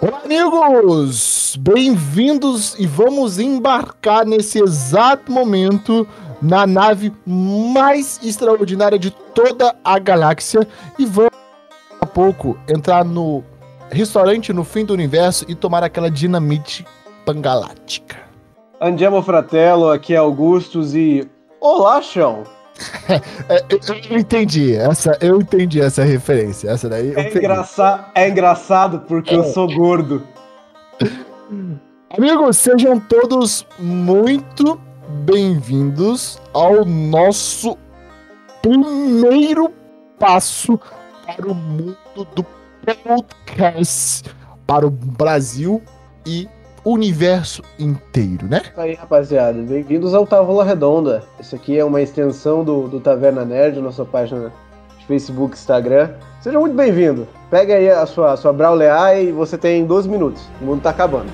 Olá, 0.00 0.22
amigos! 0.24 1.56
Bem-vindos 1.58 2.74
e 2.78 2.86
vamos 2.86 3.38
embarcar 3.38 4.26
nesse 4.26 4.60
exato 4.60 5.30
momento 5.30 6.06
na 6.42 6.66
nave 6.66 7.12
mais 7.24 8.20
extraordinária 8.22 8.98
de 8.98 9.10
toda 9.10 9.74
a 9.84 9.98
galáxia 9.98 10.66
e 10.98 11.06
vamos, 11.06 11.30
a 12.00 12.06
pouco, 12.06 12.58
entrar 12.68 13.04
no 13.04 13.42
restaurante 13.90 14.52
no 14.52 14.64
fim 14.64 14.84
do 14.84 14.92
universo 14.92 15.44
e 15.48 15.54
tomar 15.54 15.84
aquela 15.84 16.10
dinamite 16.10 16.84
pangalática. 17.24 18.16
Andiamo 18.80 19.22
Fratello, 19.22 19.90
aqui 19.90 20.12
é 20.14 20.18
Augustus 20.18 20.94
e. 20.94 21.28
Olá, 21.60 22.02
chão! 22.02 22.42
É, 23.48 23.62
eu 24.10 24.18
entendi 24.18 24.74
essa, 24.74 25.16
eu 25.20 25.40
entendi 25.40 25.80
essa 25.80 26.02
referência. 26.02 26.70
Essa 26.70 26.88
daí 26.88 27.14
é, 27.14 27.28
engraça 27.28 28.06
é 28.14 28.28
engraçado 28.28 29.00
porque 29.00 29.34
é. 29.34 29.36
eu 29.36 29.44
sou 29.44 29.72
gordo. 29.72 30.26
Amigos, 32.16 32.56
sejam 32.58 32.98
todos 32.98 33.66
muito 33.78 34.80
bem-vindos 35.24 36.40
ao 36.52 36.84
nosso 36.84 37.76
primeiro 38.62 39.70
passo 40.18 40.80
para 41.26 41.46
o 41.46 41.54
mundo 41.54 41.96
do 42.34 42.44
podcast, 42.84 44.24
para 44.66 44.86
o 44.86 44.90
Brasil 44.90 45.82
e 46.26 46.48
universo 46.84 47.62
inteiro, 47.78 48.46
né? 48.46 48.62
Isso 48.64 48.80
aí, 48.80 48.94
rapaziada. 48.94 49.60
Bem-vindos 49.62 50.12
ao 50.14 50.26
Távola 50.26 50.64
Redonda. 50.64 51.22
Isso 51.40 51.54
aqui 51.56 51.78
é 51.78 51.84
uma 51.84 52.02
extensão 52.02 52.62
do, 52.62 52.88
do 52.88 53.00
Taverna 53.00 53.44
Nerd, 53.44 53.80
nossa 53.80 54.04
página 54.04 54.52
de 54.98 55.06
Facebook 55.06 55.54
Instagram. 55.54 56.10
Seja 56.40 56.60
muito 56.60 56.76
bem-vindo. 56.76 57.26
Pega 57.50 57.74
aí 57.74 57.88
a 57.88 58.04
sua, 58.04 58.32
a 58.32 58.36
sua 58.36 58.52
Brawlear 58.52 59.18
e 59.18 59.32
você 59.32 59.56
tem 59.56 59.86
12 59.86 60.08
minutos. 60.08 60.42
O 60.60 60.64
mundo 60.64 60.82
tá 60.82 60.90
acabando. 60.90 61.32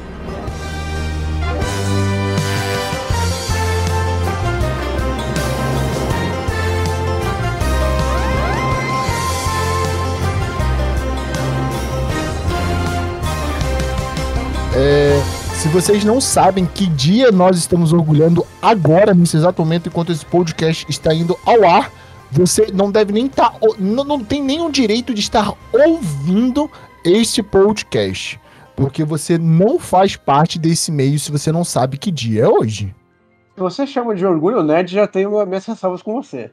É, 14.73 15.40
se 15.61 15.69
vocês 15.69 16.07
não 16.07 16.23
sabem 16.23 16.65
que 16.65 16.87
dia 16.87 17.31
nós 17.31 17.59
estamos 17.59 17.93
orgulhando 17.93 18.47
agora, 18.63 19.13
nesse 19.13 19.37
exato 19.37 19.61
momento, 19.61 19.89
enquanto 19.91 20.11
esse 20.11 20.25
podcast 20.25 20.87
está 20.89 21.13
indo 21.13 21.39
ao 21.45 21.69
ar, 21.69 21.93
você 22.31 22.69
não 22.73 22.91
deve 22.91 23.13
nem 23.13 23.27
estar. 23.27 23.51
Tá, 23.51 23.59
não, 23.79 24.03
não 24.03 24.25
tem 24.25 24.43
nenhum 24.43 24.71
direito 24.71 25.13
de 25.13 25.21
estar 25.21 25.53
ouvindo 25.71 26.71
este 27.05 27.43
podcast. 27.43 28.41
Porque 28.75 29.05
você 29.05 29.37
não 29.37 29.79
faz 29.79 30.17
parte 30.17 30.59
desse 30.59 30.91
meio 30.91 31.19
se 31.19 31.31
você 31.31 31.53
não 31.53 31.63
sabe 31.63 31.99
que 31.99 32.11
dia 32.11 32.45
é 32.45 32.49
hoje. 32.49 32.95
Se 33.55 33.61
você 33.61 33.87
chama 33.87 34.15
de 34.15 34.25
orgulho 34.25 34.63
nerd, 34.63 34.91
já 34.91 35.07
tenho 35.07 35.45
minhas 35.45 35.67
ressalvas 35.67 36.01
com 36.01 36.15
você. 36.15 36.51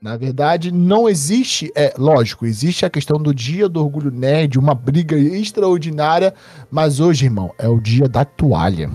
Na 0.00 0.16
verdade, 0.16 0.70
não 0.70 1.08
existe, 1.08 1.72
é 1.74 1.94
lógico, 1.96 2.44
existe 2.44 2.84
a 2.84 2.90
questão 2.90 3.16
do 3.16 3.34
dia 3.34 3.66
do 3.68 3.82
orgulho 3.82 4.10
nerd, 4.10 4.58
uma 4.58 4.74
briga 4.74 5.16
extraordinária, 5.16 6.34
mas 6.70 7.00
hoje, 7.00 7.24
irmão, 7.24 7.50
é 7.58 7.66
o 7.66 7.80
dia 7.80 8.06
da 8.06 8.24
toalha. 8.24 8.90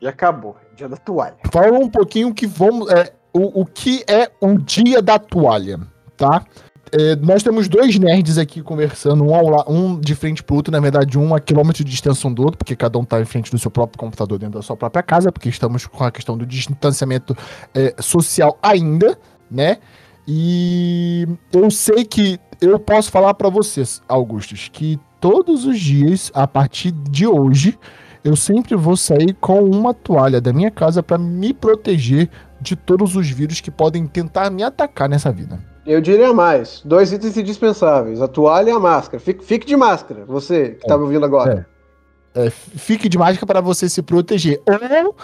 E 0.00 0.06
acabou, 0.06 0.54
dia 0.76 0.88
da 0.88 0.98
toalha. 0.98 1.36
Fala 1.50 1.78
um 1.78 1.88
pouquinho 1.88 2.34
que 2.34 2.46
vamos, 2.46 2.90
é, 2.90 3.10
o, 3.32 3.62
o 3.62 3.66
que 3.66 4.04
é 4.06 4.30
o 4.38 4.58
dia 4.58 5.00
da 5.00 5.18
toalha, 5.18 5.80
tá? 6.14 6.44
É, 6.92 7.16
nós 7.16 7.42
temos 7.42 7.66
dois 7.66 7.98
nerds 7.98 8.36
aqui 8.36 8.62
conversando, 8.62 9.24
um, 9.24 9.34
ao, 9.34 9.72
um 9.72 9.98
de 9.98 10.14
frente 10.14 10.42
pro 10.42 10.56
outro, 10.56 10.70
na 10.70 10.78
verdade, 10.78 11.18
um 11.18 11.34
a 11.34 11.40
quilômetro 11.40 11.82
de 11.82 11.90
distância 11.90 12.28
um 12.28 12.32
do 12.32 12.42
outro, 12.42 12.58
porque 12.58 12.76
cada 12.76 12.98
um 12.98 13.04
tá 13.04 13.18
em 13.18 13.24
frente 13.24 13.50
do 13.50 13.58
seu 13.58 13.70
próprio 13.70 13.98
computador 13.98 14.38
dentro 14.38 14.58
da 14.58 14.62
sua 14.62 14.76
própria 14.76 15.02
casa, 15.02 15.32
porque 15.32 15.48
estamos 15.48 15.86
com 15.86 16.04
a 16.04 16.12
questão 16.12 16.36
do 16.36 16.44
distanciamento 16.44 17.34
é, 17.74 17.94
social 17.98 18.58
ainda, 18.62 19.18
né? 19.50 19.78
E 20.26 21.26
eu 21.52 21.70
sei 21.70 22.04
que 22.04 22.38
eu 22.60 22.78
posso 22.78 23.10
falar 23.10 23.34
para 23.34 23.48
vocês, 23.48 24.00
Augustus, 24.08 24.70
que 24.72 24.98
todos 25.20 25.66
os 25.66 25.78
dias, 25.78 26.30
a 26.34 26.46
partir 26.46 26.90
de 26.92 27.26
hoje, 27.26 27.78
eu 28.24 28.34
sempre 28.34 28.74
vou 28.74 28.96
sair 28.96 29.34
com 29.34 29.62
uma 29.62 29.92
toalha 29.92 30.40
da 30.40 30.52
minha 30.52 30.70
casa 30.70 31.02
para 31.02 31.18
me 31.18 31.52
proteger 31.52 32.30
de 32.60 32.74
todos 32.74 33.14
os 33.16 33.28
vírus 33.28 33.60
que 33.60 33.70
podem 33.70 34.06
tentar 34.06 34.50
me 34.50 34.62
atacar 34.62 35.08
nessa 35.08 35.30
vida. 35.30 35.58
Eu 35.86 36.00
diria 36.00 36.32
mais: 36.32 36.80
dois 36.84 37.12
itens 37.12 37.36
indispensáveis, 37.36 38.22
a 38.22 38.28
toalha 38.28 38.70
e 38.70 38.72
a 38.72 38.80
máscara. 38.80 39.20
Fique, 39.20 39.44
fique 39.44 39.66
de 39.66 39.76
máscara, 39.76 40.24
você 40.24 40.70
que 40.70 40.84
está 40.84 40.94
é, 40.94 40.96
me 40.96 41.02
ouvindo 41.04 41.26
agora. 41.26 41.68
É. 41.70 41.74
É, 42.46 42.50
fique 42.50 43.08
de 43.08 43.16
máscara 43.16 43.46
para 43.46 43.60
você 43.60 43.88
se 43.88 44.02
proteger. 44.02 44.60
Ou 44.66 45.14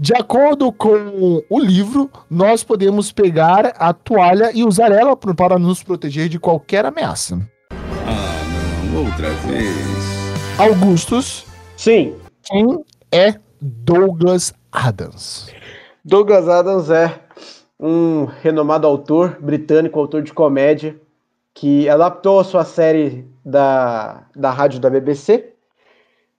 de 0.00 0.14
acordo 0.14 0.72
com 0.72 1.44
o 1.50 1.60
livro, 1.60 2.10
nós 2.30 2.64
podemos 2.64 3.12
pegar 3.12 3.74
a 3.76 3.92
toalha 3.92 4.50
e 4.54 4.64
usar 4.64 4.90
ela 4.90 5.14
para 5.14 5.58
nos 5.58 5.82
proteger 5.82 6.26
de 6.26 6.38
qualquer 6.38 6.86
ameaça. 6.86 7.38
Ah, 7.70 8.42
não, 8.90 9.04
outra 9.04 9.28
vez. 9.28 9.76
Augustus. 10.58 11.44
Sim. 11.76 12.14
Quem 12.44 12.82
é 13.12 13.34
Douglas 13.60 14.54
Adams? 14.72 15.52
Douglas 16.02 16.48
Adams 16.48 16.88
é 16.88 17.20
um 17.78 18.24
renomado 18.24 18.86
autor 18.86 19.36
britânico, 19.38 20.00
autor 20.00 20.22
de 20.22 20.32
comédia, 20.32 20.98
que 21.52 21.90
adaptou 21.90 22.40
a 22.40 22.44
sua 22.44 22.64
série 22.64 23.28
da, 23.44 24.22
da 24.34 24.50
rádio 24.50 24.80
da 24.80 24.88
BBC 24.88 25.52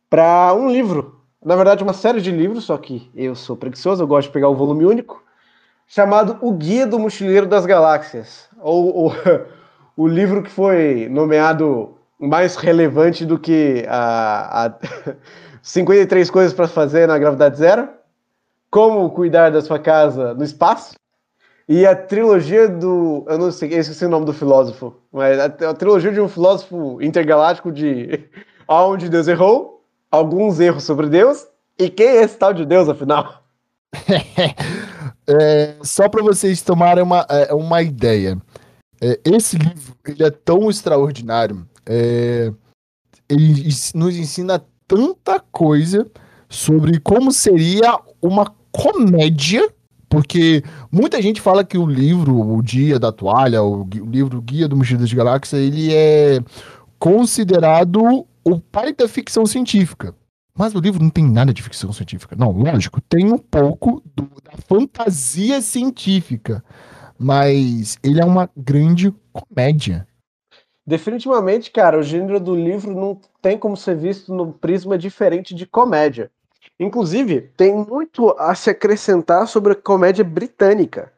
para 0.09 0.51
um 0.55 0.67
livro 0.67 1.20
na 1.43 1.55
verdade, 1.55 1.83
uma 1.83 1.93
série 1.93 2.21
de 2.21 2.31
livros, 2.31 2.65
só 2.65 2.77
que 2.77 3.09
eu 3.15 3.35
sou 3.35 3.57
preguiçoso, 3.57 4.03
eu 4.03 4.07
gosto 4.07 4.27
de 4.27 4.33
pegar 4.33 4.49
o 4.49 4.55
volume 4.55 4.85
único, 4.85 5.23
chamado 5.87 6.37
O 6.41 6.51
Guia 6.51 6.85
do 6.85 6.99
Mochileiro 6.99 7.47
das 7.47 7.65
Galáxias, 7.65 8.47
ou, 8.59 8.95
ou 8.95 9.13
o 9.97 10.07
livro 10.07 10.43
que 10.43 10.49
foi 10.51 11.07
nomeado 11.09 11.97
mais 12.19 12.55
relevante 12.55 13.25
do 13.25 13.39
que 13.39 13.83
a, 13.89 14.67
a 14.67 14.73
53 15.63 16.29
coisas 16.29 16.53
para 16.53 16.67
fazer 16.67 17.07
na 17.07 17.17
gravidade 17.17 17.57
zero, 17.57 17.89
como 18.69 19.09
cuidar 19.09 19.49
da 19.49 19.61
sua 19.61 19.79
casa 19.79 20.33
no 20.35 20.43
espaço, 20.43 20.93
e 21.67 21.85
a 21.85 21.95
trilogia 21.95 22.67
do. 22.67 23.25
Eu 23.27 23.37
não 23.37 23.51
sei, 23.51 23.73
eu 23.73 23.79
esqueci 23.79 24.05
o 24.05 24.09
nome 24.09 24.25
do 24.25 24.33
filósofo, 24.33 24.95
mas 25.11 25.39
a, 25.39 25.45
a 25.45 25.73
trilogia 25.73 26.11
de 26.11 26.19
um 26.19 26.27
filósofo 26.27 27.01
intergaláctico 27.01 27.71
de 27.71 28.29
Aonde 28.67 29.09
Deus 29.09 29.27
Errou, 29.27 29.80
alguns 30.11 30.59
erros 30.59 30.83
sobre 30.83 31.07
Deus. 31.07 31.47
E 31.79 31.89
quem 31.89 32.07
é 32.07 32.23
esse 32.23 32.37
tal 32.37 32.53
de 32.53 32.65
Deus, 32.65 32.89
afinal? 32.89 33.43
é, 35.27 35.75
só 35.81 36.07
para 36.09 36.21
vocês 36.21 36.61
tomarem 36.61 37.03
uma, 37.03 37.25
é, 37.29 37.53
uma 37.53 37.81
ideia. 37.81 38.37
É, 39.01 39.19
esse 39.25 39.57
livro 39.57 39.95
ele 40.05 40.23
é 40.23 40.29
tão 40.29 40.69
extraordinário. 40.69 41.65
É, 41.85 42.51
ele 43.29 43.69
nos 43.95 44.15
ensina 44.17 44.63
tanta 44.87 45.39
coisa 45.39 46.05
sobre 46.49 46.99
como 46.99 47.31
seria 47.31 47.97
uma 48.21 48.53
comédia 48.71 49.67
porque 50.11 50.61
muita 50.91 51.21
gente 51.21 51.39
fala 51.39 51.63
que 51.63 51.77
o 51.77 51.85
livro, 51.85 52.37
o 52.37 52.61
Dia 52.61 52.99
da 52.99 53.13
Toalha, 53.13 53.63
o, 53.63 53.83
o 53.83 54.05
livro 54.05 54.41
Guia 54.41 54.67
do 54.67 54.75
Mochila 54.75 55.05
de 55.05 55.15
Galáxia, 55.15 55.55
ele 55.55 55.93
é 55.93 56.41
considerado 56.99 58.27
o 58.43 58.59
pai 58.59 58.93
da 58.93 59.07
ficção 59.07 59.45
científica. 59.45 60.15
Mas 60.57 60.75
o 60.75 60.79
livro 60.79 61.01
não 61.01 61.09
tem 61.09 61.25
nada 61.25 61.53
de 61.53 61.61
ficção 61.61 61.93
científica. 61.93 62.35
Não, 62.35 62.51
lógico, 62.51 62.99
tem 63.01 63.31
um 63.31 63.37
pouco 63.37 64.01
do, 64.15 64.29
da 64.43 64.51
fantasia 64.67 65.61
científica. 65.61 66.63
Mas 67.17 67.97
ele 68.03 68.19
é 68.19 68.25
uma 68.25 68.49
grande 68.55 69.13
comédia. 69.31 70.07
Definitivamente, 70.85 71.71
cara, 71.71 71.99
o 71.99 72.03
gênero 72.03 72.39
do 72.39 72.55
livro 72.55 72.93
não 72.93 73.19
tem 73.41 73.57
como 73.57 73.77
ser 73.77 73.95
visto 73.95 74.33
no 74.33 74.51
prisma 74.51 74.97
diferente 74.97 75.55
de 75.55 75.65
comédia. 75.65 76.31
Inclusive, 76.79 77.41
tem 77.55 77.73
muito 77.73 78.35
a 78.37 78.53
se 78.55 78.69
acrescentar 78.69 79.47
sobre 79.47 79.73
a 79.73 79.75
comédia 79.75 80.23
britânica. 80.23 81.13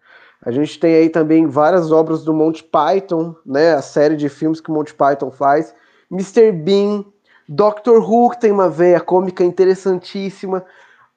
A 0.45 0.51
gente 0.51 0.77
tem 0.77 0.93
aí 0.95 1.09
também 1.09 1.47
várias 1.47 1.91
obras 1.91 2.23
do 2.23 2.33
Monty 2.33 2.63
Python, 2.65 3.33
né? 3.45 3.73
A 3.73 3.81
série 3.81 4.17
de 4.17 4.27
filmes 4.27 4.59
que 4.59 4.69
o 4.69 4.73
Monty 4.73 4.93
Python 4.93 5.31
faz. 5.31 5.73
Mr. 6.11 6.51
Bean, 6.51 7.05
Doctor 7.47 7.99
Who, 7.99 8.35
tem 8.39 8.51
uma 8.51 8.69
veia 8.69 8.99
cômica 8.99 9.43
interessantíssima, 9.43 10.63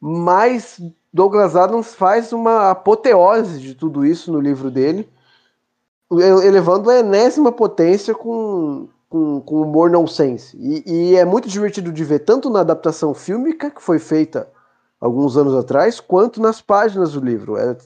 mas 0.00 0.81
Douglas 1.12 1.56
Adams 1.56 1.94
faz 1.94 2.32
uma 2.32 2.70
apoteose 2.70 3.61
de 3.61 3.75
tudo 3.75 4.05
isso 4.05 4.32
no 4.32 4.40
livro 4.40 4.70
dele, 4.70 5.08
elevando 6.11 6.90
a 6.90 6.99
enésima 6.99 7.50
potência 7.50 8.14
com, 8.14 8.88
com, 9.08 9.40
com 9.40 9.62
humor 9.62 9.90
nonsense. 9.90 10.56
E, 10.61 11.12
e 11.12 11.17
é 11.17 11.25
muito 11.25 11.49
divertido 11.49 11.93
de 11.93 12.05
ver, 12.05 12.20
tanto 12.20 12.50
na 12.50 12.61
adaptação 12.61 13.14
fílmica, 13.14 13.70
que 13.70 13.82
foi 13.82 13.99
feita 13.99 14.49
alguns 15.00 15.37
anos 15.37 15.55
atrás, 15.55 16.00
quanto 16.00 16.40
nas 16.40 16.61
páginas 16.61 17.12
do 17.12 17.20
livro. 17.20 17.56
É, 17.56 17.76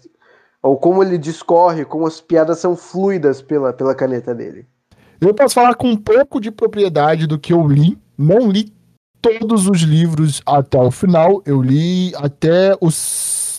ou 0.62 0.76
como 0.76 1.02
ele 1.02 1.16
discorre, 1.16 1.84
como 1.84 2.06
as 2.06 2.20
piadas 2.20 2.58
são 2.58 2.76
fluidas 2.76 3.40
pela, 3.40 3.72
pela 3.72 3.94
caneta 3.94 4.34
dele. 4.34 4.66
Eu 5.20 5.34
posso 5.34 5.54
falar 5.54 5.74
com 5.74 5.88
um 5.88 5.96
pouco 5.96 6.40
de 6.40 6.50
propriedade 6.50 7.26
do 7.26 7.38
que 7.38 7.52
eu 7.52 7.66
li, 7.66 7.98
não 8.20 8.50
li 8.50 8.70
todos 9.22 9.66
os 9.66 9.80
livros 9.80 10.42
até 10.44 10.78
o 10.78 10.90
final. 10.90 11.42
Eu 11.46 11.62
li 11.62 12.14
até 12.16 12.74
o 12.74 12.88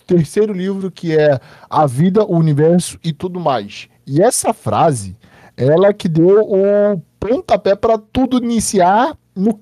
terceiro 0.05 0.53
livro, 0.53 0.91
que 0.91 1.17
é 1.17 1.39
A 1.69 1.87
Vida, 1.87 2.23
o 2.23 2.37
Universo 2.37 2.99
e 3.03 3.11
tudo 3.11 3.39
mais. 3.39 3.89
E 4.05 4.21
essa 4.21 4.53
frase, 4.53 5.17
ela 5.57 5.93
que 5.93 6.07
deu 6.07 6.41
o 6.41 7.01
pontapé 7.19 7.75
para 7.75 7.97
tudo 7.97 8.37
iniciar 8.37 9.17
no 9.35 9.59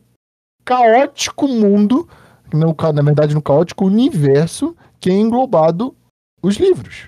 caótico 0.65 1.47
mundo, 1.47 2.07
no, 2.53 2.75
na 2.93 3.01
verdade, 3.01 3.33
no 3.33 3.41
caótico 3.41 3.85
universo 3.85 4.75
que 4.99 5.09
é 5.09 5.13
englobado 5.13 5.95
os 6.43 6.57
livros. 6.57 7.07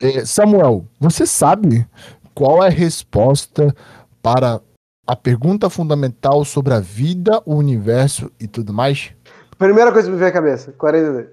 É, 0.00 0.24
Samuel, 0.24 0.86
você 0.98 1.26
sabe 1.26 1.86
qual 2.34 2.64
é 2.64 2.68
a 2.68 2.70
resposta 2.70 3.74
para 4.22 4.60
a 5.10 5.16
pergunta 5.16 5.68
fundamental 5.68 6.44
sobre 6.44 6.72
a 6.72 6.78
vida, 6.78 7.42
o 7.44 7.56
universo 7.56 8.30
e 8.38 8.46
tudo 8.46 8.72
mais? 8.72 9.12
Primeira 9.58 9.90
coisa 9.90 10.06
que 10.06 10.12
me 10.12 10.20
vem 10.20 10.28
à 10.28 10.32
cabeça, 10.32 10.70
42. 10.78 11.26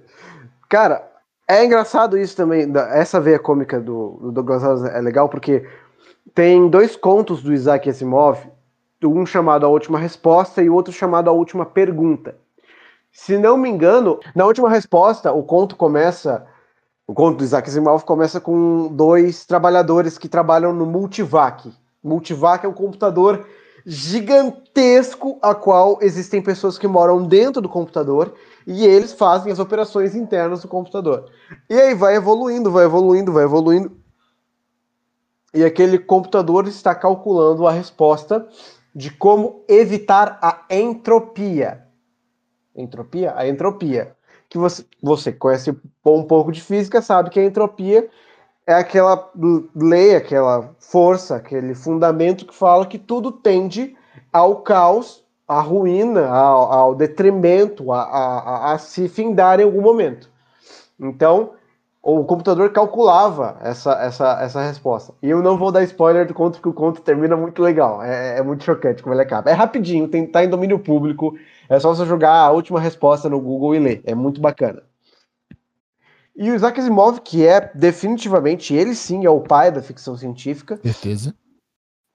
Cara, 0.68 1.08
é 1.46 1.64
engraçado 1.64 2.18
isso 2.18 2.36
também, 2.36 2.66
essa 2.90 3.20
veia 3.20 3.38
cômica 3.38 3.80
do, 3.80 4.18
do 4.20 4.32
Douglas 4.32 4.64
Adams 4.64 4.90
é 4.92 5.00
legal 5.00 5.28
porque 5.28 5.64
tem 6.34 6.68
dois 6.68 6.96
contos 6.96 7.40
do 7.40 7.54
Isaac 7.54 7.88
Asimov, 7.88 8.40
um 9.04 9.24
chamado 9.24 9.64
A 9.64 9.68
Última 9.68 9.96
Resposta 9.96 10.60
e 10.60 10.68
outro 10.68 10.92
chamado 10.92 11.30
A 11.30 11.32
Última 11.32 11.64
Pergunta. 11.64 12.34
Se 13.12 13.38
não 13.38 13.56
me 13.56 13.68
engano, 13.68 14.18
na 14.34 14.44
última 14.44 14.68
resposta, 14.68 15.30
o 15.30 15.44
conto 15.44 15.76
começa 15.76 16.44
o 17.06 17.14
conto 17.14 17.38
do 17.38 17.44
Isaac 17.44 17.68
Asimov 17.68 18.04
começa 18.04 18.40
com 18.40 18.88
dois 18.88 19.46
trabalhadores 19.46 20.18
que 20.18 20.28
trabalham 20.28 20.74
no 20.74 20.84
Multivac. 20.84 21.72
Multivac 22.02 22.66
é 22.66 22.68
um 22.68 22.72
computador 22.72 23.46
gigantesco 23.86 25.38
a 25.40 25.54
qual 25.54 25.98
existem 26.02 26.42
pessoas 26.42 26.78
que 26.78 26.86
moram 26.86 27.26
dentro 27.26 27.60
do 27.60 27.68
computador 27.68 28.34
e 28.66 28.84
eles 28.84 29.12
fazem 29.12 29.52
as 29.52 29.58
operações 29.58 30.14
internas 30.14 30.62
do 30.62 30.68
computador. 30.68 31.30
E 31.68 31.74
aí 31.74 31.94
vai 31.94 32.16
evoluindo, 32.16 32.70
vai 32.70 32.84
evoluindo, 32.84 33.32
vai 33.32 33.44
evoluindo. 33.44 33.96
E 35.54 35.64
aquele 35.64 35.98
computador 35.98 36.68
está 36.68 36.94
calculando 36.94 37.66
a 37.66 37.72
resposta 37.72 38.46
de 38.94 39.10
como 39.10 39.64
evitar 39.68 40.38
a 40.42 40.64
entropia. 40.70 41.86
Entropia? 42.76 43.32
A 43.36 43.48
entropia 43.48 44.14
que 44.48 44.58
você, 44.58 44.84
você 45.02 45.32
conhece 45.32 45.76
um 46.04 46.22
pouco 46.22 46.50
de 46.50 46.60
física, 46.60 47.02
sabe 47.02 47.30
que 47.30 47.40
a 47.40 47.44
entropia 47.44 48.08
é 48.68 48.74
aquela 48.74 49.30
lei, 49.74 50.14
aquela 50.14 50.74
força, 50.78 51.36
aquele 51.36 51.74
fundamento 51.74 52.44
que 52.44 52.54
fala 52.54 52.84
que 52.84 52.98
tudo 52.98 53.32
tende 53.32 53.96
ao 54.30 54.56
caos, 54.56 55.24
à 55.48 55.58
ruína, 55.58 56.28
ao, 56.28 56.70
ao 56.70 56.94
detrimento, 56.94 57.90
a, 57.90 58.02
a, 58.02 58.72
a, 58.74 58.78
se 58.78 59.08
findar 59.08 59.58
em 59.58 59.62
algum 59.62 59.80
momento. 59.80 60.28
Então, 61.00 61.52
o 62.02 62.22
computador 62.24 62.70
calculava 62.70 63.56
essa, 63.62 63.92
essa, 64.02 64.38
essa 64.42 64.60
resposta. 64.60 65.14
E 65.22 65.30
eu 65.30 65.42
não 65.42 65.56
vou 65.56 65.72
dar 65.72 65.82
spoiler 65.84 66.26
do 66.26 66.34
conto, 66.34 66.56
porque 66.56 66.68
o 66.68 66.74
conto 66.74 67.00
termina 67.00 67.38
muito 67.38 67.62
legal. 67.62 68.02
É, 68.02 68.38
é 68.38 68.42
muito 68.42 68.64
chocante 68.64 69.02
como 69.02 69.14
ele 69.14 69.22
acaba. 69.22 69.48
É 69.48 69.54
rapidinho, 69.54 70.08
tem, 70.08 70.26
tá 70.26 70.44
em 70.44 70.48
domínio 70.50 70.78
público. 70.78 71.34
É 71.70 71.80
só 71.80 71.94
você 71.94 72.04
jogar 72.04 72.34
a 72.34 72.50
última 72.50 72.78
resposta 72.78 73.30
no 73.30 73.40
Google 73.40 73.74
e 73.74 73.78
ler. 73.78 74.02
É 74.04 74.14
muito 74.14 74.42
bacana. 74.42 74.82
E 76.38 76.52
o 76.52 76.54
Isaac 76.54 76.78
Asimov, 76.78 77.20
que 77.20 77.44
é 77.44 77.68
definitivamente, 77.74 78.72
ele 78.72 78.94
sim 78.94 79.26
é 79.26 79.30
o 79.30 79.40
pai 79.40 79.72
da 79.72 79.82
ficção 79.82 80.16
científica. 80.16 80.78
Certeza. 80.80 81.34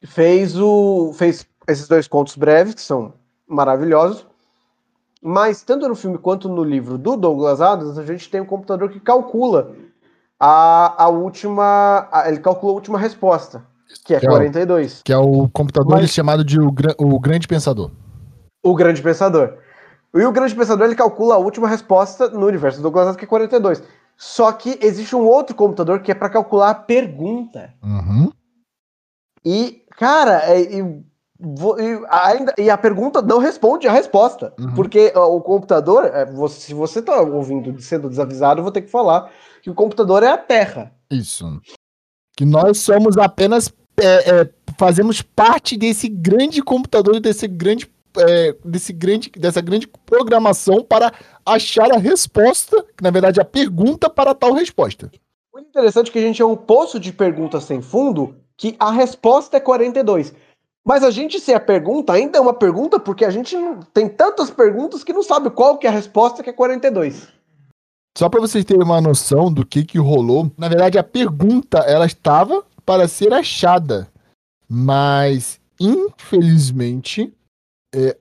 Fez, 0.06 0.58
o, 0.58 1.12
fez 1.14 1.46
esses 1.68 1.90
dois 1.90 2.08
contos 2.08 2.38
breves, 2.38 2.74
que 2.74 2.81
são 2.81 3.16
maravilhosos. 3.46 4.25
Mas, 5.22 5.62
tanto 5.62 5.90
no 5.90 5.96
filme 5.96 6.18
quanto 6.18 6.48
no 6.48 6.64
livro 6.64 6.98
do 6.98 7.18
Douglas 7.18 7.60
Adams, 7.60 7.98
a 7.98 8.06
gente 8.06 8.30
tem 8.30 8.40
um 8.40 8.46
computador 8.46 8.90
que 8.90 9.00
calcula 9.02 9.75
a, 10.40 11.04
a 11.04 11.10
última. 11.10 12.08
A, 12.10 12.30
ele 12.30 12.40
calcula 12.40 12.72
a 12.72 12.76
última 12.76 12.98
resposta, 12.98 13.62
que 14.06 14.16
é 14.16 14.22
que 14.22 14.28
42. 14.28 14.94
É 14.94 14.96
o, 15.00 15.04
que 15.04 15.14
é 15.14 15.18
o 15.18 15.50
computador 15.50 16.00
Mas, 16.00 16.12
chamado 16.12 16.46
de 16.46 16.62
o, 16.62 16.74
o 16.98 17.19
Grande 17.19 17.46
Pensador. 17.46 17.92
O 18.64 18.74
Grande 18.74 19.02
Pensador. 19.02 19.58
E 20.14 20.24
o 20.24 20.31
Grande 20.31 20.56
Pensador 20.56 20.86
ele 20.86 20.96
calcula 20.96 21.36
a 21.36 21.40
última 21.40 21.68
resposta 21.68 22.30
no 22.30 22.46
universo 22.46 22.80
do 22.80 22.84
Douglas 22.84 23.08
Adams, 23.08 23.18
que 23.18 23.26
é 23.26 23.28
42. 23.28 23.84
Só 24.18 24.51
que 24.51 24.77
existe 24.81 25.15
um 25.15 25.25
outro 25.25 25.56
computador 25.56 26.01
que 26.01 26.12
é 26.12 26.15
para 26.15 26.30
calcular 26.30 26.69
a 26.69 26.75
pergunta. 26.75 27.74
Uhum. 27.83 28.31
E, 29.45 29.83
cara, 29.98 30.42
é, 30.50 30.62
e, 30.62 30.80
e, 30.80 32.01
ainda, 32.10 32.54
e 32.57 32.69
a 32.69 32.77
pergunta 32.77 33.21
não 33.21 33.39
responde 33.39 33.88
a 33.88 33.92
resposta. 33.92 34.54
Uhum. 34.60 34.74
Porque 34.74 35.12
o 35.15 35.42
computador, 35.42 36.06
é, 36.06 36.25
você, 36.25 36.62
se 36.62 36.74
você 36.74 37.00
está 37.00 37.21
ouvindo 37.21 37.80
sendo 37.81 38.10
desavisado, 38.10 38.60
eu 38.60 38.63
vou 38.63 38.71
ter 38.71 38.81
que 38.81 38.92
falar 38.92 39.31
que 39.62 39.69
o 39.69 39.75
computador 39.75 40.24
é 40.24 40.27
a 40.27 40.38
Terra. 40.38 40.94
Isso. 41.09 41.59
Que 42.36 42.45
nós 42.45 42.80
somos 42.80 43.18
apenas. 43.18 43.71
É, 44.00 44.42
é 44.42 44.50
fazemos 44.77 45.21
parte 45.21 45.77
desse 45.77 46.09
grande 46.09 46.62
computador, 46.62 47.19
desse 47.19 47.48
grande 47.48 47.86
é, 48.18 48.56
desse 48.63 48.94
grande, 48.94 49.30
dessa 49.31 49.62
grande 49.62 49.88
programação 49.88 50.83
para 50.83 51.12
achar 51.45 51.92
a 51.92 51.98
resposta, 51.98 52.83
que 52.95 53.04
na 53.04 53.12
verdade 53.12 53.39
é 53.39 53.42
a 53.44 53.45
pergunta 53.45 54.10
para 54.10 54.33
tal 54.33 54.54
resposta. 54.54 55.12
Muito 55.54 55.69
interessante 55.69 56.12
que 56.12 56.19
a 56.19 56.21
gente 56.21 56.42
é 56.42 56.45
um 56.45 56.56
poço 56.56 57.00
de 57.00 57.12
perguntas 57.12 57.63
sem 57.63 57.81
fundo, 57.81 58.36
que 58.57 58.75
a 58.80 58.92
resposta 58.92 59.57
é 59.57 59.60
42. 59.60 60.33
Mas 60.86 61.04
a 61.04 61.12
gente 61.12 61.39
ser 61.39 61.54
a 61.54 61.60
pergunta 61.60 62.12
ainda 62.12 62.38
é 62.38 62.42
uma 62.42 62.54
pergunta 62.54 63.00
porque 63.00 63.24
a 63.24 63.30
gente 63.30 63.56
tem 63.94 64.10
tantas 64.10 64.50
perguntas 64.50 65.04
que 65.04 65.13
não 65.13 65.24
sabe 65.24 65.50
qual 65.50 65.77
que 65.77 65.88
é 65.88 65.89
a 65.89 65.94
resposta 65.94 66.44
que 66.44 66.50
é 66.50 66.54
42. 66.54 67.27
Só 68.18 68.30
para 68.30 68.42
vocês 68.42 68.66
terem 68.66 68.83
uma 68.83 69.01
noção 69.01 69.51
do 69.51 69.66
que 69.66 69.83
que 69.86 69.98
rolou, 69.98 70.51
na 70.57 70.68
verdade 70.68 71.00
a 71.00 71.04
pergunta 71.04 71.80
ela 71.80 72.06
estava 72.06 72.63
para 72.86 73.07
ser 73.07 73.33
achada, 73.33 74.07
mas 74.69 75.59
infelizmente 75.80 77.24
é, 77.24 77.43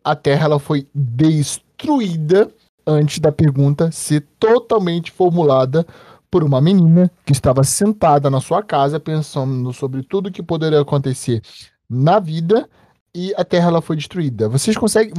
a 0.04 0.14
Terra 0.14 0.44
ela 0.44 0.58
foi 0.58 0.86
destruída 0.94 2.50
antes 2.86 3.18
da 3.18 3.32
pergunta 3.32 3.90
ser 3.90 4.26
totalmente 4.38 5.10
formulada 5.10 5.86
por 6.30 6.42
uma 6.42 6.60
menina 6.60 7.10
que 7.24 7.32
estava 7.32 7.62
sentada 7.62 8.30
na 8.30 8.40
sua 8.40 8.62
casa 8.62 8.98
pensando 8.98 9.72
sobre 9.72 10.02
tudo 10.02 10.32
que 10.32 10.42
poderia 10.42 10.80
acontecer 10.80 11.42
na 11.88 12.18
vida 12.18 12.68
e 13.14 13.34
a 13.36 13.44
Terra 13.44 13.68
ela 13.68 13.82
foi 13.82 13.96
destruída. 13.96 14.48
Vocês 14.48 14.76
conseguem, 14.76 15.12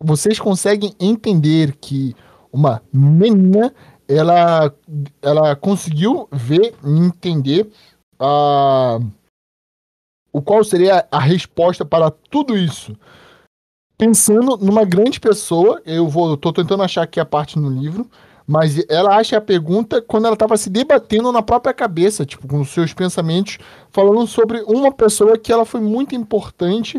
vocês 0.00 0.38
conseguem 0.40 0.94
entender 0.98 1.76
que 1.76 2.14
uma 2.52 2.82
menina 2.92 3.72
ela, 4.08 4.74
ela 5.22 5.54
conseguiu 5.54 6.28
ver 6.32 6.74
e 6.84 6.98
entender 6.98 7.70
a, 8.18 8.98
o 10.32 10.42
qual 10.42 10.64
seria 10.64 11.06
a 11.12 11.20
resposta 11.20 11.84
para 11.84 12.10
tudo 12.10 12.56
isso 12.56 12.96
pensando 14.00 14.56
numa 14.56 14.82
grande 14.82 15.20
pessoa, 15.20 15.82
eu 15.84 16.08
vou, 16.08 16.34
tô 16.34 16.50
tentando 16.54 16.82
achar 16.82 17.02
aqui 17.02 17.20
a 17.20 17.24
parte 17.26 17.58
no 17.58 17.68
livro, 17.68 18.10
mas 18.46 18.82
ela 18.88 19.14
acha 19.14 19.36
a 19.36 19.42
pergunta 19.42 20.00
quando 20.00 20.24
ela 20.24 20.32
estava 20.32 20.56
se 20.56 20.70
debatendo 20.70 21.30
na 21.30 21.42
própria 21.42 21.74
cabeça, 21.74 22.24
tipo, 22.24 22.48
com 22.48 22.62
os 22.62 22.70
seus 22.70 22.94
pensamentos, 22.94 23.58
falando 23.90 24.26
sobre 24.26 24.62
uma 24.62 24.90
pessoa 24.90 25.36
que 25.36 25.52
ela 25.52 25.66
foi 25.66 25.82
muito 25.82 26.14
importante 26.14 26.98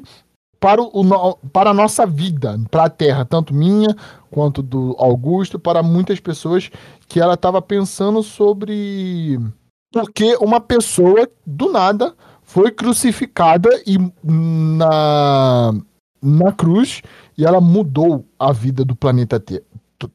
para, 0.59 0.79
o, 0.79 1.39
para 1.51 1.71
a 1.71 1.73
nossa 1.73 2.05
vida, 2.05 2.59
para 2.69 2.83
a 2.83 2.89
Terra, 2.89 3.25
tanto 3.25 3.51
minha 3.51 3.95
quanto 4.29 4.61
do 4.61 4.95
Augusto, 4.99 5.57
para 5.57 5.81
muitas 5.81 6.19
pessoas 6.19 6.69
que 7.07 7.19
ela 7.19 7.33
estava 7.33 7.63
pensando 7.63 8.21
sobre 8.21 9.39
porque 9.91 10.37
uma 10.39 10.61
pessoa 10.61 11.27
do 11.45 11.69
nada 11.71 12.13
foi 12.43 12.69
crucificada 12.69 13.69
e 13.87 13.97
na 14.23 15.73
na 16.21 16.51
cruz 16.51 17.01
e 17.37 17.45
ela 17.45 17.59
mudou 17.59 18.25
a 18.37 18.51
vida 18.51 18.85
do 18.85 18.95
planeta 18.95 19.43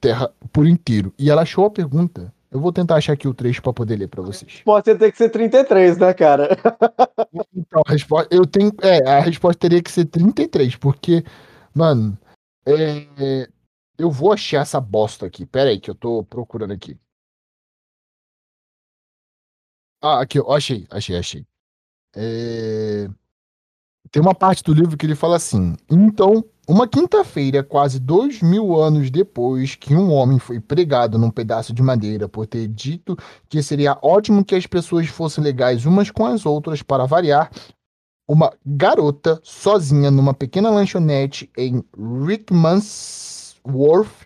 Terra 0.00 0.30
por 0.52 0.66
inteiro. 0.66 1.12
E 1.18 1.30
ela 1.30 1.42
achou 1.42 1.64
a 1.66 1.70
pergunta. 1.70 2.32
Eu 2.50 2.60
vou 2.60 2.72
tentar 2.72 2.96
achar 2.96 3.12
aqui 3.12 3.28
o 3.28 3.34
trecho 3.34 3.60
para 3.60 3.72
poder 3.72 3.96
ler 3.96 4.08
para 4.08 4.22
vocês. 4.22 4.62
Pode 4.64 4.94
ter 4.94 5.12
que 5.12 5.18
ser 5.18 5.28
33, 5.30 5.98
né, 5.98 6.14
cara? 6.14 6.56
então, 7.54 7.82
a 7.84 7.90
resposta, 7.90 8.34
eu 8.34 8.46
tenho, 8.46 8.72
é, 8.82 9.08
a 9.08 9.20
resposta 9.20 9.58
teria 9.58 9.82
que 9.82 9.90
ser 9.90 10.06
33, 10.06 10.76
porque, 10.76 11.24
mano, 11.74 12.16
é, 12.66 13.48
eu 13.98 14.10
vou 14.10 14.32
achar 14.32 14.62
essa 14.62 14.80
bosta 14.80 15.26
aqui. 15.26 15.44
Pera 15.44 15.70
aí 15.70 15.80
que 15.80 15.90
eu 15.90 15.94
tô 15.94 16.24
procurando 16.24 16.72
aqui. 16.72 16.98
Ah, 20.02 20.20
aqui, 20.22 20.38
eu 20.38 20.50
achei, 20.52 20.86
achei, 20.90 21.16
achei. 21.16 21.46
É... 22.14 23.08
Tem 24.10 24.22
uma 24.22 24.34
parte 24.34 24.62
do 24.62 24.72
livro 24.72 24.96
que 24.96 25.06
ele 25.06 25.14
fala 25.14 25.36
assim: 25.36 25.74
então, 25.90 26.44
uma 26.68 26.88
quinta-feira, 26.88 27.62
quase 27.62 28.00
dois 28.00 28.42
mil 28.42 28.76
anos 28.76 29.10
depois 29.10 29.74
que 29.74 29.94
um 29.94 30.12
homem 30.12 30.38
foi 30.38 30.58
pregado 30.58 31.18
num 31.18 31.30
pedaço 31.30 31.72
de 31.72 31.82
madeira 31.82 32.28
por 32.28 32.46
ter 32.46 32.66
dito 32.66 33.16
que 33.48 33.62
seria 33.62 33.96
ótimo 34.02 34.44
que 34.44 34.54
as 34.54 34.66
pessoas 34.66 35.06
fossem 35.06 35.42
legais 35.44 35.86
umas 35.86 36.10
com 36.10 36.26
as 36.26 36.44
outras 36.44 36.82
para 36.82 37.06
variar, 37.06 37.50
uma 38.28 38.52
garota 38.64 39.40
sozinha 39.44 40.10
numa 40.10 40.34
pequena 40.34 40.70
lanchonete 40.70 41.48
em 41.56 41.84
Rickmans, 42.26 43.56
Worth 43.64 44.25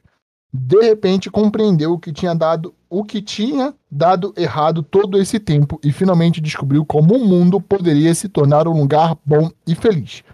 de 0.53 0.81
repente 0.81 1.31
compreendeu 1.31 1.99
que 1.99 2.13
tinha 2.13 2.35
dado 2.35 2.75
o 2.89 3.05
que 3.05 3.23
tinha 3.23 3.73
dado 3.91 4.35
errado 4.37 4.83
todo 4.83 5.17
esse 5.17 5.39
tempo 5.39 5.79
e 5.85 5.93
finalmente 5.93 6.41
descobriu 6.41 6.85
como 6.85 7.15
o 7.15 7.25
mundo 7.25 7.61
poderia 7.61 8.13
se 8.15 8.29
tornar 8.29 8.67
um 8.67 8.79
lugar 8.81 9.17
bom 9.25 9.49
e 9.67 9.75
feliz. 9.77 10.25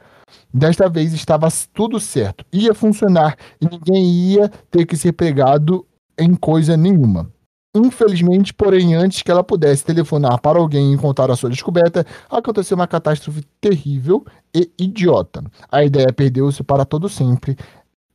Desta 0.53 0.89
vez 0.89 1.13
estava 1.13 1.49
tudo 1.75 2.01
certo, 2.01 2.45
ia 2.51 2.73
funcionar 2.73 3.37
e 3.61 3.69
ninguém 3.69 4.05
ia 4.05 4.51
ter 4.71 4.87
que 4.87 4.97
ser 4.97 5.13
pregado 5.13 5.87
em 6.19 6.35
coisa 6.35 6.77
nenhuma. 6.77 7.31
Infelizmente, 7.77 8.55
porém, 8.55 8.95
antes 8.95 9.21
que 9.21 9.31
ela 9.31 9.45
pudesse 9.45 9.85
telefonar 9.85 10.41
para 10.41 10.59
alguém 10.59 10.95
e 10.95 10.97
contar 10.97 11.31
a 11.31 11.37
sua 11.37 11.51
descoberta, 11.51 12.07
aconteceu 12.31 12.75
uma 12.75 12.87
catástrofe 12.87 13.45
terrível 13.61 14.25
e 14.55 14.71
idiota. 14.79 15.45
A 15.71 15.85
ideia 15.85 16.11
perdeu-se 16.11 16.63
para 16.63 16.87
todo 16.87 17.07
sempre 17.07 17.55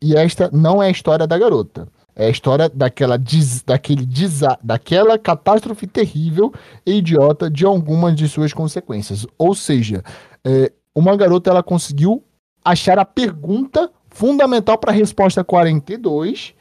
e 0.01 0.15
esta 0.15 0.49
não 0.51 0.81
é 0.81 0.87
a 0.87 0.91
história 0.91 1.27
da 1.27 1.37
garota. 1.37 1.87
É 2.15 2.25
a 2.25 2.29
história 2.29 2.67
daquela, 2.67 3.17
des, 3.17 3.61
daquele 3.61 4.05
desa, 4.05 4.57
daquela 4.61 5.17
catástrofe 5.17 5.87
terrível 5.87 6.53
e 6.85 6.95
idiota 6.95 7.49
de 7.49 7.65
algumas 7.65 8.15
de 8.15 8.27
suas 8.27 8.51
consequências. 8.51 9.25
Ou 9.37 9.55
seja, 9.55 10.03
é, 10.43 10.71
uma 10.93 11.15
garota 11.15 11.49
ela 11.49 11.63
conseguiu 11.63 12.23
achar 12.63 12.99
a 12.99 13.05
pergunta 13.05 13.89
fundamental 14.09 14.77
para 14.77 14.91
a 14.91 14.95
resposta 14.95 15.43
42 15.43 16.53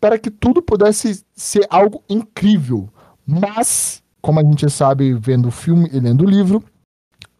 para 0.00 0.18
que 0.18 0.30
tudo 0.30 0.62
pudesse 0.62 1.24
ser 1.34 1.66
algo 1.68 2.02
incrível. 2.08 2.88
Mas, 3.26 4.02
como 4.22 4.40
a 4.40 4.42
gente 4.42 4.70
sabe 4.70 5.12
vendo 5.12 5.48
o 5.48 5.50
filme 5.50 5.90
e 5.92 6.00
lendo 6.00 6.24
o 6.24 6.28
livro, 6.28 6.62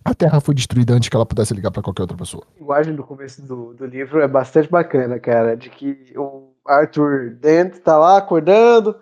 a 0.07 0.15
Terra 0.15 0.41
foi 0.41 0.55
destruída 0.55 0.95
antes 0.95 1.09
que 1.09 1.17
ela 1.17 1.27
pudesse 1.27 1.53
ligar 1.53 1.73
para 1.73 1.83
qualquer 1.83 2.03
outra 2.03 2.17
pessoa. 2.17 2.45
A 2.55 2.61
linguagem 2.61 2.95
do 2.95 3.03
começo 3.03 3.43
do, 3.43 3.75
do 3.75 3.85
livro 3.85 4.21
é 4.21 4.29
bastante 4.29 4.71
bacana, 4.71 5.19
cara. 5.19 5.57
De 5.57 5.69
que 5.69 6.13
o 6.17 6.53
Arthur 6.65 7.31
Dent 7.41 7.79
tá 7.79 7.99
lá 7.99 8.17
acordando, 8.17 8.95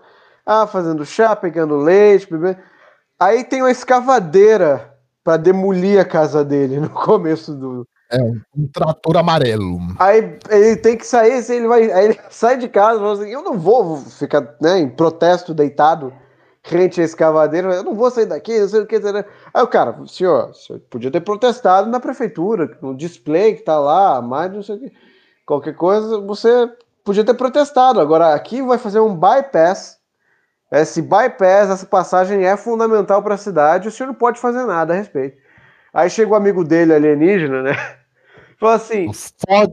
ah, 0.46 0.66
fazendo 0.66 1.04
chá, 1.04 1.36
pegando 1.36 1.76
leite, 1.76 2.30
bebendo. 2.30 2.58
Aí 3.20 3.44
tem 3.44 3.60
uma 3.60 3.70
escavadeira 3.70 4.94
para 5.22 5.36
demolir 5.36 6.00
a 6.00 6.06
casa 6.06 6.42
dele 6.42 6.80
no 6.80 6.88
começo 6.90 7.54
do. 7.54 7.86
É, 8.10 8.18
um 8.56 8.66
trator 8.72 9.18
amarelo. 9.18 9.78
Aí 9.98 10.38
ele 10.48 10.76
tem 10.76 10.96
que 10.96 11.06
sair, 11.06 11.44
ele 11.50 11.68
vai, 11.68 11.90
aí 11.90 12.04
ele 12.06 12.20
sai 12.30 12.56
de 12.56 12.68
casa 12.68 12.96
e 12.96 13.00
fala 13.00 13.12
assim: 13.12 13.30
Eu 13.30 13.42
não 13.42 13.58
vou 13.58 13.98
ficar 13.98 14.56
né, 14.58 14.78
em 14.78 14.88
protesto 14.88 15.52
deitado 15.52 16.12
rente 16.64 17.00
a 17.00 17.04
eu 17.04 17.84
não 17.84 17.94
vou 17.94 18.10
sair 18.10 18.24
daqui, 18.24 18.58
não 18.58 18.68
sei 18.68 18.80
o 18.80 18.86
que. 18.86 18.96
Aí 18.96 19.62
o 19.62 19.66
cara, 19.66 19.94
senhor, 20.06 20.54
senhor 20.54 20.80
podia 20.88 21.10
ter 21.10 21.20
protestado 21.20 21.90
na 21.90 22.00
prefeitura, 22.00 22.76
no 22.80 22.96
display 22.96 23.54
que 23.54 23.62
tá 23.62 23.78
lá, 23.78 24.22
mais 24.22 24.50
não 24.50 24.62
sei 24.62 24.76
o 24.76 24.80
que. 24.80 24.92
Qualquer 25.44 25.74
coisa, 25.74 26.20
você 26.20 26.70
podia 27.04 27.22
ter 27.22 27.34
protestado. 27.34 28.00
Agora 28.00 28.34
aqui 28.34 28.62
vai 28.62 28.78
fazer 28.78 29.00
um 29.00 29.14
bypass. 29.14 29.98
Esse 30.72 31.02
bypass, 31.02 31.70
essa 31.70 31.86
passagem 31.86 32.44
é 32.46 32.56
fundamental 32.56 33.22
para 33.22 33.34
a 33.34 33.38
cidade, 33.38 33.86
o 33.86 33.90
senhor 33.90 34.08
não 34.08 34.14
pode 34.14 34.40
fazer 34.40 34.64
nada 34.64 34.94
a 34.94 34.96
respeito. 34.96 35.36
Aí 35.92 36.08
chega 36.08 36.32
o 36.32 36.34
amigo 36.34 36.64
dele, 36.64 36.94
alienígena, 36.94 37.62
né? 37.62 37.76
Falou 38.58 38.74
assim. 38.74 39.10
Ford, 39.46 39.72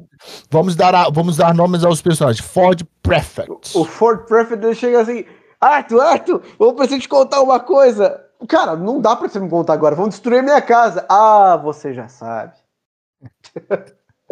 vamos, 0.52 0.76
dar 0.76 1.10
vamos 1.12 1.38
dar 1.38 1.54
nomes 1.56 1.86
aos 1.86 2.02
personagens. 2.02 2.46
Ford 2.46 2.84
Prefect. 3.02 3.50
O, 3.76 3.82
o 3.82 3.86
Ford 3.86 4.26
Prefect 4.28 4.64
ele 4.64 4.76
chega 4.76 5.02
assim: 5.02 5.26
Arthur, 5.62 6.02
Arthur, 6.02 6.42
vou 6.58 6.74
precisar 6.74 7.00
te 7.00 7.08
contar 7.08 7.42
uma 7.42 7.60
coisa. 7.60 8.20
Cara, 8.48 8.76
não 8.76 9.00
dá 9.00 9.16
pra 9.16 9.30
você 9.30 9.40
me 9.40 9.48
contar 9.48 9.74
agora. 9.74 9.96
Vão 9.96 10.10
destruir 10.10 10.42
minha 10.42 10.62
casa. 10.62 11.06
Ah, 11.08 11.56
você 11.64 11.94
já 11.94 12.08
sabe. 12.08 12.54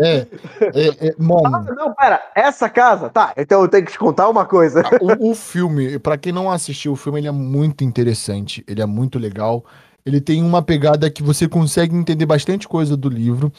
É, 0.01 0.25
é, 0.73 1.07
é 1.09 1.15
mano. 1.17 1.45
Ah, 1.45 1.75
não, 1.75 1.93
pera, 1.93 2.23
essa 2.33 2.69
casa, 2.69 3.09
tá. 3.09 3.33
Então 3.35 3.61
eu 3.61 3.67
tenho 3.67 3.85
que 3.85 3.91
te 3.91 3.99
contar 3.99 4.29
uma 4.29 4.45
coisa. 4.45 4.81
O, 5.01 5.31
o 5.31 5.35
filme, 5.35 5.99
para 5.99 6.17
quem 6.17 6.31
não 6.31 6.49
assistiu 6.49 6.93
o 6.93 6.95
filme, 6.95 7.19
ele 7.19 7.27
é 7.27 7.31
muito 7.31 7.83
interessante. 7.83 8.63
Ele 8.65 8.81
é 8.81 8.85
muito 8.85 9.19
legal. 9.19 9.65
Ele 10.05 10.21
tem 10.21 10.41
uma 10.41 10.61
pegada 10.61 11.11
que 11.11 11.21
você 11.21 11.49
consegue 11.49 11.93
entender 11.93 12.25
bastante 12.25 12.65
coisa 12.65 12.95
do 12.95 13.09
livro. 13.09 13.51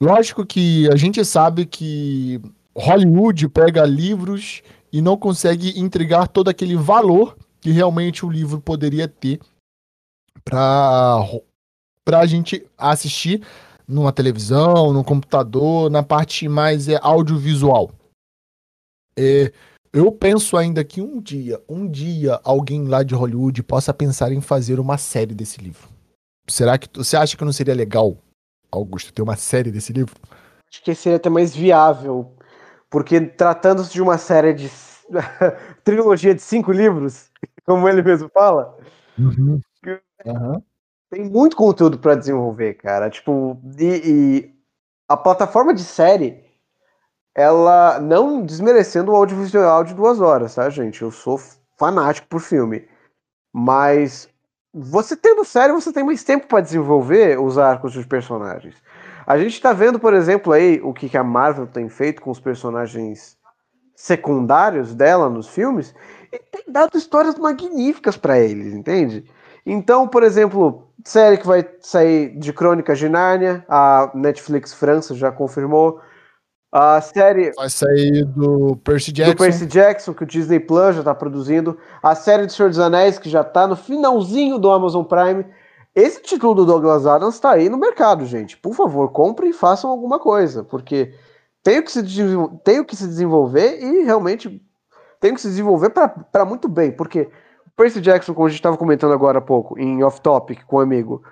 Lógico 0.00 0.46
que 0.46 0.88
a 0.90 0.96
gente 0.96 1.24
sabe 1.24 1.66
que 1.66 2.40
Hollywood 2.76 3.48
pega 3.48 3.84
livros 3.84 4.62
e 4.92 5.00
não 5.00 5.16
consegue 5.16 5.78
entregar 5.80 6.28
todo 6.28 6.48
aquele 6.48 6.76
valor 6.76 7.36
que 7.60 7.70
realmente 7.70 8.26
o 8.26 8.30
livro 8.30 8.60
poderia 8.60 9.08
ter 9.08 9.40
para 10.44 11.24
a 12.06 12.26
gente 12.26 12.66
assistir 12.76 13.42
numa 13.86 14.12
televisão, 14.12 14.92
no 14.92 15.04
computador, 15.04 15.90
na 15.90 16.02
parte 16.02 16.48
mais 16.48 16.88
é, 16.88 16.98
audiovisual. 17.02 17.90
É, 19.16 19.52
eu 19.92 20.10
penso 20.10 20.56
ainda 20.56 20.82
que 20.82 21.00
um 21.00 21.20
dia, 21.20 21.62
um 21.68 21.88
dia, 21.88 22.40
alguém 22.42 22.86
lá 22.86 23.02
de 23.02 23.14
Hollywood 23.14 23.62
possa 23.62 23.92
pensar 23.92 24.32
em 24.32 24.40
fazer 24.40 24.80
uma 24.80 24.96
série 24.98 25.34
desse 25.34 25.60
livro. 25.60 25.88
Será 26.48 26.78
que 26.78 26.88
você 26.94 27.16
acha 27.16 27.36
que 27.36 27.44
não 27.44 27.52
seria 27.52 27.74
legal, 27.74 28.16
Augusto, 28.70 29.12
ter 29.12 29.22
uma 29.22 29.36
série 29.36 29.70
desse 29.70 29.92
livro? 29.92 30.14
Acho 30.72 30.82
que 30.82 30.94
seria 30.94 31.16
até 31.16 31.28
mais 31.28 31.54
viável, 31.54 32.34
porque 32.92 33.18
tratando-se 33.22 33.90
de 33.90 34.02
uma 34.02 34.18
série 34.18 34.52
de 34.52 34.70
trilogia 35.82 36.34
de 36.34 36.42
cinco 36.42 36.70
livros, 36.70 37.30
como 37.64 37.88
ele 37.88 38.02
mesmo 38.02 38.28
fala, 38.28 38.76
uhum. 39.18 39.58
Uhum. 40.24 40.62
tem 41.10 41.24
muito 41.24 41.56
conteúdo 41.56 41.98
para 41.98 42.14
desenvolver, 42.14 42.74
cara. 42.74 43.08
Tipo, 43.08 43.58
e, 43.78 43.86
e, 44.04 44.54
a 45.08 45.16
plataforma 45.16 45.72
de 45.72 45.82
série, 45.82 46.44
ela 47.34 47.98
não 47.98 48.44
desmerecendo 48.44 49.10
o 49.10 49.16
audiovisual 49.16 49.82
de 49.84 49.94
duas 49.94 50.20
horas, 50.20 50.54
tá, 50.54 50.68
gente? 50.68 51.00
Eu 51.00 51.10
sou 51.10 51.40
fanático 51.78 52.28
por 52.28 52.40
filme, 52.40 52.86
mas 53.50 54.28
você 54.72 55.16
tendo 55.16 55.44
série, 55.46 55.72
você 55.72 55.90
tem 55.92 56.04
mais 56.04 56.22
tempo 56.22 56.46
para 56.46 56.60
desenvolver 56.60 57.40
os 57.40 57.56
arcos 57.56 57.94
dos 57.94 58.04
personagens. 58.04 58.74
A 59.26 59.38
gente 59.38 59.52
está 59.52 59.72
vendo, 59.72 59.98
por 59.98 60.14
exemplo, 60.14 60.52
aí 60.52 60.80
o 60.82 60.92
que, 60.92 61.08
que 61.08 61.16
a 61.16 61.24
Marvel 61.24 61.66
tem 61.66 61.88
feito 61.88 62.20
com 62.20 62.30
os 62.30 62.40
personagens 62.40 63.36
secundários 63.94 64.94
dela 64.94 65.28
nos 65.28 65.48
filmes 65.48 65.94
e 66.32 66.38
tem 66.38 66.64
dado 66.66 66.96
histórias 66.96 67.38
magníficas 67.38 68.16
para 68.16 68.38
eles, 68.38 68.72
entende? 68.72 69.24
Então, 69.64 70.08
por 70.08 70.22
exemplo, 70.22 70.88
série 71.04 71.36
que 71.36 71.46
vai 71.46 71.64
sair 71.80 72.36
de 72.36 72.52
Crônicas 72.52 72.98
de 72.98 73.08
Nárnia, 73.08 73.64
a 73.68 74.10
Netflix 74.14 74.72
França 74.72 75.14
já 75.14 75.30
confirmou. 75.30 76.00
A 76.74 77.02
série. 77.02 77.52
Vai 77.52 77.68
sair 77.68 78.24
do 78.24 78.76
Percy 78.76 79.12
Jackson. 79.12 79.34
Do 79.34 79.38
Percy 79.38 79.66
Jackson, 79.66 80.14
que 80.14 80.22
o 80.22 80.26
Disney 80.26 80.58
Plus 80.58 80.94
já 80.94 81.00
está 81.02 81.14
produzindo. 81.14 81.78
A 82.02 82.14
série 82.14 82.46
do 82.46 82.52
Senhor 82.52 82.70
dos 82.70 82.78
Anéis, 82.78 83.18
que 83.18 83.28
já 83.28 83.42
está 83.42 83.66
no 83.66 83.76
finalzinho 83.76 84.58
do 84.58 84.70
Amazon 84.70 85.04
Prime. 85.04 85.44
Esse 85.94 86.22
título 86.22 86.54
do 86.54 86.64
Douglas 86.64 87.06
Adams 87.06 87.34
está 87.34 87.52
aí 87.52 87.68
no 87.68 87.76
mercado, 87.76 88.24
gente. 88.24 88.56
Por 88.56 88.74
favor, 88.74 89.10
comprem 89.10 89.50
e 89.50 89.54
façam 89.54 89.90
alguma 89.90 90.18
coisa, 90.18 90.64
porque 90.64 91.14
tem 91.62 91.82
que 91.82 91.92
se, 91.92 92.02
tem 92.64 92.82
que 92.82 92.96
se 92.96 93.06
desenvolver 93.06 93.78
e 93.78 94.02
realmente 94.02 94.62
tem 95.20 95.34
que 95.34 95.40
se 95.40 95.48
desenvolver 95.48 95.90
para 95.90 96.44
muito 96.44 96.66
bem, 96.66 96.90
porque 96.90 97.30
o 97.66 97.70
Percy 97.76 98.00
Jackson, 98.00 98.34
como 98.34 98.46
a 98.46 98.50
gente 98.50 98.58
estava 98.58 98.76
comentando 98.76 99.12
agora 99.12 99.38
há 99.38 99.42
pouco, 99.42 99.78
em 99.78 100.02
Off 100.02 100.20
Topic 100.20 100.64
com 100.64 100.76
um 100.76 100.80
amigo, 100.80 101.22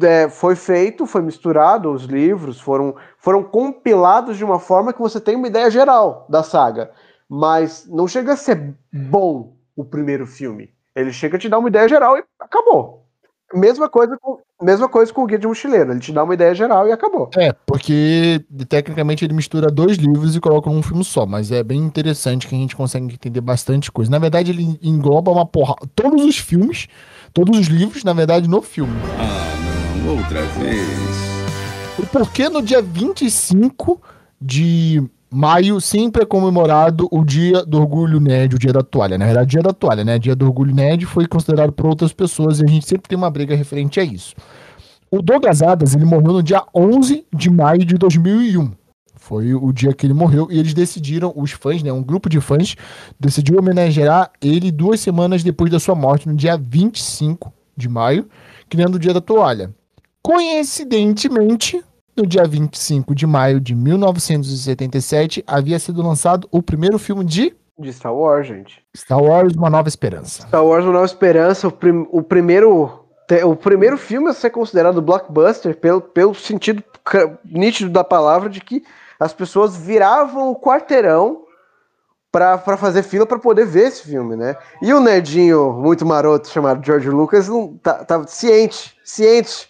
é, 0.00 0.28
foi 0.28 0.54
feito, 0.54 1.06
foi 1.06 1.22
misturado, 1.22 1.90
os 1.90 2.04
livros 2.04 2.60
foram, 2.60 2.94
foram 3.18 3.42
compilados 3.42 4.36
de 4.36 4.44
uma 4.44 4.60
forma 4.60 4.92
que 4.92 5.00
você 5.00 5.20
tem 5.20 5.34
uma 5.34 5.48
ideia 5.48 5.70
geral 5.70 6.26
da 6.28 6.42
saga, 6.42 6.92
mas 7.28 7.86
não 7.88 8.06
chega 8.06 8.34
a 8.34 8.36
ser 8.36 8.74
bom 8.92 9.56
o 9.74 9.84
primeiro 9.84 10.26
filme. 10.26 10.72
Ele 10.94 11.12
chega 11.12 11.36
a 11.36 11.40
te 11.40 11.48
dar 11.48 11.58
uma 11.58 11.68
ideia 11.68 11.88
geral 11.88 12.16
e 12.16 12.24
acabou. 12.38 12.99
Mesma 13.52 13.88
coisa, 13.88 14.16
com, 14.20 14.38
mesma 14.62 14.88
coisa 14.88 15.12
com 15.12 15.22
o 15.22 15.26
Guia 15.26 15.38
de 15.38 15.46
Mochileiro. 15.46 15.92
Ele 15.92 16.00
te 16.00 16.12
dá 16.12 16.22
uma 16.22 16.34
ideia 16.34 16.54
geral 16.54 16.86
e 16.86 16.92
acabou. 16.92 17.30
É, 17.36 17.52
porque 17.66 18.44
tecnicamente 18.68 19.24
ele 19.24 19.34
mistura 19.34 19.70
dois 19.70 19.96
livros 19.96 20.36
e 20.36 20.40
coloca 20.40 20.70
num 20.70 20.82
filme 20.82 21.04
só. 21.04 21.26
Mas 21.26 21.50
é 21.50 21.62
bem 21.62 21.80
interessante 21.80 22.46
que 22.46 22.54
a 22.54 22.58
gente 22.58 22.76
consegue 22.76 23.12
entender 23.12 23.40
bastante 23.40 23.90
coisa. 23.90 24.10
Na 24.10 24.18
verdade, 24.18 24.50
ele 24.52 24.78
engloba 24.82 25.30
uma 25.32 25.46
porra. 25.46 25.74
Todos 25.94 26.24
os 26.24 26.38
filmes, 26.38 26.86
todos 27.32 27.58
os 27.58 27.66
livros, 27.66 28.04
na 28.04 28.12
verdade, 28.12 28.48
no 28.48 28.62
filme. 28.62 28.96
Ah, 29.18 30.04
não, 30.04 30.16
outra 30.16 30.42
vez. 30.42 31.30
E 31.98 32.06
por 32.06 32.30
que 32.30 32.48
no 32.48 32.62
dia 32.62 32.80
25 32.80 34.00
de 34.40 35.02
maio 35.30 35.80
sempre 35.80 36.22
é 36.22 36.26
comemorado 36.26 37.08
o 37.10 37.24
Dia 37.24 37.64
do 37.64 37.78
Orgulho 37.78 38.18
Nerd, 38.18 38.56
o 38.56 38.58
Dia 38.58 38.72
da 38.72 38.82
Toalha. 38.82 39.16
Na 39.16 39.26
verdade, 39.26 39.50
Dia 39.50 39.62
da 39.62 39.72
Toalha, 39.72 40.04
né? 40.04 40.18
Dia 40.18 40.34
do 40.34 40.46
Orgulho 40.46 40.74
Nerd 40.74 41.06
foi 41.06 41.26
considerado 41.26 41.72
por 41.72 41.86
outras 41.86 42.12
pessoas 42.12 42.60
e 42.60 42.64
a 42.64 42.66
gente 42.66 42.86
sempre 42.86 43.08
tem 43.08 43.16
uma 43.16 43.30
briga 43.30 43.54
referente 43.54 44.00
a 44.00 44.04
isso. 44.04 44.34
O 45.10 45.22
Douglas 45.22 45.62
Adams, 45.62 45.94
ele 45.94 46.04
morreu 46.04 46.34
no 46.34 46.42
dia 46.42 46.62
11 46.74 47.26
de 47.32 47.50
maio 47.50 47.84
de 47.84 47.96
2001. 47.96 48.70
Foi 49.16 49.54
o 49.54 49.72
dia 49.72 49.92
que 49.92 50.06
ele 50.06 50.14
morreu 50.14 50.48
e 50.50 50.58
eles 50.58 50.72
decidiram, 50.72 51.32
os 51.36 51.52
fãs, 51.52 51.82
né, 51.82 51.92
um 51.92 52.02
grupo 52.02 52.28
de 52.28 52.40
fãs, 52.40 52.74
decidiu 53.18 53.58
homenagear 53.58 54.30
ele 54.40 54.72
duas 54.72 55.00
semanas 55.00 55.42
depois 55.42 55.70
da 55.70 55.78
sua 55.78 55.94
morte, 55.94 56.28
no 56.28 56.34
dia 56.34 56.56
25 56.56 57.52
de 57.76 57.88
maio, 57.88 58.26
criando 58.68 58.94
o 58.94 58.98
Dia 58.98 59.12
da 59.12 59.20
Toalha. 59.20 59.74
Coincidentemente, 60.22 61.82
no 62.20 62.26
dia 62.26 62.44
25 62.44 63.14
de 63.14 63.26
maio 63.26 63.58
de 63.58 63.74
1977, 63.74 65.42
havia 65.46 65.78
sido 65.78 66.02
lançado 66.02 66.46
o 66.50 66.62
primeiro 66.62 66.98
filme 66.98 67.24
de 67.24 67.56
De 67.78 67.90
Star 67.92 68.14
Wars, 68.14 68.46
gente. 68.46 68.82
Star 68.94 69.22
Wars 69.22 69.54
Uma 69.54 69.70
Nova 69.70 69.88
Esperança. 69.88 70.42
Star 70.46 70.64
Wars 70.64 70.84
Uma 70.84 70.92
Nova 70.92 71.06
Esperança, 71.06 71.68
o, 71.68 71.72
prim- 71.72 72.06
o 72.10 72.22
primeiro. 72.22 72.96
O 73.46 73.54
primeiro 73.54 73.96
filme 73.96 74.28
a 74.28 74.32
ser 74.32 74.50
considerado 74.50 75.00
blockbuster 75.00 75.76
pelo, 75.76 76.00
pelo 76.00 76.34
sentido 76.34 76.82
nítido 77.44 77.88
da 77.88 78.02
palavra 78.02 78.48
de 78.50 78.60
que 78.60 78.82
as 79.20 79.32
pessoas 79.32 79.76
viravam 79.76 80.50
o 80.50 80.56
quarteirão 80.56 81.42
pra 82.32 82.58
fazer 82.76 83.04
fila 83.04 83.24
pra 83.24 83.38
poder 83.38 83.66
ver 83.66 83.86
esse 83.86 84.02
filme, 84.02 84.34
né? 84.34 84.56
E 84.82 84.92
o 84.92 85.00
nerdinho 85.00 85.72
muito 85.72 86.04
maroto 86.04 86.48
chamado 86.48 86.84
George 86.84 87.08
Lucas 87.08 87.48
não 87.48 87.76
tá, 87.80 88.04
tava 88.04 88.26
ciente, 88.26 88.96
ciente 89.04 89.69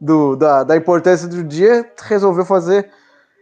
do, 0.00 0.36
da, 0.36 0.62
da 0.64 0.76
importância 0.76 1.28
do 1.28 1.42
dia, 1.44 1.90
resolveu 2.02 2.44
fazer 2.44 2.90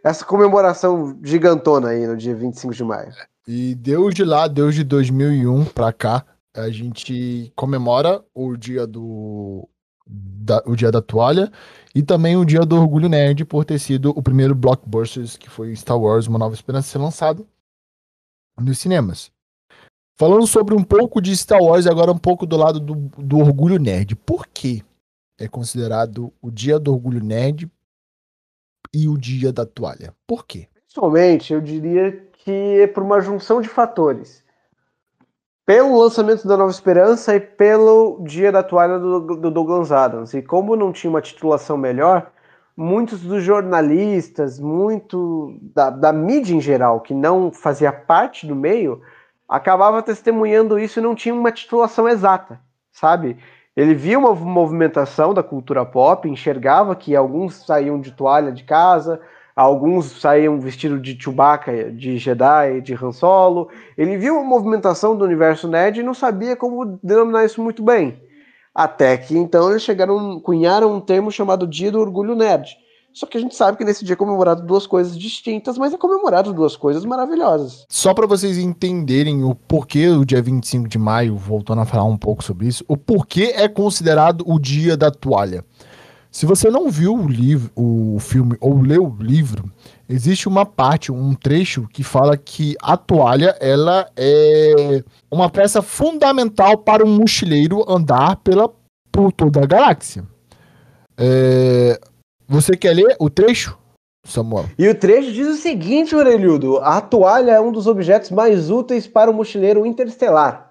essa 0.05 0.25
comemoração 0.25 1.19
gigantona 1.23 1.89
aí 1.89 2.07
no 2.07 2.17
dia 2.17 2.35
25 2.35 2.75
de 2.75 2.85
maio. 2.85 3.13
E 3.47 3.75
desde 3.75 4.25
lá, 4.25 4.47
desde 4.49 4.85
2001 4.85 5.65
pra 5.67 5.93
cá, 5.93 6.25
a 6.55 6.71
gente 6.71 7.53
comemora 7.57 8.23
o 8.35 8.57
dia 8.57 8.87
do 8.87 9.69
da- 10.07 10.63
o 10.67 10.77
dia 10.77 10.93
da 10.93 11.01
toalha 11.01 11.51
e 11.95 12.03
também 12.03 12.37
o 12.37 12.45
dia 12.45 12.61
do 12.61 12.77
orgulho 12.77 13.09
nerd 13.09 13.45
por 13.47 13.65
ter 13.65 13.79
sido 13.79 14.11
o 14.11 14.23
primeiro 14.23 14.55
blockbuster 14.55 15.25
que 15.39 15.49
foi 15.49 15.75
Star 15.75 15.99
Wars 15.99 16.27
Uma 16.27 16.39
Nova 16.39 16.55
Esperança 16.55 16.89
ser 16.91 16.99
lançado 16.99 17.47
nos 18.61 18.79
cinemas. 18.79 19.31
Falando 20.17 20.47
sobre 20.47 20.75
um 20.75 20.85
pouco 20.85 21.21
de 21.21 21.35
Star 21.37 21.61
Wars 21.61 21.87
e 21.87 21.89
agora 21.89 22.13
um 22.13 22.19
pouco 22.19 22.47
do 22.47 22.57
lado 22.57 22.79
do, 22.79 22.95
do 23.19 23.39
orgulho 23.39 23.79
nerd. 23.79 24.15
Por 24.15 24.47
que 24.47 24.85
é 25.45 25.49
considerado 25.49 26.33
o 26.41 26.51
dia 26.51 26.79
do 26.79 26.93
orgulho 26.93 27.23
nerd 27.23 27.71
e 28.93 29.09
o 29.09 29.19
dia 29.19 29.53
da 29.53 29.67
toalha? 29.67 30.15
Por 30.27 30.47
quê? 30.47 30.69
Principalmente, 30.75 31.53
eu 31.53 31.61
diria 31.61 32.13
que 32.33 32.81
é 32.81 32.87
por 32.87 33.03
uma 33.03 33.21
junção 33.21 33.61
de 33.61 33.69
fatores. 33.69 34.43
Pelo 35.67 35.99
lançamento 35.99 36.47
da 36.47 36.57
Nova 36.57 36.71
Esperança 36.71 37.35
e 37.35 37.41
pelo 37.41 38.23
dia 38.25 38.53
da 38.53 38.63
toalha 38.63 38.99
do, 38.99 39.21
do 39.37 39.51
Douglas 39.51 39.91
Adams. 39.91 40.35
E 40.35 40.43
como 40.43 40.77
não 40.77 40.93
tinha 40.93 41.11
uma 41.11 41.23
titulação 41.23 41.77
melhor, 41.77 42.31
muitos 42.77 43.21
dos 43.23 43.43
jornalistas, 43.43 44.61
muito 44.61 45.59
da, 45.75 45.91
da 45.91 46.13
mídia 46.13 46.55
em 46.55 46.61
geral, 46.61 47.01
que 47.01 47.15
não 47.15 47.51
fazia 47.51 47.93
parte 47.93 48.47
do 48.47 48.55
meio, 48.55 49.01
acabava 49.49 50.03
testemunhando 50.03 50.79
isso 50.79 50.99
e 50.99 51.03
não 51.03 51.15
tinha 51.15 51.35
uma 51.35 51.53
titulação 51.53 52.09
exata, 52.09 52.61
sabe? 52.93 53.39
Ele 53.77 53.95
via 53.95 54.19
uma 54.19 54.35
movimentação 54.35 55.35
da 55.35 55.43
cultura 55.43 55.85
pop, 55.85 56.29
enxergava 56.29 56.95
que 56.95 57.17
alguns 57.17 57.67
saíam 57.67 58.01
de 58.01 58.13
toalha 58.13 58.53
de 58.53 58.63
casa, 58.63 59.21
alguns 59.55 60.21
saíam 60.21 60.61
vestidos 60.61 61.03
de 61.03 61.21
Chewbacca, 61.21 61.91
de 61.91 62.17
Jedi, 62.17 62.81
de 62.81 62.95
Han 62.95 63.11
Solo. 63.11 63.69
Ele 63.99 64.17
viu 64.17 64.39
a 64.39 64.45
movimentação 64.45 65.17
do 65.17 65.25
universo 65.25 65.67
nerd 65.67 65.99
e 65.99 66.05
não 66.05 66.15
sabia 66.15 66.55
como 66.55 66.99
denominar 67.03 67.45
isso 67.45 67.61
muito 67.63 67.83
bem. 67.83 68.23
Até 68.73 69.17
que 69.17 69.37
então 69.37 69.71
eles 69.71 69.83
chegaram, 69.83 70.39
cunharam 70.41 70.93
um 70.93 71.01
termo 71.01 71.31
chamado 71.31 71.67
Dia 71.67 71.91
do 71.91 72.01
Orgulho 72.01 72.35
Nerd. 72.35 72.77
Só 73.15 73.27
que 73.27 73.39
a 73.39 73.41
gente 73.41 73.55
sabe 73.55 73.79
que 73.79 73.85
nesse 73.85 74.05
dia 74.05 74.15
é 74.15 74.17
comemorado 74.17 74.67
duas 74.67 74.89
coisas 74.89 75.17
distintas, 75.17 75.79
mas 75.79 75.95
é 75.95 75.97
comemorado 75.97 76.53
duas 76.53 76.75
coisas 76.75 77.05
maravilhosas. 77.05 77.87
Só 77.89 78.13
para 78.13 78.27
vocês 78.27 78.59
entenderem 78.59 79.45
o 79.45 79.55
porquê 79.55 80.09
o 80.09 80.25
dia 80.25 80.43
25 80.43 80.89
de 80.89 80.99
maio, 80.99 81.37
voltando 81.37 81.81
a 81.81 81.85
falar 81.85 82.05
um 82.05 82.17
pouco 82.17 82.43
sobre 82.43 82.67
isso, 82.67 82.85
o 82.89 82.97
porquê 82.97 83.53
é 83.55 83.69
considerado 83.69 84.43
o 84.45 84.59
dia 84.59 84.97
da 84.97 85.13
toalha. 85.13 85.65
Se 86.29 86.45
você 86.45 86.69
não 86.69 86.91
viu 86.91 87.15
o 87.15 87.29
livro, 87.29 87.71
o 87.77 88.19
filme 88.19 88.57
ou 88.61 88.83
leu 88.83 89.07
o 89.07 89.23
livro, 89.23 89.71
existe 90.09 90.49
uma 90.49 90.67
parte, 90.67 91.13
um 91.13 91.33
trecho 91.35 91.87
que 91.93 92.03
fala 92.03 92.37
que 92.37 92.75
a 92.83 92.97
toalha 92.97 93.57
ela 93.61 94.11
é 94.17 95.05
uma 95.31 95.49
peça 95.49 95.81
fundamental 95.81 96.79
para 96.79 97.05
um 97.05 97.17
mochileiro 97.17 97.89
andar 97.89 98.35
pela 98.39 98.69
por 99.13 99.31
toda 99.31 99.63
a 99.63 99.67
galáxia. 99.67 100.25
É, 101.17 102.01
você 102.49 102.77
quer 102.77 102.95
ler 102.95 103.17
o 103.19 103.29
trecho, 103.31 103.79
Samuel? 104.25 104.67
E 104.79 104.89
o 104.89 104.95
trecho 104.95 105.33
diz 105.33 105.47
o 105.49 105.57
seguinte, 105.57 106.15
Orelhudo: 106.15 106.79
a 106.79 107.01
toalha 107.01 107.53
é 107.53 107.61
um 107.61 107.73
dos 107.73 107.87
objetos 107.87 108.31
mais 108.31 108.71
úteis 108.71 109.07
para 109.07 109.31
o 109.31 109.35
mochileiro 109.35 109.85
interestelar. 109.87 110.71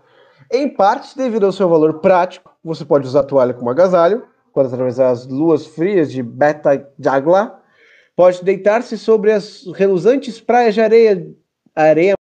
Em 0.51 0.69
parte 0.69 1.17
devido 1.17 1.45
ao 1.45 1.51
seu 1.51 1.67
valor 1.67 1.99
prático, 1.99 2.51
você 2.63 2.85
pode 2.85 3.07
usar 3.07 3.21
a 3.21 3.23
toalha 3.23 3.53
como 3.53 3.69
agasalho, 3.69 4.23
quando 4.51 4.67
atravessar 4.67 5.09
as 5.09 5.25
luas 5.25 5.65
frias 5.65 6.11
de 6.11 6.21
Beta 6.21 6.87
Jagla. 6.99 7.59
Pode 8.15 8.43
deitar-se 8.43 8.97
sobre 8.97 9.31
as 9.31 9.65
reluzantes 9.73 10.39
praias 10.39 10.75
de 10.75 10.81
areia, 10.81 11.27
areia 11.75 12.13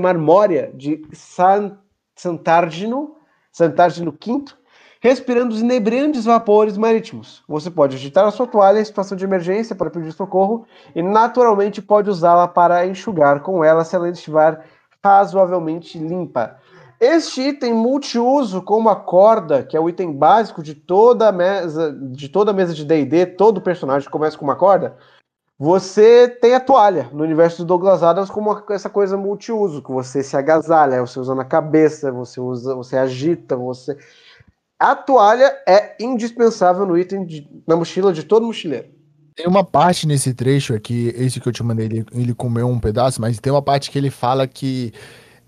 marmórea 0.00 0.72
de 0.74 1.06
San, 1.12 1.78
Sant'Argino, 2.16 3.16
Sant'Argino 3.52 4.10
V, 4.10 4.44
respirando 5.06 5.54
os 5.54 5.60
inebriantes 5.60 6.24
vapores 6.24 6.76
marítimos. 6.76 7.40
Você 7.46 7.70
pode 7.70 7.94
agitar 7.94 8.26
a 8.26 8.32
sua 8.32 8.44
toalha 8.44 8.80
em 8.80 8.84
situação 8.84 9.16
de 9.16 9.24
emergência 9.24 9.76
para 9.76 9.88
pedir 9.88 10.10
socorro 10.10 10.66
e 10.96 11.00
naturalmente 11.00 11.80
pode 11.80 12.10
usá-la 12.10 12.48
para 12.48 12.84
enxugar 12.84 13.38
com 13.38 13.62
ela 13.62 13.84
se 13.84 13.94
ela 13.94 14.10
estiver 14.10 14.64
razoavelmente 15.04 15.96
limpa. 15.96 16.56
Este 16.98 17.40
item 17.40 17.72
multiuso, 17.72 18.60
como 18.60 18.88
a 18.88 18.96
corda, 18.96 19.62
que 19.62 19.76
é 19.76 19.80
o 19.80 19.88
item 19.88 20.10
básico 20.10 20.60
de 20.60 20.74
toda 20.74 21.30
mesa 21.30 21.92
de 21.92 22.28
toda 22.28 22.52
mesa 22.52 22.74
de 22.74 22.84
D&D, 22.84 23.26
todo 23.26 23.60
personagem 23.60 24.10
começa 24.10 24.36
com 24.36 24.44
uma 24.44 24.56
corda. 24.56 24.96
Você 25.56 26.28
tem 26.28 26.52
a 26.52 26.60
toalha 26.60 27.08
no 27.12 27.22
universo 27.22 27.58
do 27.58 27.66
Douglas 27.66 28.02
Adams 28.02 28.28
como 28.28 28.60
essa 28.70 28.90
coisa 28.90 29.16
multiuso, 29.16 29.82
que 29.82 29.92
você 29.92 30.20
se 30.20 30.36
agasalha, 30.36 31.00
você 31.00 31.20
usa 31.20 31.34
na 31.34 31.44
cabeça, 31.44 32.10
você 32.10 32.40
usa, 32.40 32.74
você 32.74 32.96
agita, 32.96 33.56
você 33.56 33.96
a 34.78 34.94
toalha 34.94 35.52
é 35.66 35.96
indispensável 36.00 36.86
no 36.86 36.98
item 36.98 37.24
de- 37.24 37.48
na 37.66 37.76
mochila 37.76 38.12
de 38.12 38.22
todo 38.22 38.46
mochileiro. 38.46 38.88
Tem 39.34 39.46
uma 39.46 39.62
parte 39.64 40.06
nesse 40.06 40.32
trecho 40.32 40.74
aqui, 40.74 41.12
esse 41.16 41.40
que 41.40 41.46
eu 41.48 41.52
te 41.52 41.62
mandei, 41.62 41.86
ele, 41.86 42.06
ele 42.12 42.34
comeu 42.34 42.66
um 42.68 42.80
pedaço, 42.80 43.20
mas 43.20 43.38
tem 43.38 43.52
uma 43.52 43.60
parte 43.60 43.90
que 43.90 43.98
ele 43.98 44.10
fala 44.10 44.46
que 44.46 44.92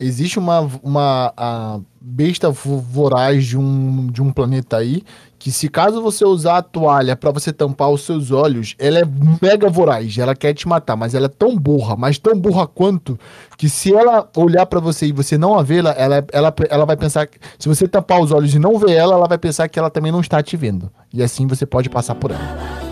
existe 0.01 0.39
uma, 0.39 0.61
uma 0.83 1.33
a 1.37 1.81
besta 2.01 2.51
vo- 2.51 2.79
voraz 2.79 3.45
de 3.45 3.59
um, 3.59 4.07
de 4.07 4.23
um 4.23 4.33
planeta 4.33 4.77
aí, 4.79 5.03
que 5.39 5.53
se 5.53 5.69
caso 5.69 6.01
você 6.03 6.25
usar 6.25 6.57
a 6.59 6.63
toalha 6.63 7.15
pra 7.15 7.31
você 7.31 7.53
tampar 7.53 7.91
os 7.91 8.03
seus 8.03 8.31
olhos, 8.31 8.75
ela 8.79 8.99
é 9.01 9.05
mega 9.43 9.69
voraz, 9.69 10.17
ela 10.19 10.35
quer 10.35 10.53
te 10.55 10.67
matar, 10.67 10.97
mas 10.97 11.15
ela 11.15 11.27
é 11.27 11.29
tão 11.29 11.57
burra, 11.57 11.95
mas 11.97 12.19
tão 12.19 12.39
burra 12.39 12.67
quanto, 12.67 13.19
que 13.57 13.69
se 13.69 13.95
ela 13.95 14.29
olhar 14.37 14.67
pra 14.67 14.81
você 14.81 15.07
e 15.07 15.13
você 15.13 15.37
não 15.39 15.59
a 15.59 15.63
vê-la, 15.63 15.91
ela, 15.93 16.25
ela, 16.33 16.55
ela 16.71 16.85
vai 16.87 16.97
pensar, 16.97 17.27
que- 17.27 17.39
se 17.59 17.69
você 17.69 17.87
tampar 17.87 18.21
os 18.21 18.33
olhos 18.33 18.55
e 18.55 18.59
não 18.59 18.79
ver 18.79 18.93
ela, 18.93 19.15
ela 19.15 19.29
vai 19.29 19.39
pensar 19.39 19.69
que 19.69 19.79
ela 19.79 19.91
também 19.91 20.11
não 20.11 20.21
está 20.21 20.43
te 20.43 20.57
vendo. 20.57 20.91
E 21.13 21.23
assim 21.23 21.47
você 21.47 21.65
pode 21.67 21.89
passar 21.91 22.15
por 22.15 22.31
ela. 22.31 22.88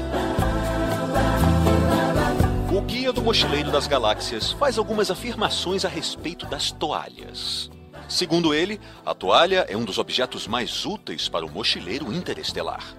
Guia 3.07 3.13
do 3.13 3.23
Mochileiro 3.23 3.71
das 3.71 3.87
Galáxias 3.87 4.51
faz 4.51 4.79
algumas 4.79 5.13
afirmações 5.13 5.85
a 5.85 5.89
respeito 5.89 6.45
das 6.45 6.73
toalhas. 6.73 7.71
Segundo 8.09 8.53
ele, 8.53 8.81
a 9.05 9.15
toalha 9.15 9.65
é 9.69 9.77
um 9.77 9.85
dos 9.85 9.97
objetos 9.97 10.49
mais 10.49 10.85
úteis 10.85 11.29
para 11.29 11.47
o 11.47 11.49
mochileiro 11.49 12.13
interestelar. 12.13 12.97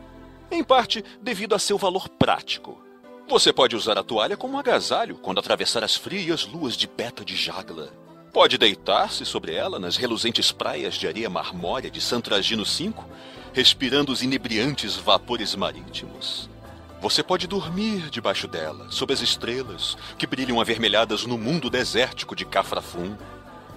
Em 0.50 0.64
parte, 0.64 1.04
devido 1.22 1.54
a 1.56 1.60
seu 1.60 1.78
valor 1.78 2.08
prático. 2.08 2.82
Você 3.28 3.52
pode 3.52 3.76
usar 3.76 3.98
a 3.98 4.04
toalha 4.04 4.38
como 4.38 4.58
agasalho 4.58 5.18
quando 5.18 5.40
atravessar 5.40 5.84
as 5.84 5.98
frias 5.98 6.46
luas 6.46 6.78
de 6.78 6.88
Beta 6.88 7.26
de 7.26 7.36
Jagla. 7.36 7.92
Pode 8.32 8.58
deitar-se 8.58 9.26
sobre 9.26 9.56
ela 9.56 9.78
nas 9.78 9.98
reluzentes 9.98 10.54
praias 10.54 10.96
de 10.96 11.06
areia 11.06 11.30
marmórea 11.30 11.92
de 11.92 12.00
Santragino 12.00 12.64
V, 12.64 12.94
respirando 13.52 14.14
os 14.14 14.24
inebriantes 14.24 14.96
vapores 14.96 15.54
marítimos. 15.54 16.50
Você 17.00 17.22
pode 17.22 17.46
dormir 17.46 18.10
debaixo 18.10 18.48
dela, 18.48 18.88
sob 18.90 19.14
as 19.14 19.22
estrelas, 19.22 19.96
que 20.18 20.26
brilham 20.26 20.60
avermelhadas 20.60 21.26
no 21.28 21.38
mundo 21.38 21.70
desértico 21.70 22.36
de 22.36 22.44
Cafrafum. 22.44 23.16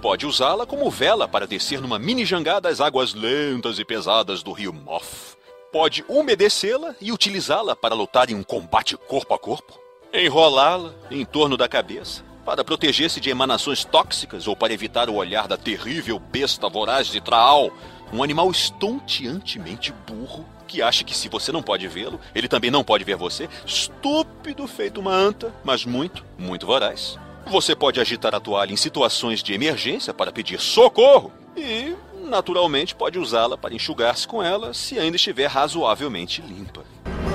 Pode 0.00 0.24
usá-la 0.24 0.64
como 0.64 0.90
vela 0.90 1.28
para 1.28 1.46
descer 1.46 1.82
numa 1.82 1.98
mini 1.98 2.24
jangada 2.24 2.70
às 2.70 2.80
águas 2.80 3.12
lentas 3.12 3.78
e 3.78 3.84
pesadas 3.84 4.42
do 4.42 4.52
rio 4.52 4.72
Moff. 4.72 5.36
Pode 5.70 6.02
umedecê-la 6.08 6.94
e 6.98 7.12
utilizá-la 7.12 7.76
para 7.76 7.94
lutar 7.94 8.30
em 8.30 8.34
um 8.34 8.42
combate 8.42 8.96
corpo 8.96 9.34
a 9.34 9.38
corpo. 9.38 9.78
Enrolá-la 10.14 10.94
em 11.10 11.24
torno 11.24 11.58
da 11.58 11.68
cabeça 11.68 12.24
para 12.44 12.64
proteger-se 12.64 13.20
de 13.20 13.28
emanações 13.28 13.84
tóxicas 13.84 14.48
ou 14.48 14.56
para 14.56 14.72
evitar 14.72 15.10
o 15.10 15.16
olhar 15.16 15.46
da 15.46 15.58
terrível 15.58 16.18
besta 16.18 16.70
voraz 16.70 17.08
de 17.08 17.20
Traal, 17.20 17.70
um 18.12 18.22
animal 18.22 18.50
estonteantemente 18.50 19.92
burro 20.08 20.46
que 20.70 20.80
acha 20.80 21.02
que 21.02 21.16
se 21.16 21.28
você 21.28 21.50
não 21.50 21.62
pode 21.62 21.88
vê-lo, 21.88 22.20
ele 22.32 22.46
também 22.46 22.70
não 22.70 22.84
pode 22.84 23.02
ver 23.02 23.16
você. 23.16 23.48
Estúpido 23.66 24.66
feito 24.68 25.00
uma 25.00 25.12
anta, 25.12 25.52
mas 25.64 25.84
muito, 25.84 26.24
muito 26.38 26.64
voraz. 26.64 27.18
Você 27.46 27.74
pode 27.74 28.00
agitar 28.00 28.34
a 28.34 28.40
toalha 28.40 28.72
em 28.72 28.76
situações 28.76 29.42
de 29.42 29.52
emergência 29.52 30.14
para 30.14 30.30
pedir 30.30 30.60
socorro 30.60 31.32
e, 31.56 31.96
naturalmente, 32.24 32.94
pode 32.94 33.18
usá-la 33.18 33.58
para 33.58 33.74
enxugar-se 33.74 34.28
com 34.28 34.40
ela 34.40 34.72
se 34.72 34.96
ainda 34.96 35.16
estiver 35.16 35.48
razoavelmente 35.48 36.40
limpa. 36.40 36.84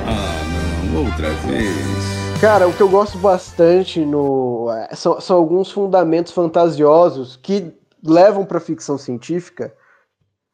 Ah, 0.07 0.85
não, 0.93 1.05
outra 1.05 1.29
vez. 1.31 2.39
Cara, 2.39 2.67
o 2.67 2.73
que 2.73 2.81
eu 2.81 2.89
gosto 2.89 3.17
bastante 3.17 3.99
no 3.99 4.69
é, 4.71 4.95
são, 4.95 5.19
são 5.19 5.35
alguns 5.35 5.71
fundamentos 5.71 6.31
fantasiosos 6.31 7.35
que 7.35 7.73
levam 8.01 8.45
para 8.45 8.61
ficção 8.61 8.97
científica 8.97 9.73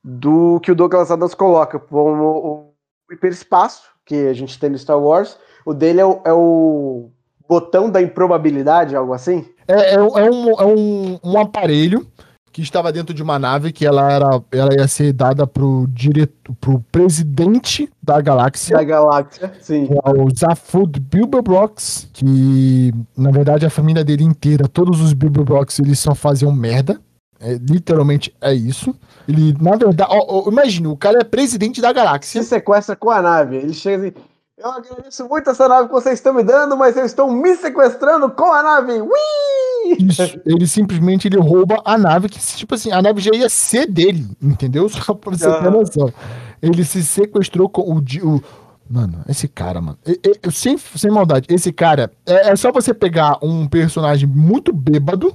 do 0.04 0.60
que 0.62 0.72
o 0.72 0.76
Douglas 0.76 1.12
Adams 1.12 1.36
coloca, 1.36 1.80
como 1.80 2.24
o 2.24 2.71
hiperespaço 3.12 3.84
que 4.06 4.28
a 4.28 4.34
gente 4.34 4.60
tem 4.60 4.70
no 4.70 4.78
Star 4.78 5.00
Wars. 5.00 5.38
O 5.66 5.74
dele 5.74 6.02
é 6.02 6.06
o, 6.06 6.22
é 6.26 6.34
o 6.34 7.10
botão 7.48 7.90
da 7.90 8.02
improbabilidade, 8.02 8.96
algo 8.96 9.14
assim? 9.14 9.46
É, 9.68 9.74
é, 9.74 9.94
é, 9.96 10.02
um, 10.02 10.52
é 10.60 10.66
um, 10.66 11.20
um 11.24 11.40
aparelho 11.40 12.08
que 12.52 12.62
estava 12.62 12.92
dentro 12.92 13.14
de 13.14 13.24
uma 13.24 13.40
nave 13.40 13.72
que 13.72 13.86
ela 13.86 14.12
era 14.12 14.42
ela 14.52 14.74
ia 14.74 14.88
ser 14.88 15.14
dada 15.14 15.48
pro 15.48 15.88
direto 15.90 16.54
pro 16.60 16.84
presidente 16.92 17.90
da 18.04 18.20
galáxia 18.20 18.76
da 18.76 18.84
galáxia 18.84 19.54
sim 19.62 19.88
que 19.88 19.94
é 19.94 20.22
o 20.22 20.28
Zafud 20.38 21.00
Bilberbrox 21.00 22.10
que 22.12 22.92
na 23.16 23.32
verdade 23.32 23.66
a 23.66 23.70
família 23.70 24.04
dele 24.04 24.24
inteira 24.24 24.68
todos 24.68 25.00
os 25.00 25.14
Bilberbrox 25.14 25.80
eles 25.80 26.00
só 26.00 26.14
faziam 26.14 26.52
merda 26.52 27.00
é, 27.42 27.54
literalmente 27.54 28.34
é 28.40 28.54
isso 28.54 28.96
ele 29.28 29.56
na 29.60 29.76
verdade 29.76 30.10
ó, 30.12 30.46
ó, 30.46 30.50
imagina 30.50 30.90
o 30.90 30.98
cara 30.98 31.20
é 31.20 31.24
presidente 31.24 31.82
da 31.82 31.92
galáxia 31.92 32.42
se 32.42 32.48
sequestra 32.48 32.96
com 32.96 33.10
a 33.10 33.22
nave 33.22 33.58
ele 33.58 33.74
chega 33.74 34.08
assim 34.08 34.32
eu 34.64 34.70
agradeço 34.70 35.28
muito 35.28 35.50
essa 35.50 35.68
nave 35.68 35.88
que 35.88 35.94
vocês 35.94 36.20
estão 36.20 36.36
me 36.36 36.44
dando, 36.44 36.78
mas 36.78 36.96
eu 36.96 37.04
estou 37.04 37.32
me 37.32 37.56
sequestrando 37.56 38.30
com 38.30 38.54
a 38.54 38.62
nave. 38.62 39.02
Ui! 39.02 39.98
Isso, 40.00 40.40
ele 40.46 40.68
simplesmente 40.68 41.28
ele 41.28 41.40
rouba 41.40 41.82
a 41.84 41.98
nave, 41.98 42.30
que 42.30 42.40
tipo 42.40 42.76
assim, 42.76 42.92
a 42.92 43.02
nave 43.02 43.20
já 43.22 43.32
ia 43.34 43.50
ser 43.50 43.88
dele, 43.88 44.30
entendeu? 44.40 44.88
Só 44.88 45.16
pra 45.16 45.32
você 45.32 45.52
ter 45.52 45.72
noção. 45.72 46.14
Ele 46.62 46.86
se 46.86 47.04
sequestrou 47.04 47.68
com 47.70 47.82
o, 47.82 47.98
o 47.98 48.44
Mano, 48.88 49.24
esse 49.28 49.48
cara, 49.48 49.80
mano. 49.80 49.98
Eu, 50.06 50.36
eu, 50.44 50.52
sem, 50.52 50.78
sem 50.78 51.10
maldade, 51.10 51.48
esse 51.50 51.72
cara. 51.72 52.12
É, 52.26 52.50
é 52.50 52.56
só 52.58 52.74
você 52.74 52.94
pegar 52.94 53.38
um 53.42 53.66
personagem 53.66 54.28
muito 54.28 54.74
bêbado 54.74 55.34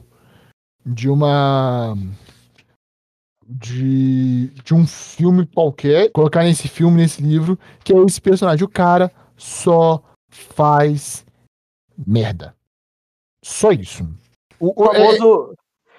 de 0.87 1.11
uma 1.11 1.97
de, 3.49 4.49
de 4.65 4.75
um 4.75 4.87
filme 4.87 5.47
qualquer, 5.47 6.11
colocar 6.11 6.45
nesse 6.45 6.69
filme, 6.69 6.97
nesse 6.97 7.23
livro, 7.23 7.59
que 7.83 7.93
é 7.93 7.97
esse 8.05 8.21
personagem. 8.21 8.65
O 8.65 8.69
cara 8.69 9.11
só 9.37 10.03
faz 10.29 11.25
merda. 12.07 12.55
Só 13.45 13.73
isso. 13.73 14.09
O, 14.59 14.83
o 14.83 14.87
famoso, 14.87 15.53
é, 15.53 15.55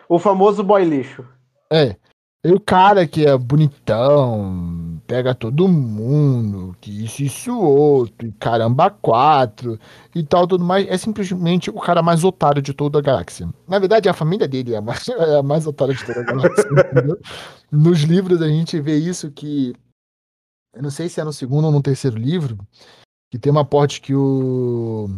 o 0.10 0.20
famoso 0.20 0.64
boy 0.64 0.84
lixo. 0.84 1.26
É. 1.72 1.96
E 2.44 2.52
o 2.52 2.60
cara 2.60 3.08
que 3.08 3.26
é 3.26 3.38
bonitão, 3.38 4.87
pega 5.08 5.34
todo 5.34 5.68
mundo, 5.70 6.76
que 6.82 7.06
isso, 7.06 7.24
isso, 7.24 7.58
outro, 7.58 8.28
e 8.28 8.32
caramba, 8.34 8.90
quatro, 8.90 9.80
e 10.14 10.22
tal, 10.22 10.46
tudo 10.46 10.66
mais, 10.66 10.86
é 10.88 10.98
simplesmente 10.98 11.70
o 11.70 11.80
cara 11.80 12.04
mais 12.04 12.26
otário 12.26 12.62
de 12.62 12.74
toda 12.74 13.00
a 13.00 13.02
galáxia. 13.02 13.50
Na 13.66 13.80
verdade, 13.80 14.10
a 14.10 14.14
família 14.14 14.48
dele 14.48 14.74
é 14.74 14.78
a 14.78 14.82
mais, 14.82 15.08
é 15.08 15.38
a 15.38 15.44
mais 15.44 15.66
otária 15.66 15.96
de 15.96 16.06
toda 16.06 16.20
a 16.20 16.24
galáxia, 16.24 16.66
Nos 17.72 18.02
livros 18.02 18.42
a 18.42 18.48
gente 18.48 18.80
vê 18.82 18.98
isso 18.98 19.32
que, 19.32 19.74
eu 20.76 20.84
não 20.84 20.92
sei 20.92 21.08
se 21.08 21.22
é 21.22 21.24
no 21.24 21.34
segundo 21.34 21.66
ou 21.66 21.72
no 21.72 21.82
terceiro 21.82 22.18
livro, 22.18 22.58
que 23.32 23.40
tem 23.40 23.52
uma 23.52 23.66
parte 23.66 24.02
que 24.02 24.14
o 24.14 25.10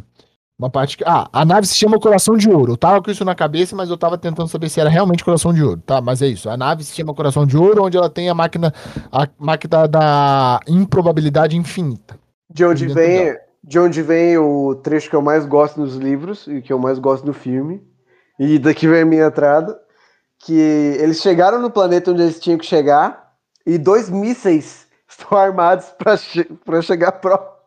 uma 0.60 0.70
parte 0.70 0.98
que. 0.98 1.06
Ah, 1.08 1.30
a 1.32 1.46
nave 1.46 1.66
se 1.66 1.78
chama 1.78 1.98
Coração 1.98 2.36
de 2.36 2.50
Ouro. 2.50 2.74
Eu 2.74 2.78
tava 2.78 3.02
com 3.02 3.10
isso 3.10 3.24
na 3.24 3.34
cabeça, 3.34 3.78
mas 3.78 3.90
eu 3.90 3.98
tava 3.98 4.18
tentando 4.18 4.50
saber 4.50 4.68
se 4.68 4.82
era 4.82 4.90
realmente 4.90 5.24
Coração 5.24 5.54
de 5.54 5.64
Ouro. 5.64 5.82
Tá, 5.86 6.02
mas 6.02 6.22
é 6.22 6.28
isso. 6.28 6.50
A 6.50 6.58
nave 6.58 6.84
se 6.84 6.94
chama 6.94 7.14
Coração 7.14 7.46
de 7.46 7.58
Ouro, 7.58 7.86
onde 7.86 7.96
ela 7.96 8.10
tem 8.10 8.30
a 8.30 8.34
máquina. 8.34 8.74
A 9.10 9.26
máquina 9.40 9.88
da 9.88 10.60
improbabilidade 10.68 11.56
infinita. 11.56 12.20
De 12.50 12.66
onde 12.66 12.88
vem. 12.88 13.38
De 13.64 13.80
onde 13.80 14.02
vem 14.02 14.38
o 14.38 14.76
trecho 14.76 15.10
que 15.10 15.16
eu 15.16 15.22
mais 15.22 15.46
gosto 15.46 15.80
nos 15.80 15.96
livros 15.96 16.46
e 16.48 16.62
que 16.62 16.74
eu 16.74 16.80
mais 16.80 17.00
gosto 17.00 17.26
do 17.26 17.34
filme. 17.34 17.82
E 18.38 18.60
daqui 18.60 18.88
vem 18.88 19.02
a 19.02 19.06
minha 19.06 19.28
entrada. 19.28 19.80
Que 20.40 20.98
eles 21.00 21.22
chegaram 21.22 21.62
no 21.62 21.72
planeta 21.72 22.12
onde 22.12 22.22
eles 22.22 22.40
tinham 22.40 22.58
que 22.58 22.66
chegar. 22.66 23.30
E 23.66 23.78
dois 23.78 24.10
mísseis 24.10 24.88
estão 25.08 25.38
armados 25.38 25.86
para 25.98 26.18
che 26.18 26.46
chegar 26.84 27.14
próximo 27.14 27.60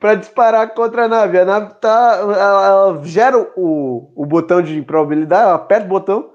para 0.00 0.14
disparar 0.14 0.74
contra 0.74 1.04
a 1.04 1.08
nave. 1.08 1.38
A 1.38 1.44
nave 1.44 1.74
tá. 1.74 2.16
Ela, 2.18 2.66
ela 2.66 3.04
gera 3.04 3.38
o, 3.54 4.10
o 4.16 4.26
botão 4.26 4.62
de 4.62 4.78
improbabilidade, 4.78 5.42
ela 5.44 5.54
aperta 5.54 5.84
o 5.84 5.90
botão 5.90 6.32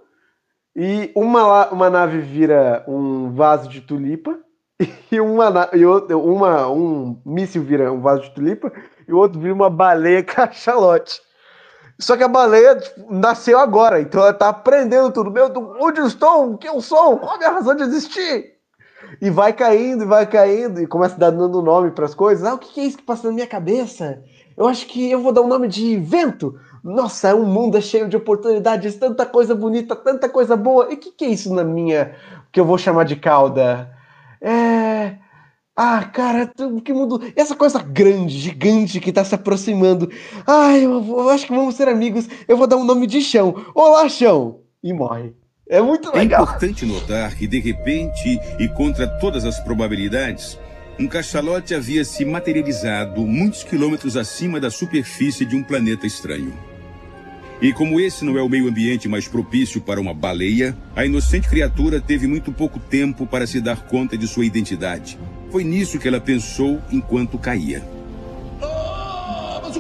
e 0.76 1.12
uma, 1.16 1.70
uma 1.70 1.90
nave 1.90 2.20
vira 2.20 2.84
um 2.88 3.34
vaso 3.34 3.68
de 3.68 3.82
tulipa 3.82 4.38
e, 5.12 5.20
uma, 5.20 5.70
e 5.74 5.86
outra, 5.86 6.18
uma, 6.18 6.70
um 6.70 7.20
míssil 7.26 7.64
vira 7.64 7.92
um 7.92 8.02
vaso 8.02 8.24
de 8.24 8.32
tulipa 8.32 8.72
e 9.08 9.14
o 9.14 9.18
outro 9.18 9.40
vira 9.40 9.54
uma 9.54 9.70
baleia 9.70 10.22
cachalote. 10.24 11.20
Só 11.98 12.18
que 12.18 12.24
a 12.24 12.28
baleia 12.28 12.78
nasceu 13.10 13.58
agora, 13.58 14.02
então 14.02 14.22
ela 14.22 14.34
tá 14.34 14.50
aprendendo 14.50 15.14
tudo. 15.14 15.32
Meu, 15.32 15.50
onde 15.80 16.02
eu 16.02 16.06
estou? 16.06 16.52
O 16.52 16.58
que 16.58 16.68
eu 16.68 16.82
sou? 16.82 17.18
Qual 17.18 17.36
a 17.36 17.38
minha 17.38 17.52
razão 17.52 17.74
de 17.74 17.84
existir? 17.84 18.55
E 19.22 19.30
vai 19.30 19.54
caindo, 19.54 20.04
e 20.04 20.08
vai 20.08 20.26
caindo, 20.26 20.82
e 20.82 20.88
começa 20.88 21.18
dando 21.18 21.62
nome 21.62 21.92
para 21.92 22.06
as 22.06 22.16
coisas. 22.16 22.46
Ah, 22.46 22.54
o 22.54 22.58
que 22.58 22.80
é 22.80 22.84
isso 22.84 22.98
que 22.98 23.04
passa 23.04 23.28
na 23.28 23.34
minha 23.34 23.48
cabeça? 23.48 24.24
Eu 24.58 24.68
acho 24.68 24.86
que 24.88 25.12
eu 25.12 25.22
vou 25.22 25.32
dar 25.32 25.42
o 25.42 25.46
um 25.46 25.48
nome 25.48 25.68
de 25.68 25.98
vento. 25.98 26.58
Nossa, 26.84 27.30
é 27.30 27.36
um 27.36 27.46
mundo 27.46 27.82
cheio 27.82 28.08
de 28.08 28.16
oportunidades, 28.16 28.96
tanta 28.96 29.26
coisa 29.26 29.56
bonita, 29.56 29.96
tanta 29.96 30.30
coisa 30.30 30.56
boa. 30.56 30.88
E 30.92 30.96
o 30.96 30.98
que, 30.98 31.12
que 31.12 31.26
é 31.26 31.30
isso 31.30 31.54
na 31.54 31.64
minha, 31.64 32.16
que 32.52 32.60
eu 32.60 32.66
vou 32.66 32.78
chamar 32.78 33.06
de 33.06 33.16
cauda? 33.16 33.92
É. 34.42 35.18
Ah, 35.76 36.04
cara, 36.06 36.50
que 36.84 36.94
mundo. 36.94 37.22
Essa 37.36 37.56
coisa 37.56 37.80
grande, 37.80 38.38
gigante 38.38 39.00
que 39.02 39.12
tá 39.12 39.26
se 39.26 39.36
aproximando. 39.36 40.10
Ai, 40.48 40.86
eu, 40.86 41.04
eu 41.06 41.30
acho 41.30 41.48
que 41.48 41.54
vamos 41.56 41.76
ser 41.76 41.90
amigos. 41.90 42.30
Eu 42.48 42.56
vou 42.56 42.68
dar 42.68 42.78
um 42.78 42.86
nome 42.86 43.08
de 43.08 43.22
chão. 43.22 43.66
Olá, 43.74 44.08
chão! 44.08 44.62
E 44.82 44.94
morre. 44.94 45.36
É 45.68 45.82
muito 45.82 46.10
é 46.10 46.20
legal. 46.20 46.42
É 46.42 46.44
importante 46.44 46.86
notar 46.86 47.36
que, 47.36 47.48
de 47.48 47.60
repente, 47.60 48.40
e 48.60 48.68
contra 48.68 49.08
todas 49.08 49.46
as 49.46 49.60
probabilidades, 49.60 50.60
um 51.00 51.08
cachalote 51.08 51.74
havia 51.74 52.06
se 52.06 52.24
materializado 52.24 53.26
muitos 53.26 53.64
quilômetros 53.64 54.16
acima 54.16 54.60
da 54.60 54.70
superfície 54.70 55.44
de 55.44 55.56
um 55.56 55.64
planeta 55.64 56.06
estranho. 56.06 56.54
E 57.60 57.74
como 57.74 58.00
esse 58.00 58.24
não 58.24 58.38
é 58.38 58.42
o 58.44 58.50
meio 58.50 58.68
ambiente 58.68 59.08
mais 59.08 59.28
propício 59.28 59.82
para 59.82 60.00
uma 60.00 60.14
baleia, 60.14 60.78
a 60.96 61.06
inocente 61.06 61.50
criatura 61.50 62.00
teve 62.00 62.28
muito 62.28 62.52
pouco 62.52 62.80
tempo 62.80 63.26
para 63.26 63.48
se 63.48 63.60
dar 63.60 63.88
conta 63.88 64.18
de 64.18 64.28
sua 64.28 64.46
identidade. 64.46 65.18
Foi 65.50 65.64
nisso 65.64 65.98
que 65.98 66.08
ela 66.08 66.20
pensou 66.20 66.82
enquanto 66.92 67.40
caía 67.40 67.95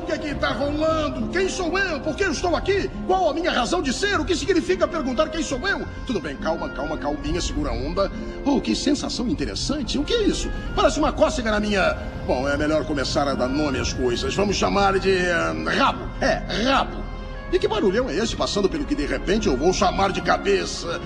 que 0.06 0.12
é 0.12 0.18
que 0.18 0.28
está 0.30 0.52
rolando? 0.52 1.28
Quem 1.30 1.50
sou 1.50 1.78
eu? 1.78 2.00
Por 2.00 2.15
que 2.15 2.24
eu 2.24 2.32
estou 2.32 2.56
aqui? 2.56 2.89
Qual 3.08 3.30
a 3.30 3.34
minha 3.34 3.52
razão 3.52 3.82
de 3.82 3.91
ser? 3.91 4.20
O 4.20 4.26
que 4.26 4.36
significa 4.36 4.88
perguntar 4.88 5.30
quem 5.30 5.41
sou 5.41 5.60
eu? 5.68 5.86
Tudo 6.06 6.22
bem, 6.22 6.36
calma, 6.38 6.70
calma, 6.70 6.98
calminha, 6.98 7.41
segura 7.41 7.72
a 7.72 7.74
onda. 7.74 8.12
Oh, 8.46 8.62
que 8.62 8.76
sensação 8.76 9.28
interessante. 9.28 9.98
O 9.98 10.04
que 10.04 10.13
é 10.13 10.24
isso? 10.24 10.50
Parece 10.76 11.00
uma 11.00 11.12
cócega 11.12 11.52
na 11.52 11.60
minha... 11.60 11.98
Bom, 12.28 12.48
é 12.48 12.56
melhor 12.56 12.86
começar 12.86 13.28
a 13.28 13.34
dar 13.34 13.48
nome 13.48 13.80
às 13.80 13.91
coisas. 13.91 14.36
Vamos 14.36 14.56
chamar 14.56 15.00
de... 15.00 15.10
Uh, 15.10 15.78
rabo. 15.78 16.08
É, 16.22 16.41
rabo. 16.63 17.04
E 17.52 17.60
que 17.60 17.68
barulhão 17.68 18.10
é 18.10 18.15
esse 18.15 18.36
passando 18.36 18.70
pelo 18.70 18.86
que 18.86 18.96
de 18.96 19.06
repente 19.06 19.48
eu 19.48 19.58
vou 19.58 19.74
chamar 19.74 20.12
de 20.12 20.22
cabeça? 20.22 21.02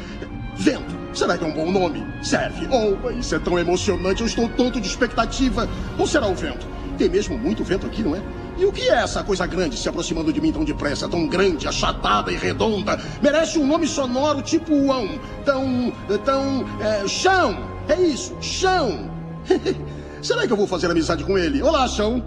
Vento. 0.56 0.98
Será 1.14 1.38
que 1.38 1.44
é 1.44 1.48
um 1.48 1.54
bom 1.54 1.72
nome? 1.72 2.06
Serve. 2.22 2.68
Oh, 2.72 3.10
isso 3.12 3.34
é 3.34 3.40
tão 3.40 3.58
emocionante. 3.58 4.22
Eu 4.22 4.28
estou 4.28 4.48
tonto 4.50 4.80
de 4.80 4.88
expectativa. 4.88 5.68
Ou 5.98 6.06
será 6.06 6.28
o 6.28 6.36
vento? 6.36 6.68
Tem 6.98 7.10
mesmo 7.10 7.38
muito 7.38 7.64
vento 7.64 7.88
aqui, 7.88 8.04
não 8.04 8.16
é? 8.16 8.22
E 8.60 8.66
o 8.66 8.74
que 8.74 8.90
é 8.90 8.96
essa 8.96 9.24
coisa 9.24 9.48
grande 9.48 9.78
se 9.78 9.88
aproximando 9.88 10.34
de 10.34 10.42
mim 10.42 10.52
tão 10.52 10.66
depressa, 10.66 11.08
tão 11.08 11.26
grande, 11.26 11.66
achatada 11.66 12.30
e 12.30 12.36
redonda? 12.36 13.00
Merece 13.22 13.58
um 13.58 13.66
nome 13.66 13.88
sonoro 13.88 14.42
tipo 14.42 14.76
Uão. 14.76 15.18
Tão. 15.46 15.94
tão. 16.26 16.66
É, 16.82 17.08
chão! 17.08 17.58
É 17.88 18.02
isso, 18.02 18.36
chão! 18.42 19.10
Será 20.22 20.46
que 20.46 20.52
eu 20.52 20.58
vou 20.58 20.68
fazer 20.68 20.92
amizade 20.92 21.24
com 21.24 21.38
ele? 21.38 21.62
Olá, 21.62 21.88
chão! 21.88 22.22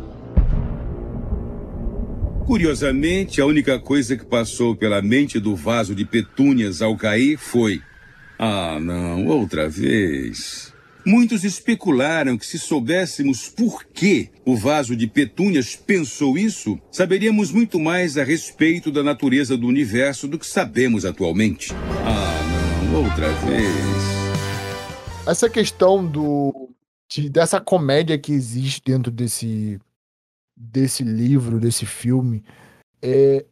Curiosamente, 2.47 3.39
a 3.43 3.47
única 3.47 3.79
coisa 3.79 4.17
que 4.17 4.25
passou 4.25 4.75
pela 4.75 5.03
mente 5.03 5.39
do 5.39 5.55
vaso 5.55 5.95
de 5.95 6.07
petúnias 6.07 6.81
ao 6.81 6.97
cair 6.97 7.37
foi: 7.37 7.83
Ah, 8.39 8.79
não, 8.81 9.27
outra 9.27 9.69
vez. 9.69 10.72
Muitos 11.05 11.43
especularam 11.43 12.39
que 12.39 12.47
se 12.47 12.61
soubéssemos 12.61 13.49
por 13.49 13.85
que 13.85 14.31
o 14.45 14.57
vaso 14.57 14.95
de 14.95 15.09
petúnias 15.09 15.75
pensou 15.75 16.39
isso, 16.39 16.79
saberíamos 16.93 17.51
muito 17.51 17.81
mais 17.81 18.17
a 18.17 18.23
respeito 18.23 18.93
da 18.93 19.03
natureza 19.03 19.57
do 19.57 19.67
universo 19.67 20.29
do 20.29 20.39
que 20.39 20.47
sabemos 20.47 21.05
atualmente. 21.05 21.73
Ah, 22.07 22.85
não, 22.85 23.03
outra 23.03 23.29
vez. 23.33 25.27
Essa 25.27 25.51
questão 25.51 26.07
do 26.07 26.71
de, 27.11 27.29
dessa 27.29 27.61
comédia 27.61 28.17
que 28.17 28.33
existe 28.33 28.81
dentro 28.85 29.11
desse 29.11 29.81
desse 30.57 31.03
livro, 31.03 31.59
desse 31.59 31.85
filme, 31.85 32.45
é, 33.03 33.45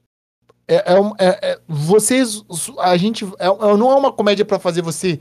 é, 0.68 0.76
é, 0.76 1.00
é, 1.18 1.50
é 1.50 1.60
vocês, 1.66 2.44
a 2.78 2.96
gente, 2.96 3.24
é, 3.40 3.46
é 3.46 3.76
não 3.76 3.90
é 3.90 3.94
uma 3.96 4.12
comédia 4.12 4.44
para 4.44 4.60
fazer 4.60 4.82
você 4.82 5.18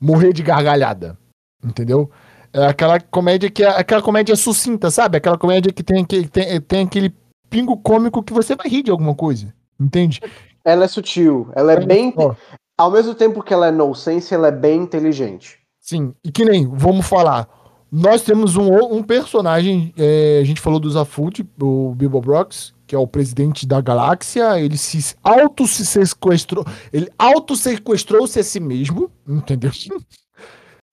morrer 0.00 0.32
de 0.32 0.42
gargalhada 0.42 1.19
Entendeu? 1.62 2.10
É 2.52 2.66
aquela 2.66 2.98
comédia 2.98 3.50
que 3.50 3.62
é 3.62 3.68
aquela 3.68 4.02
comédia 4.02 4.34
sucinta, 4.34 4.90
sabe? 4.90 5.18
Aquela 5.18 5.38
comédia 5.38 5.72
que 5.72 5.82
tem, 5.82 6.04
que 6.04 6.26
tem, 6.28 6.60
tem 6.60 6.84
aquele 6.84 7.14
pingo 7.48 7.76
cômico 7.76 8.22
que 8.22 8.32
você 8.32 8.56
vai 8.56 8.68
rir 8.68 8.82
de 8.82 8.90
alguma 8.90 9.14
coisa. 9.14 9.52
Entende? 9.78 10.20
Ela 10.64 10.84
é 10.84 10.88
sutil, 10.88 11.48
ela 11.54 11.72
é 11.72 11.76
Olha 11.76 11.86
bem. 11.86 12.12
só. 12.12 12.36
Ao 12.78 12.90
mesmo 12.90 13.14
tempo 13.14 13.42
que 13.42 13.52
ela 13.52 13.68
é 13.68 13.70
nonsense, 13.70 14.34
ela 14.34 14.48
é 14.48 14.52
bem 14.52 14.82
inteligente. 14.82 15.58
Sim, 15.80 16.14
e 16.24 16.30
que 16.30 16.44
nem, 16.44 16.66
vamos 16.66 17.06
falar. 17.06 17.48
Nós 17.90 18.22
temos 18.22 18.56
um, 18.56 18.72
um 18.94 19.02
personagem, 19.02 19.92
é, 19.98 20.38
a 20.40 20.44
gente 20.44 20.60
falou 20.60 20.78
do 20.78 20.90
Zafut, 20.90 21.44
o 21.60 21.94
Bilbo 21.94 22.20
Brox, 22.20 22.72
que 22.86 22.94
é 22.94 22.98
o 22.98 23.06
presidente 23.06 23.66
da 23.66 23.80
galáxia, 23.80 24.60
ele 24.60 24.76
se 24.78 25.14
auto 25.22 25.66
se 25.66 25.84
sequestrou, 25.84 26.64
ele 26.92 27.10
auto 27.18 27.56
sequestrou-se 27.56 28.38
a 28.38 28.44
si 28.44 28.60
mesmo, 28.60 29.10
entendeu? 29.28 29.72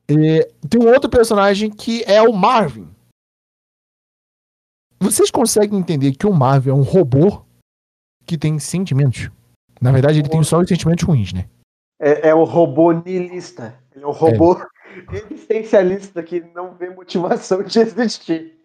É, 0.10 0.50
tem 0.70 0.82
um 0.82 0.88
outro 0.88 1.10
personagem 1.10 1.70
que 1.70 2.04
é 2.04 2.22
o 2.22 2.34
Marvin. 2.34 2.88
Vocês 5.00 5.30
conseguem 5.30 5.78
entender 5.78 6.14
que 6.14 6.26
o 6.26 6.34
Marvin 6.34 6.72
é 6.72 6.74
um 6.74 6.82
robô 6.82 7.46
que 8.26 8.38
tem 8.38 8.58
sentimentos? 8.58 9.30
Na 9.80 9.92
verdade, 9.92 10.20
ele 10.20 10.30
tem 10.30 10.44
só 10.44 10.60
os 10.60 10.68
sentimentos 10.68 11.04
ruins, 11.04 11.34
né? 11.34 11.48
É, 12.00 12.30
é 12.30 12.36
o 12.36 12.44
robô 12.44 12.92
niilista. 12.92 13.78
Ele 13.96 14.04
é 14.04 14.08
um 14.08 14.12
robô 14.12 14.58
existencialista 15.12 16.24
que 16.24 16.42
não 16.56 16.74
vê 16.74 16.90
motivação 16.90 17.62
de 17.64 17.80
existir. 17.80 18.60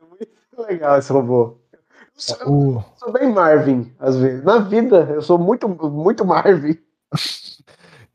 É 0.00 0.04
muito 0.04 0.68
legal 0.68 0.98
esse 0.98 1.12
robô. 1.12 1.58
Eu 2.40 2.48
O, 2.48 2.84
sou 2.96 3.12
bem 3.12 3.32
Marvin, 3.32 3.92
às 3.98 4.16
vezes. 4.16 4.44
Na 4.44 4.58
vida, 4.58 5.08
eu 5.12 5.20
sou 5.20 5.38
muito, 5.38 5.68
muito 5.68 6.24
Marvin. 6.24 6.78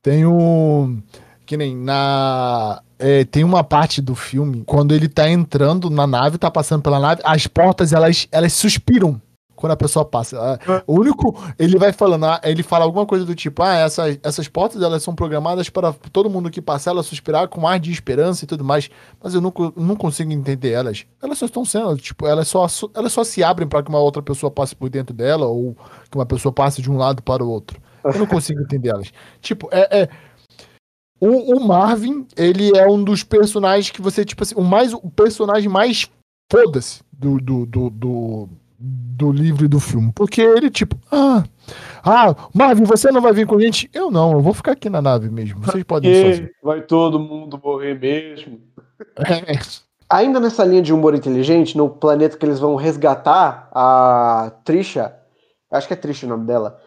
Tem 0.01 0.25
um. 0.25 1.03
Que 1.49 1.57
nem 1.57 1.75
na. 1.75 2.79
é, 2.99 3.25
tem 3.25 3.43
uma 3.43 3.63
parte 3.63 4.03
do 4.03 4.13
filme, 4.13 4.61
quando 4.67 4.93
ele 4.93 5.09
tá 5.09 5.27
entrando 5.27 5.89
na 5.89 6.05
nave, 6.05 6.37
tá 6.37 6.51
passando 6.51 6.83
pela 6.83 6.99
nave, 6.99 7.23
as 7.25 7.47
portas 7.47 7.91
elas, 7.91 8.27
elas 8.31 8.53
suspiram 8.53 9.19
quando 9.55 9.71
a 9.71 9.75
pessoa 9.75 10.05
passa. 10.05 10.37
Ah, 10.39 10.83
O 10.85 10.99
único. 10.99 11.35
Ele 11.57 11.75
vai 11.79 11.91
falando, 11.91 12.27
ah, 12.27 12.39
ele 12.43 12.61
fala 12.61 12.85
alguma 12.85 13.03
coisa 13.03 13.25
do 13.25 13.33
tipo, 13.33 13.63
ah, 13.63 13.77
essas, 13.77 14.19
essas 14.21 14.47
portas 14.47 14.83
elas 14.83 15.01
são 15.01 15.15
programadas 15.15 15.71
para 15.71 15.91
todo 16.11 16.29
mundo 16.29 16.51
que 16.51 16.61
passar, 16.61 16.91
ela 16.91 17.01
suspirar 17.01 17.47
com 17.47 17.67
ar 17.67 17.79
de 17.79 17.91
esperança 17.91 18.45
e 18.45 18.47
tudo 18.47 18.63
mais. 18.63 18.87
Mas 19.19 19.33
eu 19.33 19.41
não, 19.41 19.51
não 19.75 19.95
consigo 19.95 20.31
entender 20.31 20.69
elas. 20.69 21.03
Elas 21.19 21.39
só 21.39 21.47
estão 21.47 21.65
sendo, 21.65 21.97
tipo, 21.97 22.27
elas 22.27 22.47
só, 22.47 22.67
elas 22.93 23.11
só 23.11 23.23
se 23.23 23.43
abrem 23.43 23.67
para 23.67 23.81
que 23.81 23.89
uma 23.89 23.97
outra 23.97 24.21
pessoa 24.21 24.51
passe 24.51 24.75
por 24.75 24.87
dentro 24.87 25.15
dela, 25.15 25.47
ou 25.47 25.75
que 26.11 26.15
uma 26.15 26.27
pessoa 26.27 26.53
passe 26.53 26.79
de 26.79 26.91
um 26.91 26.97
lado 26.97 27.23
para 27.23 27.43
o 27.43 27.49
outro. 27.49 27.81
Eu 28.03 28.19
não 28.19 28.27
consigo 28.27 28.61
entender 28.61 28.89
elas. 28.89 29.11
Tipo, 29.41 29.67
é. 29.71 30.01
é- 30.01 30.09
o, 31.19 31.55
o 31.55 31.67
Marvin, 31.67 32.25
ele 32.37 32.77
é 32.77 32.87
um 32.87 33.03
dos 33.03 33.23
personagens 33.23 33.89
que 33.89 34.01
você, 34.01 34.23
tipo 34.23 34.43
assim, 34.43 34.55
o 34.55 34.63
mais 34.63 34.93
o 34.93 35.09
personagem 35.09 35.69
mais 35.69 36.09
foda-se 36.51 37.01
do, 37.11 37.39
do, 37.39 37.65
do, 37.65 37.89
do, 37.89 38.49
do 38.79 39.31
livro 39.31 39.65
e 39.65 39.67
do 39.67 39.79
filme. 39.79 40.11
Porque 40.13 40.41
ele, 40.41 40.69
tipo, 40.69 40.97
ah, 41.11 41.43
ah, 42.03 42.35
Marvin, 42.53 42.83
você 42.83 43.11
não 43.11 43.21
vai 43.21 43.33
vir 43.33 43.45
com 43.45 43.55
a 43.55 43.61
gente? 43.61 43.89
Eu 43.93 44.09
não, 44.09 44.31
eu 44.31 44.41
vou 44.41 44.53
ficar 44.53 44.71
aqui 44.71 44.89
na 44.89 45.01
nave 45.01 45.29
mesmo. 45.29 45.59
Vocês 45.61 45.83
podem 45.83 46.11
ir 46.11 46.25
sozinhos. 46.25 46.51
vai 46.63 46.81
todo 46.81 47.19
mundo 47.19 47.59
morrer 47.61 47.99
mesmo. 47.99 48.59
É, 49.17 49.59
Ainda 50.09 50.39
nessa 50.39 50.65
linha 50.65 50.81
de 50.81 50.91
humor 50.91 51.13
inteligente, 51.13 51.77
no 51.77 51.87
planeta 51.87 52.35
que 52.35 52.43
eles 52.43 52.59
vão 52.59 52.75
resgatar 52.75 53.69
a 53.71 54.51
Trisha, 54.63 55.13
acho 55.69 55.87
que 55.87 55.93
é 55.93 55.97
Trisha 55.97 56.25
o 56.25 56.29
nome 56.29 56.47
dela. 56.47 56.81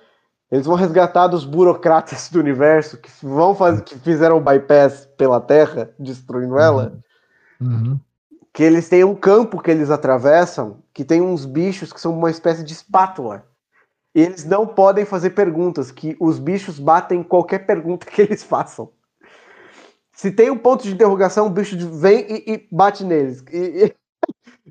Eles 0.52 0.66
vão 0.66 0.76
resgatar 0.76 1.28
dos 1.28 1.46
burocratas 1.46 2.28
do 2.28 2.38
universo 2.38 2.98
que 2.98 3.10
vão 3.22 3.54
fazer, 3.54 3.80
que 3.82 3.98
fizeram 3.98 4.36
o 4.36 4.40
bypass 4.40 5.08
pela 5.16 5.40
Terra, 5.40 5.90
destruindo 5.98 6.58
ela. 6.58 7.00
uhum. 7.58 7.98
Que 8.52 8.62
eles 8.62 8.86
têm 8.86 9.02
um 9.02 9.14
campo 9.14 9.62
que 9.62 9.70
eles 9.70 9.88
atravessam, 9.90 10.82
que 10.92 11.06
tem 11.06 11.22
uns 11.22 11.46
bichos 11.46 11.90
que 11.90 11.98
são 11.98 12.12
uma 12.12 12.30
espécie 12.30 12.62
de 12.62 12.74
espátula. 12.74 13.46
E 14.14 14.20
eles 14.20 14.44
não 14.44 14.66
podem 14.66 15.06
fazer 15.06 15.30
perguntas, 15.30 15.90
que 15.90 16.14
os 16.20 16.38
bichos 16.38 16.78
batem 16.78 17.20
em 17.20 17.24
qualquer 17.24 17.60
pergunta 17.60 18.04
que 18.04 18.20
eles 18.20 18.42
façam. 18.42 18.90
Se 20.12 20.30
tem 20.30 20.50
um 20.50 20.58
ponto 20.58 20.84
de 20.84 20.92
interrogação, 20.92 21.46
o 21.46 21.50
bicho 21.50 21.78
vem 21.98 22.26
e, 22.28 22.52
e 22.52 22.68
bate 22.70 23.02
neles. 23.04 23.42
E- 23.50 23.86
e- 23.86 23.94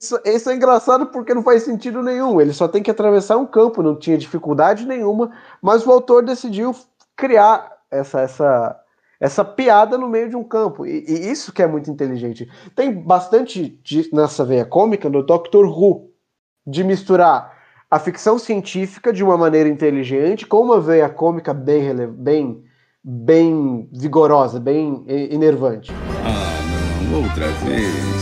Isso, 0.00 0.20
isso 0.24 0.50
é 0.50 0.54
engraçado 0.54 1.06
porque 1.06 1.34
não 1.34 1.42
faz 1.42 1.62
sentido 1.64 2.02
nenhum. 2.02 2.40
Ele 2.40 2.52
só 2.52 2.68
tem 2.68 2.82
que 2.82 2.90
atravessar 2.90 3.36
um 3.36 3.46
campo, 3.46 3.82
não 3.82 3.96
tinha 3.96 4.16
dificuldade 4.16 4.86
nenhuma, 4.86 5.30
mas 5.60 5.86
o 5.86 5.90
autor 5.90 6.22
decidiu 6.24 6.74
criar 7.16 7.72
essa, 7.90 8.20
essa, 8.20 8.76
essa 9.20 9.44
piada 9.44 9.98
no 9.98 10.08
meio 10.08 10.28
de 10.28 10.36
um 10.36 10.44
campo. 10.44 10.86
E, 10.86 11.04
e 11.08 11.30
isso 11.30 11.52
que 11.52 11.62
é 11.62 11.66
muito 11.66 11.90
inteligente. 11.90 12.48
Tem 12.76 12.92
bastante 12.92 13.80
de- 13.82 14.08
nessa 14.12 14.44
veia 14.44 14.64
cômica 14.64 15.08
no 15.08 15.22
Doctor 15.22 15.66
Who 15.66 16.10
de 16.66 16.84
misturar 16.84 17.56
a 17.90 17.98
ficção 17.98 18.38
científica 18.38 19.12
de 19.12 19.24
uma 19.24 19.36
maneira 19.36 19.68
inteligente 19.68 20.46
com 20.46 20.60
uma 20.60 20.78
veia 20.78 21.08
cômica 21.08 21.54
bem, 21.54 22.06
bem, 22.06 22.62
bem 23.02 23.88
vigorosa, 23.92 24.60
bem 24.60 25.02
enervante. 25.08 25.90
Ah, 26.24 27.10
não, 27.10 27.22
outra 27.22 27.48
vez. 27.64 28.17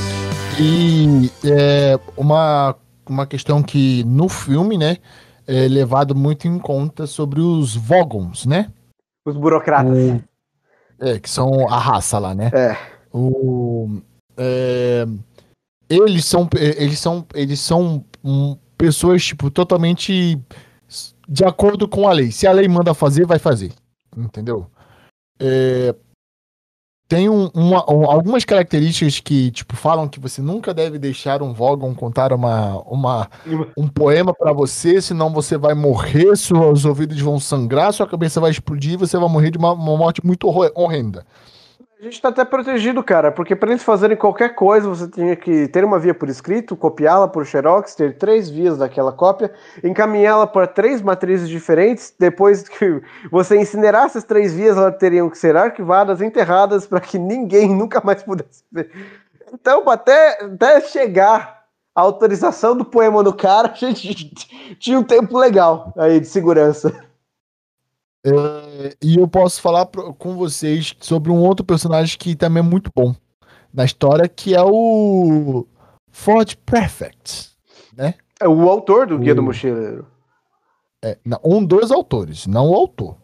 E 0.59 1.31
é, 1.45 1.99
uma, 2.16 2.75
uma 3.07 3.27
questão 3.27 3.62
que 3.62 4.03
no 4.05 4.29
filme, 4.29 4.79
né, 4.79 4.97
é 5.47 5.69
levado 5.69 6.14
muito 6.14 6.49
em 6.49 6.59
conta 6.59 7.07
sobre 7.07 7.40
os 7.40 7.77
Vogons, 7.77 8.47
né? 8.47 8.73
Os 9.27 9.37
burocratas. 9.37 9.92
O- 9.92 10.23
é, 10.99 11.19
que 11.19 11.29
são 11.29 11.69
a 11.69 11.79
raça 11.79 12.19
lá, 12.19 12.35
né? 12.35 12.51
É. 12.55 12.77
O, 13.12 14.01
é, 14.37 15.05
eles 15.90 16.25
são, 16.25 16.49
eles 16.55 16.99
são, 16.99 17.27
eles 17.35 17.61
são 17.61 18.03
hum, 18.25 18.57
pessoas 18.79 19.23
tipo 19.23 19.51
totalmente 19.51 20.40
de 21.29 21.45
acordo 21.45 21.87
com 21.87 22.09
a 22.09 22.12
lei. 22.12 22.31
Se 22.33 22.47
a 22.47 22.53
lei 22.53 22.66
manda 22.66 22.95
fazer, 22.95 23.27
vai 23.27 23.38
fazer, 23.38 23.73
entendeu? 24.16 24.71
É, 25.38 25.95
tem 27.09 27.29
um- 27.29 27.49
uma- 27.55 27.85
um- 27.90 28.11
algumas 28.11 28.45
características 28.45 29.21
que 29.21 29.51
tipo 29.51 29.77
falam 29.77 30.09
que 30.09 30.19
você 30.19 30.42
nunca 30.42 30.75
deve 30.75 30.99
deixar 30.99 31.42
um 31.42 31.53
Vogon 31.55 31.95
contar 31.95 32.33
uma, 32.33 32.83
uma 32.83 33.29
um 33.77 33.87
poema 33.88 34.35
pra 34.35 34.53
você, 34.53 35.01
senão 35.01 35.33
você 35.33 35.57
vai 35.57 35.75
morrer, 35.75 36.37
seus 36.37 36.85
ouvidos 36.85 37.21
vão 37.21 37.38
sangrar, 37.38 37.92
sua 37.92 38.07
cabeça 38.07 38.40
vai 38.40 38.51
explodir, 38.51 38.95
e 38.95 38.97
você 38.97 39.16
vai 39.19 39.29
morrer 39.29 39.51
de 39.51 39.59
uma, 39.59 39.73
uma 39.73 39.97
morte 39.97 40.25
muito 40.25 40.49
horrenda. 40.75 41.25
A 41.99 42.05
gente 42.05 42.21
tá 42.21 42.29
até 42.29 42.45
protegido, 42.45 43.03
cara, 43.03 43.33
porque 43.33 43.57
para 43.57 43.71
eles 43.71 43.83
fazerem 43.83 44.19
qualquer 44.19 44.55
coisa, 44.55 44.87
você 44.87 45.09
tinha 45.09 45.35
que 45.35 45.67
ter 45.69 45.83
uma 45.83 45.99
via 45.99 46.13
por 46.13 46.29
escrito, 46.29 46.77
copiá-la 46.77 47.27
por 47.27 47.47
xerox, 47.47 47.95
ter 47.95 48.19
três 48.19 48.51
vias 48.51 48.77
daquela 48.77 49.13
cópia, 49.13 49.51
encaminhá-la 49.83 50.47
para 50.47 50.67
três 50.67 51.01
matrizes 51.01 51.49
diferentes, 51.49 52.15
depois 52.19 52.69
que 52.69 53.01
você 53.31 53.59
incinerasse 53.59 54.19
as 54.19 54.25
três 54.25 54.53
vias, 54.53 54.77
elas 54.77 54.99
teriam 54.99 55.31
que 55.31 55.39
ser 55.39 55.57
arquivadas, 55.57 56.21
enterradas, 56.21 56.87
para 56.87 57.01
que 57.01 57.19
ninguém 57.19 57.71
nunca 57.75 58.03
mais 58.05 58.23
pudesse 58.23 58.63
ver. 58.71 58.91
Então, 59.51 59.89
até, 59.89 60.45
até 60.45 60.83
chegar 60.83 61.65
a 61.95 62.03
autorização 62.03 62.77
do 62.77 62.85
poema 62.85 63.23
no 63.23 63.33
cara, 63.33 63.73
a 63.73 63.91
gente 63.91 64.77
tinha 64.79 64.99
um 64.99 65.03
tempo 65.03 65.39
legal 65.39 65.95
aí 65.97 66.21
de 66.21 66.27
segurança. 66.27 67.06
É, 68.27 68.97
e 69.03 69.17
eu 69.19 69.29
posso 69.29 69.61
falar 69.62 69.87
pro- 69.87 70.12
com 70.15 70.35
vocês 70.37 70.95
sobre 71.01 71.31
um 71.31 71.39
outro 71.39 71.65
personagem 71.65 72.19
que 72.19 72.35
também 72.35 72.61
é 72.61 72.67
muito 72.67 72.91
bom 72.95 73.15
na 73.73 73.85
história, 73.85 74.29
que 74.29 74.55
é 74.55 74.62
o 74.62 75.67
Ford 76.11 76.57
Prefect. 76.67 77.55
É 78.39 78.47
o 78.49 78.69
autor 78.69 79.07
do 79.07 79.19
Guia 79.19 79.35
do 79.35 79.43
Mochileiro. 79.43 80.07
É, 81.03 81.17
não, 81.25 81.39
um 81.45 81.65
dos 81.65 81.91
autores, 81.91 82.47
não 82.47 82.71
o 82.71 82.75
autor. 82.75 83.17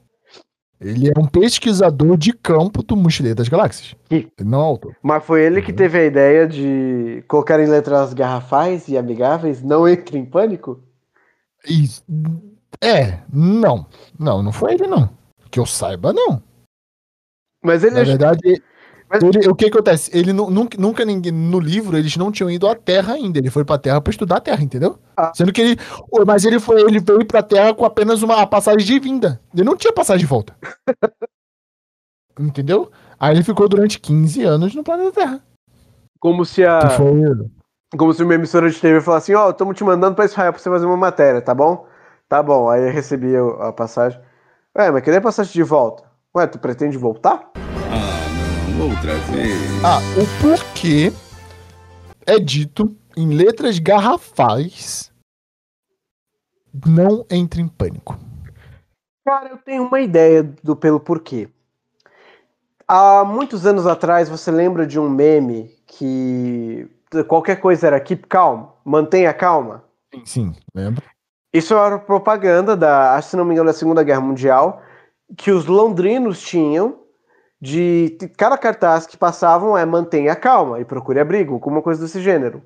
Ele 0.81 1.09
é 1.09 1.13
um 1.19 1.27
pesquisador 1.27 2.17
de 2.17 2.33
campo 2.33 2.83
do 2.83 2.97
Mochileiro 2.97 3.37
das 3.37 3.49
Galáxias. 3.49 3.95
Ele 4.11 4.31
não 4.41 4.59
é 4.61 4.63
o 4.63 4.67
autor. 4.67 4.97
Mas 5.03 5.25
foi 5.25 5.45
ele 5.45 5.61
que 5.63 5.73
teve 5.73 5.99
a 5.99 6.05
ideia 6.05 6.47
de 6.49 7.23
colocar 7.29 7.61
em 7.61 7.67
letras 7.67 8.13
garrafais 8.15 8.89
e 8.89 8.97
amigáveis, 8.97 9.63
não 9.63 9.87
entre 9.87 10.17
em 10.19 10.25
pânico? 10.25 10.81
E- 11.69 11.89
é, 12.81 13.19
não. 13.33 13.87
Não, 14.19 14.43
não 14.43 14.53
foi 14.53 14.75
ele, 14.75 14.87
não. 14.87 15.11
Que 15.51 15.59
eu 15.61 15.67
saiba, 15.67 16.13
não. 16.13 16.43
Mas 17.65 17.85
ele 17.85 17.95
Na 17.95 18.03
verdade, 18.03 18.63
Mas- 19.09 19.23
ele- 19.23 19.49
o 19.49 19.55
que 19.55 19.67
acontece? 19.67 20.11
Ele 20.17 20.33
nu- 20.33 20.51
nunca, 20.51 20.77
nunca 20.81 21.05
ninguém, 21.05 21.31
no 21.33 21.61
livro, 21.61 21.97
eles 21.97 22.17
não 22.17 22.33
tinham 22.33 22.51
ido 22.51 22.67
à 22.67 22.75
Terra 22.75 23.13
ainda. 23.15 23.39
Ele 23.39 23.51
foi 23.51 23.65
pra 23.65 23.79
Terra 23.79 24.01
pra 24.01 24.11
estudar 24.11 24.37
a 24.37 24.41
Terra, 24.41 24.63
entendeu? 24.63 24.99
Ah. 25.17 25.31
Sendo 25.35 25.53
que 25.53 25.61
ele. 25.61 25.77
Mas 26.27 26.45
ele 26.45 26.59
foi, 26.59 26.81
ele 26.81 26.99
veio 26.99 27.25
pra 27.27 27.43
Terra 27.43 27.75
com 27.75 27.85
apenas 27.85 28.23
uma 28.23 28.47
passagem 28.47 28.85
de 28.87 28.99
vinda. 28.99 29.41
Ele 29.55 29.65
não 29.65 29.77
tinha 29.77 29.93
passagem 29.93 30.21
de 30.21 30.27
volta. 30.27 30.57
entendeu? 32.41 32.91
Aí 33.21 33.35
ele 33.35 33.45
ficou 33.45 33.69
durante 33.69 34.01
15 34.01 34.43
anos 34.43 34.75
no 34.75 34.83
planeta 34.83 35.13
Terra. 35.13 35.41
como 36.19 36.45
se 36.45 36.65
a 36.65 36.89
foi. 36.91 37.21
como 37.97 38.13
se 38.13 38.23
uma 38.23 38.35
emissora 38.35 38.71
de 38.71 38.81
TV 38.81 39.01
falasse 39.01 39.33
assim, 39.33 39.41
ó, 39.41 39.51
estamos 39.51 39.77
te 39.77 39.85
mandando 39.85 40.15
pra 40.17 40.25
Israel 40.25 40.53
pra 40.53 40.61
você 40.63 40.71
fazer 40.71 40.87
uma 40.87 40.97
matéria, 40.97 41.41
tá 41.43 41.55
bom? 41.55 41.87
Tá 42.33 42.43
bom. 42.43 42.71
Aí 42.71 42.83
eu 42.83 42.91
recebi 42.91 43.35
a 43.61 43.71
passagem. 43.75 44.19
Ué, 44.75 44.91
mas 44.91 45.05
cadê 45.05 45.19
a 45.19 45.21
passagem 45.21 45.53
de 45.53 45.63
volta? 45.63 46.05
Ué, 46.35 46.47
tu 46.47 46.59
pretende 46.59 46.97
voltar? 46.97 47.51
Ah, 47.55 48.71
não, 48.79 48.89
outra 48.89 49.19
vez. 49.19 49.61
Ah, 49.85 49.99
o 50.19 50.25
porquê 50.41 51.13
é 52.25 52.39
dito 52.39 52.97
em 53.15 53.35
letras 53.35 53.79
garrafais 53.79 55.13
não 56.87 57.27
entre 57.31 57.61
em 57.61 57.69
pânico. 57.69 58.17
Cara, 59.27 59.51
eu 59.51 59.59
tenho 59.59 59.87
uma 59.87 60.01
ideia 60.01 60.43
do 60.43 60.75
pelo 60.75 60.99
porquê. 60.99 61.51
Há 62.89 63.27
muitos 63.27 63.67
anos 63.67 63.87
atrás, 63.87 64.31
você 64.31 64.51
lembra 64.51 64.87
de 64.87 64.99
um 64.99 65.07
meme 65.07 65.69
que 65.87 66.89
qualquer 67.29 67.57
coisa 67.57 67.89
era 67.89 68.01
keep 68.01 68.27
calm, 68.27 68.69
mantenha 68.83 69.35
calma? 69.35 69.85
Sim, 70.15 70.25
sim, 70.25 70.57
lembro. 70.75 71.12
Isso 71.53 71.75
era 71.75 71.99
propaganda 71.99 72.77
da, 72.77 73.21
se 73.21 73.37
não 73.37 73.45
me 73.45 73.53
engano, 73.53 73.69
da 73.69 73.75
Segunda 73.75 74.03
Guerra 74.03 74.21
Mundial, 74.21 74.83
que 75.37 75.51
os 75.51 75.67
londrinos 75.67 76.41
tinham 76.41 77.01
de 77.61 78.17
cada 78.37 78.59
cartaz 78.59 79.07
que 79.07 79.17
passavam 79.17 79.79
é 79.79 79.87
mantenha 79.87 80.35
calma 80.35 80.81
e 80.81 80.85
procure 80.85 81.21
abrigo, 81.21 81.55
alguma 81.55 81.81
coisa 81.81 82.03
desse 82.03 82.21
gênero. 82.21 82.63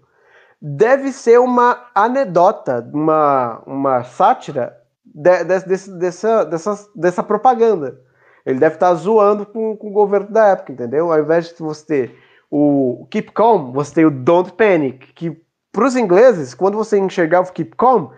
Deve 0.60 1.12
ser 1.12 1.38
uma 1.38 1.90
anedota, 1.94 2.88
uma, 2.94 3.62
uma 3.66 4.04
sátira 4.04 4.74
de, 5.04 5.44
de, 5.44 5.90
dessa, 5.98 6.44
dessa, 6.44 6.88
dessa 6.94 7.22
propaganda. 7.22 8.00
Ele 8.46 8.58
deve 8.58 8.76
estar 8.76 8.94
zoando 8.94 9.44
com, 9.44 9.76
com 9.76 9.88
o 9.88 9.92
governo 9.92 10.30
da 10.30 10.46
época, 10.46 10.72
entendeu? 10.72 11.12
Ao 11.12 11.20
invés 11.20 11.48
de 11.48 11.54
você 11.58 11.84
ter 11.84 12.18
o 12.50 13.06
keep 13.10 13.32
calm, 13.32 13.72
você 13.72 13.92
tem 13.94 14.04
o 14.06 14.10
don't 14.10 14.52
panic, 14.52 15.12
que 15.12 15.36
para 15.72 15.84
os 15.84 15.96
ingleses, 15.96 16.54
quando 16.54 16.76
você 16.78 16.98
enxergava 16.98 17.50
o 17.50 17.52
keep 17.52 17.76
calm, 17.76 18.08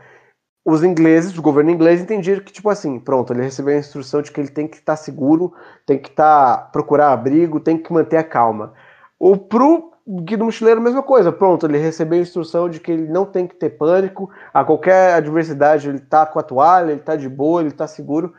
os 0.70 0.84
ingleses, 0.84 1.38
o 1.38 1.40
governo 1.40 1.70
inglês 1.70 1.98
entendiam 1.98 2.40
que, 2.40 2.52
tipo 2.52 2.68
assim, 2.68 3.00
pronto, 3.00 3.32
ele 3.32 3.40
recebeu 3.40 3.74
a 3.74 3.78
instrução 3.78 4.20
de 4.20 4.30
que 4.30 4.38
ele 4.38 4.50
tem 4.50 4.68
que 4.68 4.76
estar 4.76 4.96
seguro, 4.96 5.54
tem 5.86 5.98
que 5.98 6.10
estar 6.10 6.70
procurar 6.70 7.10
abrigo, 7.10 7.58
tem 7.58 7.78
que 7.78 7.90
manter 7.90 8.18
a 8.18 8.22
calma. 8.22 8.74
O 9.18 9.34
pro 9.34 9.94
Guido 10.06 10.44
Mochileiro, 10.44 10.78
a 10.78 10.84
mesma 10.84 11.02
coisa, 11.02 11.32
pronto, 11.32 11.64
ele 11.64 11.78
recebeu 11.78 12.18
a 12.18 12.22
instrução 12.22 12.68
de 12.68 12.80
que 12.80 12.92
ele 12.92 13.08
não 13.08 13.24
tem 13.24 13.46
que 13.46 13.54
ter 13.54 13.70
pânico, 13.70 14.30
a 14.52 14.62
qualquer 14.62 15.14
adversidade 15.14 15.88
ele 15.88 16.00
tá 16.00 16.26
com 16.26 16.38
a 16.38 16.42
toalha, 16.42 16.92
ele 16.92 17.00
tá 17.00 17.16
de 17.16 17.30
boa, 17.30 17.62
ele 17.62 17.70
tá 17.70 17.86
seguro. 17.86 18.34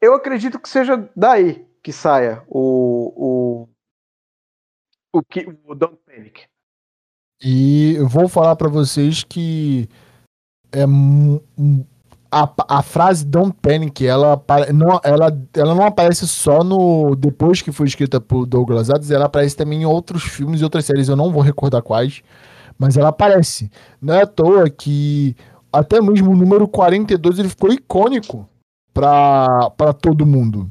Eu 0.00 0.14
acredito 0.14 0.60
que 0.60 0.68
seja 0.68 1.10
daí 1.16 1.66
que 1.82 1.92
saia 1.92 2.44
o, 2.46 3.66
o, 5.12 5.18
o, 5.18 5.22
que, 5.24 5.48
o 5.64 5.74
Don't 5.74 5.98
Panic. 6.06 6.44
E 7.42 7.96
eu 7.96 8.06
vou 8.06 8.28
falar 8.28 8.54
para 8.54 8.68
vocês 8.68 9.24
que 9.24 9.88
é 10.72 10.86
a, 12.30 12.50
a 12.78 12.82
frase 12.82 13.26
Don't 13.26 13.54
Panic, 13.60 14.06
ela 14.06 14.42
não, 14.72 14.98
ela, 15.04 15.38
ela 15.54 15.74
não 15.74 15.84
aparece 15.84 16.26
só 16.26 16.64
no 16.64 17.14
depois 17.14 17.60
que 17.60 17.70
foi 17.70 17.86
escrita 17.86 18.18
por 18.18 18.46
Douglas 18.46 18.88
Adams, 18.88 19.10
ela 19.10 19.26
aparece 19.26 19.54
também 19.54 19.82
em 19.82 19.86
outros 19.86 20.22
filmes 20.24 20.60
e 20.60 20.64
outras 20.64 20.86
séries, 20.86 21.08
eu 21.08 21.16
não 21.16 21.30
vou 21.30 21.42
recordar 21.42 21.82
quais, 21.82 22.22
mas 22.78 22.96
ela 22.96 23.10
aparece. 23.10 23.70
Não 24.00 24.14
é 24.14 24.22
à 24.22 24.26
toa 24.26 24.70
que 24.70 25.36
até 25.70 26.00
mesmo 26.00 26.30
o 26.30 26.36
número 26.36 26.66
42 26.66 27.38
ele 27.38 27.48
ficou 27.50 27.70
icônico 27.70 28.48
para 28.94 29.92
todo 30.00 30.26
mundo. 30.26 30.70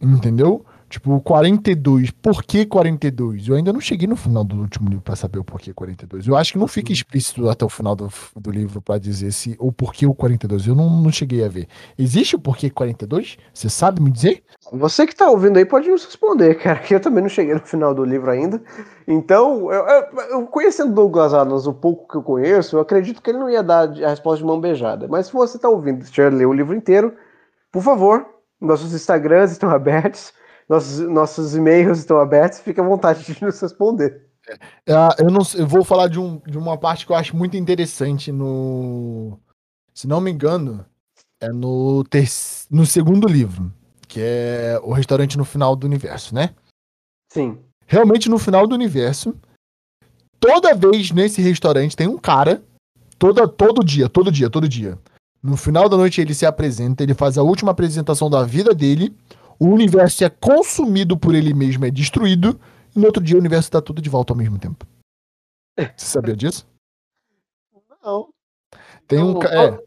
Entendeu? 0.00 0.64
Tipo, 0.90 1.20
42. 1.20 2.10
Por 2.10 2.42
que 2.42 2.66
42? 2.66 3.46
Eu 3.46 3.54
ainda 3.54 3.72
não 3.72 3.80
cheguei 3.80 4.08
no 4.08 4.16
final 4.16 4.42
do 4.42 4.56
último 4.56 4.88
livro 4.88 5.04
para 5.04 5.14
saber 5.14 5.38
o 5.38 5.44
porquê 5.44 5.72
42. 5.72 6.26
Eu 6.26 6.36
acho 6.36 6.52
que 6.52 6.58
não 6.58 6.66
fica 6.66 6.88
uhum. 6.88 6.94
explícito 6.94 7.48
até 7.48 7.64
o 7.64 7.68
final 7.68 7.94
do, 7.94 8.12
do 8.34 8.50
livro 8.50 8.82
para 8.82 8.98
dizer 8.98 9.30
se 9.30 9.54
o 9.60 9.70
porquê 9.70 10.04
o 10.04 10.12
42. 10.12 10.66
Eu 10.66 10.74
não, 10.74 10.90
não 10.90 11.12
cheguei 11.12 11.44
a 11.44 11.48
ver. 11.48 11.68
Existe 11.96 12.34
o 12.34 12.40
porquê 12.40 12.68
42? 12.68 13.38
Você 13.54 13.70
sabe 13.70 14.02
me 14.02 14.10
dizer? 14.10 14.42
Você 14.72 15.06
que 15.06 15.14
tá 15.14 15.30
ouvindo 15.30 15.58
aí 15.58 15.64
pode 15.64 15.88
nos 15.88 16.04
responder, 16.04 16.56
cara, 16.56 16.80
que 16.80 16.92
eu 16.92 16.98
também 16.98 17.22
não 17.22 17.30
cheguei 17.30 17.54
no 17.54 17.60
final 17.60 17.94
do 17.94 18.04
livro 18.04 18.28
ainda. 18.28 18.60
Então, 19.06 19.72
eu, 19.72 19.86
eu, 19.86 20.20
eu 20.30 20.46
conhecendo 20.48 20.92
Douglas 20.92 21.32
Adams, 21.32 21.68
o 21.68 21.72
pouco 21.72 22.08
que 22.08 22.16
eu 22.16 22.22
conheço, 22.22 22.74
eu 22.74 22.80
acredito 22.80 23.22
que 23.22 23.30
ele 23.30 23.38
não 23.38 23.48
ia 23.48 23.62
dar 23.62 23.88
a 23.88 24.08
resposta 24.08 24.38
de 24.38 24.44
mão 24.44 24.60
beijada. 24.60 25.06
Mas 25.06 25.28
se 25.28 25.32
você 25.32 25.56
tá 25.56 25.68
ouvindo, 25.68 26.04
já 26.04 26.28
leu 26.28 26.50
o 26.50 26.52
livro 26.52 26.74
inteiro, 26.74 27.14
por 27.70 27.80
favor, 27.80 28.26
nossos 28.60 28.92
Instagrams 28.92 29.52
estão 29.52 29.70
abertos 29.70 30.32
nossos, 30.70 31.00
nossos 31.00 31.56
e-mails 31.56 31.98
estão 31.98 32.20
abertos, 32.20 32.60
fique 32.60 32.80
à 32.80 32.84
vontade 32.84 33.24
de 33.24 33.44
nos 33.44 33.60
responder. 33.60 34.22
É, 34.86 34.94
eu, 35.18 35.28
não, 35.28 35.42
eu 35.56 35.66
vou 35.66 35.82
falar 35.82 36.06
de, 36.06 36.20
um, 36.20 36.38
de 36.46 36.56
uma 36.56 36.78
parte 36.78 37.04
que 37.04 37.10
eu 37.10 37.16
acho 37.16 37.36
muito 37.36 37.56
interessante 37.56 38.30
no. 38.30 39.36
Se 39.92 40.06
não 40.06 40.20
me 40.20 40.30
engano, 40.30 40.86
é 41.40 41.48
no, 41.48 42.04
ter, 42.04 42.28
no 42.70 42.86
segundo 42.86 43.26
livro, 43.26 43.72
que 44.06 44.20
é 44.22 44.80
o 44.84 44.92
restaurante 44.92 45.36
no 45.36 45.44
final 45.44 45.74
do 45.74 45.86
universo, 45.86 46.34
né? 46.34 46.54
Sim. 47.32 47.58
Realmente 47.86 48.28
no 48.28 48.38
final 48.38 48.64
do 48.66 48.74
universo, 48.74 49.34
toda 50.38 50.74
vez 50.74 51.10
nesse 51.10 51.42
restaurante 51.42 51.96
tem 51.96 52.06
um 52.06 52.16
cara, 52.16 52.62
toda, 53.18 53.48
todo 53.48 53.84
dia, 53.84 54.08
todo 54.08 54.30
dia, 54.30 54.48
todo 54.48 54.68
dia. 54.68 54.96
No 55.42 55.56
final 55.56 55.88
da 55.88 55.96
noite 55.96 56.20
ele 56.20 56.32
se 56.32 56.46
apresenta, 56.46 57.02
ele 57.02 57.14
faz 57.14 57.36
a 57.36 57.42
última 57.42 57.72
apresentação 57.72 58.30
da 58.30 58.44
vida 58.44 58.72
dele 58.72 59.16
o 59.60 59.66
universo 59.66 60.24
é 60.24 60.30
consumido 60.30 61.18
por 61.18 61.34
ele 61.34 61.52
mesmo, 61.52 61.84
é 61.84 61.90
destruído, 61.90 62.58
e 62.96 62.98
no 62.98 63.04
outro 63.04 63.22
dia 63.22 63.36
o 63.36 63.38
universo 63.38 63.68
está 63.68 63.82
tudo 63.82 64.00
de 64.00 64.08
volta 64.08 64.32
ao 64.32 64.36
mesmo 64.36 64.58
tempo. 64.58 64.86
Você 65.78 66.06
sabia 66.06 66.34
disso? 66.34 66.66
Não. 68.02 68.28
Tem 69.06 69.22
um. 69.22 69.42
é. 69.42 69.78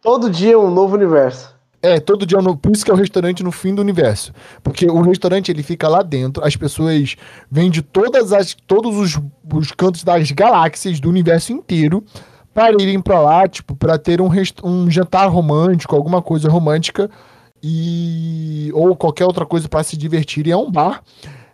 Todo 0.00 0.30
dia 0.30 0.54
é 0.54 0.56
um 0.56 0.70
novo 0.70 0.96
universo. 0.96 1.54
É, 1.82 2.00
todo 2.00 2.24
dia 2.24 2.38
é 2.38 2.40
um 2.40 2.44
novo. 2.44 2.58
Por 2.58 2.72
isso 2.72 2.84
que 2.84 2.90
é 2.90 2.94
o 2.94 2.96
restaurante 2.96 3.42
no 3.42 3.52
fim 3.52 3.74
do 3.74 3.82
universo. 3.82 4.32
Porque 4.62 4.86
o 4.86 5.02
restaurante 5.02 5.50
ele 5.50 5.62
fica 5.62 5.88
lá 5.88 6.02
dentro, 6.02 6.44
as 6.44 6.56
pessoas 6.56 7.16
vêm 7.50 7.70
de 7.70 7.82
todas 7.82 8.32
as, 8.32 8.54
todos 8.66 8.96
os, 8.96 9.20
os 9.52 9.70
cantos 9.72 10.02
das 10.02 10.30
galáxias 10.30 10.98
do 10.98 11.08
universo 11.08 11.52
inteiro 11.52 12.02
para 12.52 12.72
irem 12.82 13.00
para 13.00 13.20
lá, 13.20 13.48
tipo, 13.48 13.76
para 13.76 13.98
ter 13.98 14.20
um, 14.20 14.30
um 14.64 14.90
jantar 14.90 15.28
romântico, 15.28 15.94
alguma 15.94 16.20
coisa 16.20 16.48
romântica 16.48 17.10
e 17.62 18.70
ou 18.74 18.96
qualquer 18.96 19.24
outra 19.24 19.46
coisa 19.46 19.68
para 19.68 19.82
se 19.82 19.96
divertir. 19.96 20.46
E 20.46 20.50
é 20.50 20.56
um 20.56 20.70
bar. 20.70 21.02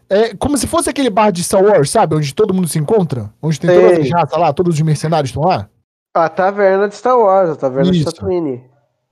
É 0.09 0.35
como 0.35 0.57
se 0.57 0.67
fosse 0.67 0.89
aquele 0.89 1.11
bar 1.11 1.31
de 1.31 1.43
Star 1.43 1.63
Wars, 1.63 1.91
sabe? 1.91 2.15
Onde 2.15 2.35
todo 2.35 2.55
mundo 2.55 2.69
se 2.69 2.79
encontra? 2.79 3.33
Onde 3.43 3.59
tem 3.59 3.71
todas 3.71 3.99
as 3.99 4.11
raças 4.11 4.39
lá, 4.39 4.53
todos 4.53 4.75
os 4.75 4.81
mercenários 4.81 5.31
estão 5.31 5.43
lá? 5.43 5.69
A 6.15 6.29
taverna 6.29 6.89
de 6.89 6.95
Star 6.95 7.19
Wars, 7.19 7.51
a 7.51 7.57
taverna 7.57 7.91
isso. 7.91 7.99
de 7.99 8.05
Tatooine. 8.05 8.65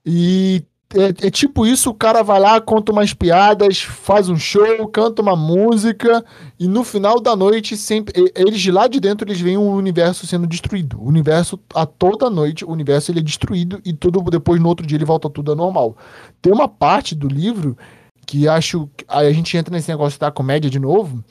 E 0.07 0.65
é, 0.95 1.27
é, 1.27 1.31
tipo 1.31 1.67
isso, 1.67 1.91
o 1.91 1.95
cara 1.95 2.23
vai 2.23 2.39
lá, 2.39 2.61
conta 2.61 2.93
umas 2.93 3.13
piadas, 3.13 3.81
faz 3.83 4.29
um 4.29 4.37
show, 4.37 4.87
canta 4.87 5.21
uma 5.21 5.35
música, 5.35 6.25
e 6.59 6.69
no 6.69 6.85
final 6.85 7.21
da 7.21 7.35
noite, 7.35 7.77
sempre. 7.77 8.33
Eles 8.37 8.61
de 8.61 8.71
lá 8.71 8.87
de 8.87 9.01
dentro, 9.01 9.29
eles 9.29 9.41
veem 9.41 9.57
o 9.57 9.73
universo 9.73 10.25
sendo 10.25 10.47
destruído. 10.47 11.01
O 11.01 11.09
universo, 11.09 11.59
a 11.75 11.85
toda 11.85 12.31
noite, 12.31 12.65
o 12.65 12.71
universo 12.71 13.11
ele 13.11 13.19
é 13.19 13.23
destruído 13.23 13.81
e 13.85 13.93
tudo 13.93 14.23
depois, 14.31 14.61
no 14.61 14.69
outro 14.69 14.87
dia, 14.87 14.97
ele 14.97 15.05
volta 15.05 15.29
tudo 15.29 15.51
a 15.51 15.57
normal. 15.57 15.97
Tem 16.41 16.53
uma 16.53 16.69
parte 16.69 17.15
do 17.15 17.27
livro 17.27 17.77
que 18.25 18.47
acho. 18.47 18.89
Aí 19.09 19.27
a 19.27 19.33
gente 19.33 19.57
entra 19.57 19.75
nesse 19.75 19.91
negócio 19.91 20.19
da 20.21 20.31
comédia 20.31 20.71
de 20.71 20.79
novo. 20.79 21.25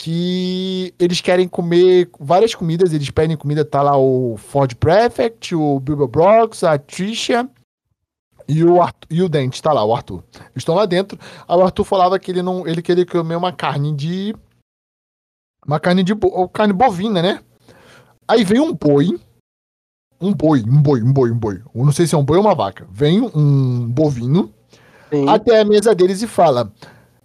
Que 0.00 0.94
eles 0.96 1.20
querem 1.20 1.48
comer 1.48 2.08
várias 2.20 2.54
comidas, 2.54 2.92
eles 2.92 3.10
pedem 3.10 3.36
comida, 3.36 3.64
tá 3.64 3.82
lá 3.82 3.98
o 3.98 4.36
Ford 4.36 4.72
Prefect, 4.76 5.56
o 5.56 5.80
Bilbo 5.80 6.06
Brox, 6.06 6.62
a 6.62 6.78
Tricia 6.78 7.48
e 8.48 8.64
o, 8.64 8.80
Arthur, 8.80 9.06
e 9.10 9.22
o 9.22 9.28
Dente 9.28 9.62
tá 9.62 9.72
lá, 9.72 9.84
o 9.84 9.94
Arthur. 9.94 10.24
Estão 10.56 10.74
lá 10.74 10.86
dentro. 10.86 11.18
Aí 11.46 11.56
o 11.56 11.62
Arthur 11.62 11.84
falava 11.84 12.18
que 12.18 12.30
ele 12.30 12.42
não. 12.42 12.66
Ele 12.66 12.80
queria 12.80 13.04
comer 13.04 13.36
uma 13.36 13.52
carne 13.52 13.94
de. 13.94 14.34
Uma 15.66 15.78
carne 15.78 16.02
de. 16.02 16.14
Bo, 16.14 16.48
carne 16.48 16.72
bovina, 16.72 17.20
né? 17.20 17.40
Aí 18.26 18.44
vem 18.44 18.58
um 18.58 18.72
boi. 18.72 19.20
Um 20.20 20.32
boi, 20.32 20.64
um 20.66 20.82
boi, 20.82 21.02
um 21.02 21.12
boi, 21.12 21.30
um 21.30 21.38
boi. 21.38 21.62
Eu 21.74 21.84
não 21.84 21.92
sei 21.92 22.06
se 22.06 22.14
é 22.14 22.18
um 22.18 22.24
boi 22.24 22.38
ou 22.38 22.44
uma 22.44 22.54
vaca. 22.54 22.88
Vem 22.90 23.20
um 23.20 23.86
bovino 23.86 24.52
Sim. 25.10 25.28
até 25.28 25.60
a 25.60 25.64
mesa 25.64 25.94
deles 25.94 26.22
e 26.22 26.26
fala: 26.26 26.72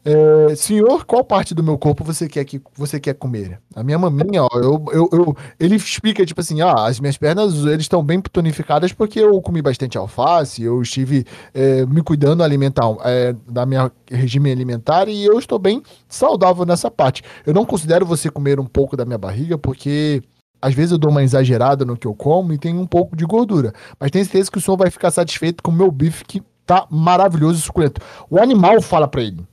é, 0.06 0.54
senhor, 0.56 1.06
qual 1.06 1.24
parte 1.24 1.56
do 1.56 1.64
meu 1.64 1.78
corpo 1.78 2.04
você 2.04 2.28
quer 2.28 2.44
que 2.44 2.62
você 2.76 3.00
quer 3.00 3.14
comer? 3.14 3.62
A 3.74 3.82
minha 3.84 3.98
maminha, 3.98 4.44
ó, 4.44 4.50
eu, 4.56 4.86
eu, 4.92 5.10
eu 5.14 5.38
ele 5.58 5.76
explica 5.76 6.26
tipo 6.26 6.42
assim, 6.42 6.60
ah, 6.60 6.88
as 6.88 7.00
minhas 7.00 7.18
pernas 7.18 7.54
eles 7.66 7.84
estão 7.84 8.04
bem 8.04 8.20
tonificadas 8.20 8.92
porque 8.92 9.20
eu 9.20 9.42
comi 9.42 9.62
bastante 9.62 9.98
alface, 9.98 10.62
eu 10.62 10.82
estive 10.82 11.26
é, 11.54 11.86
me 11.86 12.04
cuidando 12.04 12.44
alimentar 12.44 12.84
é, 13.06 13.34
da 13.50 13.66
minha 13.66 13.90
regime 14.12 14.52
alimentar 14.52 15.08
e 15.08 15.24
eu 15.24 15.40
estou 15.40 15.58
bem 15.58 15.82
saudável 16.10 16.66
nessa 16.66 16.92
parte. 16.92 17.24
Eu 17.46 17.54
não 17.54 17.64
considero 17.64 18.06
você 18.06 18.30
comer 18.30 18.60
um 18.60 18.66
pouco 18.66 18.98
da 18.98 19.06
minha 19.06 19.18
barriga 19.18 19.58
porque 19.58 20.22
às 20.62 20.74
vezes 20.74 20.92
eu 20.92 20.98
dou 20.98 21.12
uma 21.12 21.24
exagerada 21.24 21.86
no 21.86 21.96
que 21.96 22.08
eu 22.08 22.14
como 22.14 22.52
e 22.52 22.58
tem 22.58 22.78
um 22.78 22.86
pouco 22.86 23.16
de 23.16 23.24
gordura, 23.26 23.74
mas 23.98 24.12
tenho 24.12 24.26
certeza 24.26 24.52
que 24.52 24.58
o 24.58 24.62
senhor 24.62 24.76
vai 24.76 24.92
ficar 24.92 25.12
satisfeito 25.12 25.64
com 25.64 25.72
o 25.72 25.74
meu 25.74 25.90
bife 25.90 26.26
que 26.26 26.44
tá 26.66 26.86
maravilhoso 26.90 27.60
e 27.60 27.62
suculento. 27.62 28.02
O 28.30 28.38
animal 28.38 28.82
fala 28.82 29.08
para 29.08 29.22
ele 29.22 29.46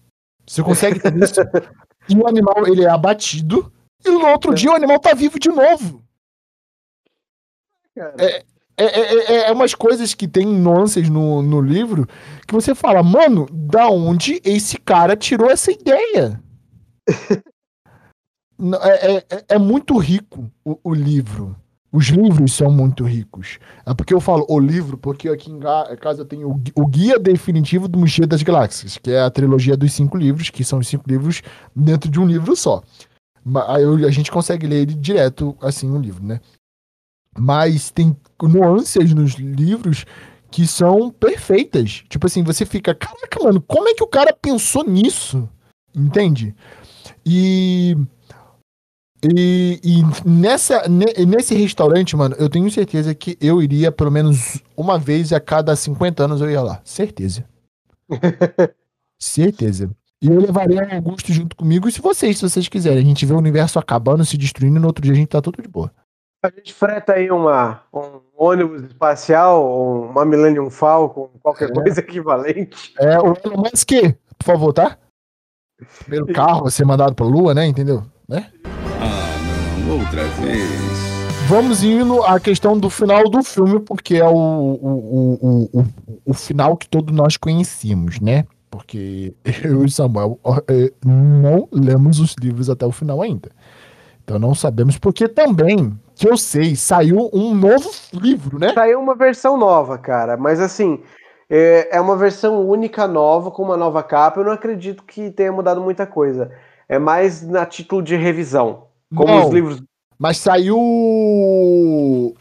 você 0.51 0.65
consegue 0.65 0.99
entender 0.99 1.25
isso? 1.25 1.41
E 2.09 2.15
o 2.19 2.27
animal, 2.27 2.67
ele 2.67 2.85
é 2.85 2.91
abatido, 2.91 3.73
e 4.05 4.11
no 4.11 4.27
outro 4.27 4.53
dia 4.53 4.73
o 4.73 4.75
animal 4.75 4.99
tá 4.99 5.15
vivo 5.15 5.39
de 5.39 5.49
novo. 5.49 6.03
É, 7.97 8.43
é, 8.77 8.85
é, 8.85 9.49
é, 9.49 9.53
umas 9.53 9.75
coisas 9.75 10.13
que 10.13 10.27
tem 10.27 10.47
nuances 10.47 11.09
no, 11.09 11.41
no 11.41 11.61
livro 11.61 12.09
que 12.49 12.55
você 12.55 12.75
fala, 12.75 13.03
mano, 13.03 13.47
da 13.53 13.89
onde 13.89 14.41
esse 14.45 14.77
cara 14.79 15.17
tirou 15.17 15.51
essa 15.51 15.71
ideia? 15.71 16.43
é, 18.83 19.17
é, 19.17 19.25
é, 19.51 19.59
muito 19.59 19.97
rico 19.99 20.51
o, 20.65 20.79
o 20.83 20.95
livro. 20.95 21.55
Os 21.93 22.07
livros 22.07 22.53
são 22.53 22.71
muito 22.71 23.05
ricos. 23.05 23.59
É 23.85 23.93
porque 23.93 24.15
eu 24.15 24.21
falo 24.21 24.47
o 24.49 24.61
livro, 24.61 24.97
porque 24.97 25.29
aqui 25.29 25.51
em 25.51 25.59
casa 26.01 26.21
eu 26.21 26.25
tenho 26.25 26.63
o 26.77 26.87
Guia 26.87 27.19
Definitivo 27.19 27.89
do 27.89 27.99
Mochila 27.99 28.29
das 28.29 28.43
Galáxias, 28.43 28.97
que 28.97 29.11
é 29.11 29.21
a 29.21 29.31
trilogia 29.31 29.77
dos 29.77 29.93
cinco 29.93 30.17
livros, 30.17 30.51
que 30.51 30.63
são 30.63 30.79
os 30.79 30.87
cinco 30.87 31.05
livros 31.09 31.43
dentro 31.75 32.09
de 32.09 32.21
um 32.21 32.27
livro 32.27 32.55
só. 32.55 32.81
Aí 33.67 33.85
a 34.07 34.11
gente 34.11 34.31
consegue 34.31 34.67
ler 34.67 34.83
ele 34.83 34.95
direto, 34.95 35.57
assim, 35.61 35.91
o 35.91 35.99
livro, 35.99 36.25
né? 36.25 36.41
Mas 37.37 37.91
tem 37.91 38.17
nuances 38.41 39.13
nos 39.13 39.33
livros 39.35 40.05
que 40.51 40.67
são 40.67 41.11
perfeitas. 41.11 42.05
Tipo 42.09 42.27
assim, 42.27 42.45
você 42.45 42.65
fica, 42.65 42.95
caraca, 42.95 43.43
mano, 43.43 43.61
como 43.61 43.89
é 43.89 43.95
que 43.95 44.03
o 44.03 44.09
cara 44.09 44.33
pensou 44.33 44.85
nisso? 44.85 45.49
Entende? 45.95 46.55
E 47.27 47.97
e, 49.23 49.81
e 49.85 50.29
nessa, 50.29 50.85
nesse 50.89 51.55
restaurante, 51.55 52.17
mano, 52.17 52.35
eu 52.39 52.49
tenho 52.49 52.71
certeza 52.71 53.15
que 53.15 53.37
eu 53.41 53.63
iria 53.63 53.93
pelo 53.93 54.11
menos 54.11 54.63
uma 54.77 54.99
vez 54.99 55.33
a 55.33 55.41
cada 55.41 55.77
50 55.77 56.25
anos 56.25 56.41
eu 56.41 56.51
ia 56.51 56.63
lá. 56.63 56.81
Certeza. 56.85 57.45
certeza. 59.19 59.91
E 60.23 60.29
eu 60.29 60.41
levaria 60.41 60.87
o 60.87 60.95
Augusto 60.95 61.33
junto 61.33 61.57
comigo, 61.57 61.89
e 61.89 61.93
se 61.93 62.01
vocês, 62.01 62.39
se 62.39 62.49
vocês 62.49 62.69
quiserem. 62.69 62.99
A 62.99 63.05
gente 63.05 63.25
vê 63.25 63.33
o 63.33 63.39
universo 63.39 63.79
acabando, 63.79 64.25
se 64.25 64.37
destruindo, 64.37 64.77
e 64.77 64.81
no 64.81 64.87
outro 64.87 65.03
dia 65.03 65.13
a 65.13 65.17
gente 65.17 65.29
tá 65.29 65.41
tudo 65.41 65.63
de 65.63 65.69
boa. 65.69 65.91
A 66.43 66.49
gente 66.49 66.73
freta 66.73 67.15
aí 67.15 67.31
uma, 67.31 67.83
um 67.93 68.21
ônibus 68.37 68.83
espacial, 68.85 70.09
uma 70.11 70.25
Millennium 70.25 70.71
Falcon, 70.71 71.31
qualquer 71.43 71.71
é. 71.71 71.73
coisa 71.73 72.01
equivalente. 72.01 72.95
É, 72.99 73.19
o 73.19 73.35
Elon 73.45 73.59
Musk, 73.59 73.91
por 74.39 74.45
favor, 74.45 74.73
tá? 74.73 74.97
Pelo 76.09 76.27
carro, 76.33 76.71
ser 76.71 76.87
mandado 76.87 77.15
pra 77.15 77.27
Lua, 77.27 77.53
né? 77.53 77.67
Entendeu? 77.67 78.03
Né? 78.27 78.51
Outra 79.89 80.27
vez. 80.41 81.21
Vamos 81.49 81.83
indo 81.83 82.23
à 82.25 82.39
questão 82.39 82.79
do 82.79 82.89
final 82.89 83.29
do 83.29 83.43
filme, 83.43 83.81
porque 83.81 84.17
é 84.17 84.25
o, 84.25 84.35
o, 84.35 85.69
o, 85.73 85.81
o, 85.81 85.87
o 86.27 86.35
final 86.35 86.77
que 86.77 86.89
todos 86.89 87.15
nós 87.15 87.37
conhecemos, 87.37 88.21
né? 88.21 88.45
Porque 88.71 89.35
eu 89.65 89.85
e 89.85 89.91
Samuel 89.91 90.39
é, 90.69 90.93
não 91.05 91.69
lemos 91.73 92.21
os 92.21 92.35
livros 92.41 92.71
até 92.71 92.87
o 92.87 92.93
final 92.93 93.21
ainda. 93.21 93.51
Então 94.23 94.39
não 94.39 94.55
sabemos, 94.55 94.97
porque 94.97 95.27
também, 95.27 95.93
que 96.15 96.29
eu 96.29 96.37
sei, 96.37 96.77
saiu 96.77 97.29
um 97.33 97.53
novo 97.53 97.91
livro, 98.13 98.59
né? 98.61 98.73
Saiu 98.73 99.01
uma 99.01 99.17
versão 99.17 99.57
nova, 99.57 99.99
cara. 99.99 100.37
Mas 100.37 100.61
assim, 100.61 101.01
é, 101.51 101.97
é 101.97 102.01
uma 102.01 102.17
versão 102.17 102.65
única 102.65 103.09
nova, 103.09 103.51
com 103.51 103.65
uma 103.65 103.77
nova 103.77 104.05
capa. 104.05 104.39
Eu 104.39 104.45
não 104.45 104.53
acredito 104.53 105.03
que 105.03 105.31
tenha 105.33 105.51
mudado 105.51 105.81
muita 105.81 106.07
coisa. 106.07 106.53
É 106.89 106.97
mais 106.97 107.43
na 107.43 107.67
título 107.67 108.01
de 108.03 108.15
revisão. 108.15 108.90
Como 109.15 109.29
Não, 109.29 109.47
os 109.47 109.55
livros. 109.55 109.83
Mas 110.19 110.37
saiu 110.37 110.77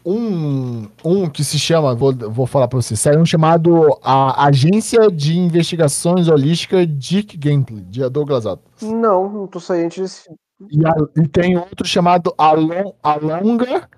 um, 0.04 0.86
um 1.02 1.30
que 1.30 1.42
se 1.42 1.58
chama, 1.58 1.94
vou, 1.94 2.12
vou 2.12 2.46
falar 2.46 2.68
pra 2.68 2.76
você, 2.80 2.94
saiu 2.94 3.20
um 3.20 3.24
chamado 3.24 3.98
a 4.02 4.44
Agência 4.46 5.10
de 5.10 5.38
Investigações 5.38 6.28
Holística 6.28 6.86
Dick 6.86 7.40
Gently, 7.42 7.80
de 7.84 8.06
Douglas 8.10 8.44
Adams. 8.44 8.82
Não, 8.82 9.32
não 9.32 9.46
tô 9.46 9.58
ciente 9.58 10.02
desse. 10.02 10.28
E, 10.70 10.86
a, 10.86 10.94
e 11.16 11.26
tem 11.26 11.56
outro 11.56 11.86
chamado 11.86 12.34
a, 12.36 12.52
Long, 12.52 12.92
a 13.02 13.14
Longa, 13.14 13.88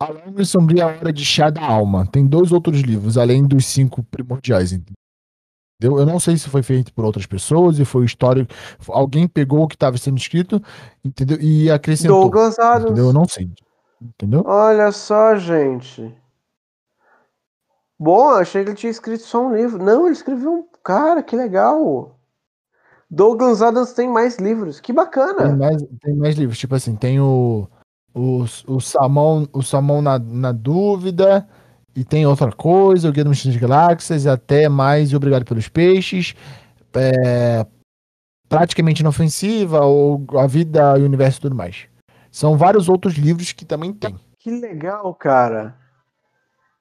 a 0.00 0.06
Longa 0.06 0.42
e 0.42 0.44
Sombria 0.44 0.86
Hora 0.88 1.12
de 1.12 1.24
Chá 1.24 1.48
da 1.48 1.64
Alma. 1.64 2.04
Tem 2.04 2.26
dois 2.26 2.50
outros 2.50 2.80
livros, 2.80 3.16
além 3.16 3.46
dos 3.46 3.66
cinco 3.66 4.02
primordiais. 4.02 4.72
Entendeu? 4.72 4.94
Entendeu? 5.82 5.98
Eu 5.98 6.06
não 6.06 6.20
sei 6.20 6.36
se 6.36 6.48
foi 6.48 6.62
feito 6.62 6.92
por 6.94 7.04
outras 7.04 7.26
pessoas 7.26 7.78
e 7.80 7.84
foi 7.84 8.04
histórico. 8.04 8.54
Alguém 8.88 9.26
pegou 9.26 9.64
o 9.64 9.68
que 9.68 9.74
estava 9.74 9.98
sendo 9.98 10.16
escrito, 10.16 10.62
entendeu? 11.04 11.38
E 11.40 11.68
acrescentou. 11.70 12.22
Douglas 12.22 12.58
Adams. 12.58 12.92
Entendeu? 12.92 13.06
Eu 13.06 13.12
não 13.12 13.26
sei. 13.26 13.50
Entendeu? 14.00 14.44
Olha 14.46 14.92
só, 14.92 15.34
gente. 15.34 16.14
Bom, 17.98 18.30
achei 18.30 18.62
que 18.62 18.70
ele 18.70 18.76
tinha 18.76 18.90
escrito 18.90 19.24
só 19.24 19.44
um 19.44 19.54
livro. 19.54 19.82
Não, 19.82 20.06
ele 20.06 20.14
escreveu 20.14 20.52
um. 20.52 20.64
Cara, 20.84 21.22
que 21.22 21.34
legal. 21.34 22.16
Douglas 23.10 23.60
Adams 23.60 23.92
tem 23.92 24.08
mais 24.08 24.36
livros. 24.38 24.78
Que 24.80 24.92
bacana. 24.92 25.48
Tem 25.48 25.56
mais, 25.56 25.82
tem 26.00 26.16
mais 26.16 26.36
livros. 26.36 26.58
Tipo 26.58 26.76
assim, 26.76 26.94
tem 26.94 27.20
o. 27.20 27.68
O, 28.14 28.44
o 28.66 28.80
Salmão, 28.80 29.48
o 29.54 29.62
Salmão 29.62 30.02
na, 30.02 30.18
na 30.18 30.52
Dúvida. 30.52 31.48
E 31.94 32.04
tem 32.04 32.26
outra 32.26 32.50
coisa, 32.50 33.08
o 33.08 33.12
Guia 33.12 33.24
do 33.24 33.30
Mochila 33.30 33.52
das 33.52 33.60
Galáxias, 33.60 34.26
até 34.26 34.68
mais 34.68 35.12
Obrigado 35.12 35.44
pelos 35.44 35.68
Peixes, 35.68 36.34
é, 36.94 37.66
praticamente 38.48 39.00
inofensiva, 39.00 39.80
ou 39.80 40.24
A 40.38 40.46
Vida 40.46 40.98
e 40.98 41.02
o 41.02 41.04
Universo 41.04 41.38
e 41.38 41.42
tudo 41.42 41.54
mais. 41.54 41.86
São 42.30 42.56
vários 42.56 42.88
outros 42.88 43.14
livros 43.14 43.52
que 43.52 43.64
também 43.64 43.92
tem. 43.92 44.18
Que 44.38 44.50
legal, 44.50 45.14
cara. 45.14 45.76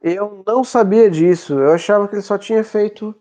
Eu 0.01 0.43
não 0.47 0.63
sabia 0.63 1.11
disso. 1.11 1.53
Eu 1.53 1.73
achava 1.73 2.07
que 2.07 2.15
ele 2.15 2.21
só 2.21 2.37
tinha 2.37 2.63
feito 2.63 3.13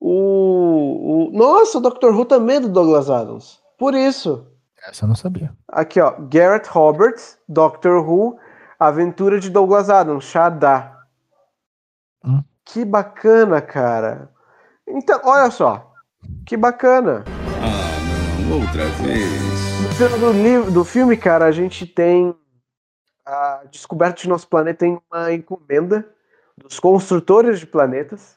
o. 0.00 1.28
o... 1.28 1.30
Nossa, 1.32 1.78
o 1.78 1.80
Dr. 1.80 2.06
Who 2.06 2.24
também 2.24 2.56
é 2.56 2.60
do 2.60 2.68
Douglas 2.68 3.10
Adams. 3.10 3.60
Por 3.78 3.94
isso. 3.94 4.46
Essa 4.88 5.04
eu 5.04 5.08
não 5.08 5.16
sabia. 5.16 5.52
Aqui, 5.68 6.00
ó. 6.00 6.14
Garrett 6.30 6.68
Roberts, 6.68 7.38
Dr. 7.48 7.96
Who, 7.98 8.38
Aventura 8.88 9.38
de 9.38 9.50
Douglas 9.50 9.90
Adams, 9.90 10.24
Shadá. 10.24 11.06
Hum. 12.24 12.42
Que 12.64 12.84
bacana, 12.84 13.60
cara. 13.60 14.30
Então, 14.86 15.20
olha 15.24 15.50
só. 15.50 15.92
Que 16.46 16.56
bacana. 16.56 17.24
Ah, 17.62 18.48
não, 18.48 18.60
outra 18.60 18.86
vez. 19.02 19.54
No 19.82 19.88
final 19.90 20.18
do, 20.18 20.32
livro, 20.32 20.70
do 20.70 20.84
filme, 20.84 21.16
cara, 21.16 21.44
a 21.44 21.52
gente 21.52 21.86
tem 21.86 22.34
a 23.24 23.62
descoberta 23.70 24.22
de 24.22 24.28
nosso 24.28 24.48
planeta 24.48 24.86
em 24.86 25.00
uma 25.10 25.32
encomenda 25.32 26.06
dos 26.56 26.78
construtores 26.78 27.60
de 27.60 27.66
planetas 27.66 28.36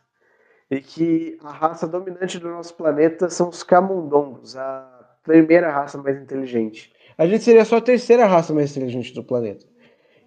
e 0.70 0.82
que 0.82 1.38
a 1.44 1.52
raça 1.52 1.88
dominante 1.88 2.40
do 2.40 2.50
nosso 2.50 2.74
planeta 2.74 3.30
são 3.30 3.50
os 3.50 3.64
camundongos, 3.64 4.58
a 4.58 5.18
primeira 5.24 5.72
raça 5.72 5.98
mais 6.02 6.22
inteligente. 6.22 6.94
A 7.18 7.26
gente 7.26 7.44
seria 7.44 7.66
só 7.66 7.78
a 7.78 7.82
terceira 7.82 8.26
raça 8.26 8.54
mais 8.54 8.72
inteligente 8.72 9.14
do 9.14 9.24
planeta. 9.24 9.66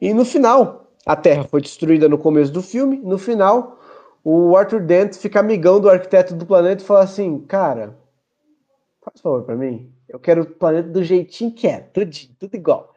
E 0.01 0.15
no 0.15 0.25
final, 0.25 0.93
a 1.05 1.15
Terra 1.15 1.45
foi 1.45 1.61
destruída 1.61 2.09
no 2.09 2.19
começo 2.19 2.53
do 2.53 2.63
filme. 2.63 2.99
No 2.99 3.19
final, 3.19 3.79
o 4.25 4.57
Arthur 4.57 4.81
Dent 4.81 5.15
fica 5.17 5.41
amigão 5.41 5.81
do 5.81 5.91
arquiteto 5.91 6.35
do 6.35 6.47
planeta 6.47 6.83
e 6.83 6.87
fala 6.87 7.03
assim: 7.03 7.41
Cara, 7.41 7.99
faz 9.03 9.21
favor 9.21 9.43
para 9.43 9.57
mim. 9.57 9.93
Eu 10.09 10.19
quero 10.19 10.43
o 10.43 10.47
planeta 10.47 10.89
do 10.89 11.05
jeitinho 11.05 11.53
que 11.53 11.67
é, 11.67 11.81
tudo, 11.81 12.11
tudo 12.39 12.55
igual. 12.55 12.95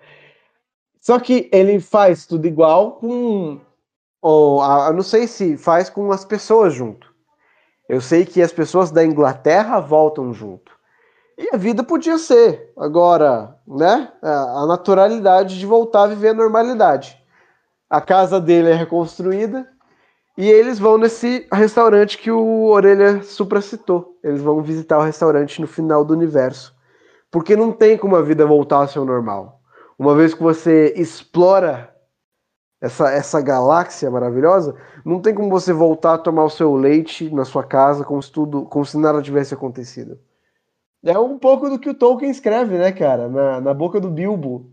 Só 1.00 1.20
que 1.20 1.50
ele 1.52 1.80
faz 1.80 2.26
tudo 2.26 2.48
igual 2.48 2.94
com. 2.94 3.60
Ou, 4.22 4.62
não 4.94 5.04
sei 5.04 5.28
se 5.28 5.58
faz 5.58 5.90
com 5.90 6.12
as 6.12 6.24
pessoas 6.24 6.74
junto. 6.74 7.14
Eu 7.90 8.00
sei 8.00 8.26
que 8.26 8.42
as 8.42 8.54
pessoas 8.54 8.90
da 8.90 9.04
Inglaterra 9.04 9.80
voltam 9.82 10.34
junto. 10.34 10.73
E 11.38 11.50
a 11.54 11.58
vida 11.58 11.84
podia 11.84 12.18
ser, 12.18 12.72
agora, 12.78 13.56
né? 13.68 14.12
A 14.22 14.66
naturalidade 14.68 15.58
de 15.58 15.66
voltar 15.66 16.04
a 16.04 16.08
viver 16.08 16.30
a 16.30 16.34
normalidade. 16.34 17.18
A 17.90 18.00
casa 18.00 18.40
dele 18.40 18.70
é 18.70 18.74
reconstruída 18.74 19.68
e 20.38 20.50
eles 20.50 20.80
vão 20.80 20.98
nesse 20.98 21.48
restaurante 21.52 22.18
que 22.18 22.32
o 22.32 22.66
Orelha 22.66 23.22
supracitou. 23.24 24.18
Eles 24.24 24.42
vão 24.42 24.62
visitar 24.62 24.98
o 24.98 25.04
restaurante 25.04 25.62
no 25.62 25.68
final 25.68 26.04
do 26.04 26.14
universo. 26.14 26.76
Porque 27.32 27.56
não 27.56 27.72
tem 27.72 27.98
como 27.98 28.16
a 28.16 28.22
vida 28.22 28.46
voltar 28.46 28.78
ao 28.78 28.88
seu 28.88 29.06
normal. 29.06 29.60
Uma 29.98 30.16
vez 30.16 30.34
que 30.34 30.42
você 30.42 30.94
explora 30.96 31.96
essa, 32.82 33.12
essa 33.12 33.42
galáxia 33.42 34.10
maravilhosa, 34.12 34.76
não 35.06 35.20
tem 35.20 35.34
como 35.34 35.50
você 35.50 35.72
voltar 35.72 36.16
a 36.16 36.18
tomar 36.18 36.44
o 36.44 36.50
seu 36.50 36.76
leite 36.76 37.34
na 37.34 37.46
sua 37.46 37.64
casa 37.64 38.04
como 38.04 38.22
se, 38.22 38.32
tudo, 38.32 38.66
como 38.66 38.86
se 38.86 38.98
nada 38.98 39.22
tivesse 39.22 39.54
acontecido. 39.54 40.20
É 41.06 41.18
um 41.20 41.38
pouco 41.38 41.70
do 41.70 41.78
que 41.78 41.90
o 41.90 41.94
Tolkien 41.94 42.32
escreve, 42.32 42.78
né, 42.78 42.92
cara? 42.92 43.28
Na, 43.28 43.60
na 43.60 43.74
boca 43.74 44.00
do 44.00 44.10
Bilbo. 44.10 44.72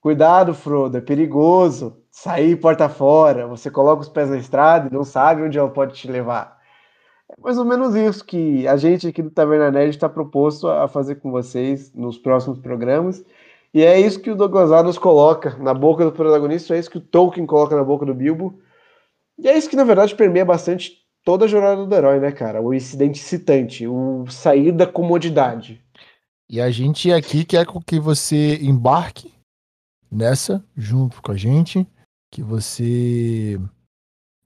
Cuidado, 0.00 0.54
Frodo, 0.54 0.96
é 0.98 1.00
perigoso. 1.00 1.98
Sair 2.10 2.56
porta 2.56 2.88
fora, 2.88 3.46
você 3.46 3.70
coloca 3.70 4.02
os 4.02 4.08
pés 4.08 4.30
na 4.30 4.36
estrada 4.38 4.88
e 4.88 4.92
não 4.92 5.02
sabe 5.04 5.42
onde 5.42 5.58
ela 5.58 5.70
pode 5.70 5.94
te 5.94 6.06
levar. 6.08 6.58
É 7.28 7.34
mais 7.40 7.58
ou 7.58 7.64
menos 7.64 7.94
isso 7.94 8.24
que 8.24 8.66
a 8.68 8.76
gente 8.76 9.08
aqui 9.08 9.22
do 9.22 9.30
Taverna 9.30 9.70
Nerd 9.70 9.90
está 9.90 10.08
proposto 10.08 10.68
a 10.68 10.86
fazer 10.86 11.16
com 11.16 11.30
vocês 11.30 11.92
nos 11.94 12.18
próximos 12.18 12.58
programas. 12.58 13.24
E 13.74 13.82
é 13.82 13.98
isso 13.98 14.20
que 14.20 14.30
o 14.30 14.36
Douglas 14.36 14.70
Adams 14.70 14.98
coloca 14.98 15.56
na 15.58 15.72
boca 15.72 16.04
do 16.04 16.12
protagonista, 16.12 16.76
é 16.76 16.78
isso 16.78 16.90
que 16.90 16.98
o 16.98 17.00
Tolkien 17.00 17.46
coloca 17.46 17.74
na 17.74 17.82
boca 17.82 18.04
do 18.04 18.14
Bilbo. 18.14 18.60
E 19.38 19.48
é 19.48 19.56
isso 19.56 19.68
que, 19.70 19.76
na 19.76 19.84
verdade, 19.84 20.14
permeia 20.14 20.44
bastante 20.44 21.01
toda 21.24 21.44
a 21.44 21.48
jornada 21.48 21.86
do 21.86 21.94
herói, 21.94 22.20
né, 22.20 22.32
cara? 22.32 22.60
O 22.60 22.74
incidente 22.74 23.18
citante, 23.18 23.86
o 23.86 24.26
sair 24.28 24.72
da 24.72 24.86
comodidade. 24.86 25.82
E 26.48 26.60
a 26.60 26.70
gente 26.70 27.12
aqui 27.12 27.44
quer 27.44 27.66
que 27.86 27.98
você 27.98 28.56
embarque 28.62 29.32
nessa 30.10 30.62
junto 30.76 31.22
com 31.22 31.32
a 31.32 31.36
gente, 31.36 31.86
que 32.30 32.42
você 32.42 33.58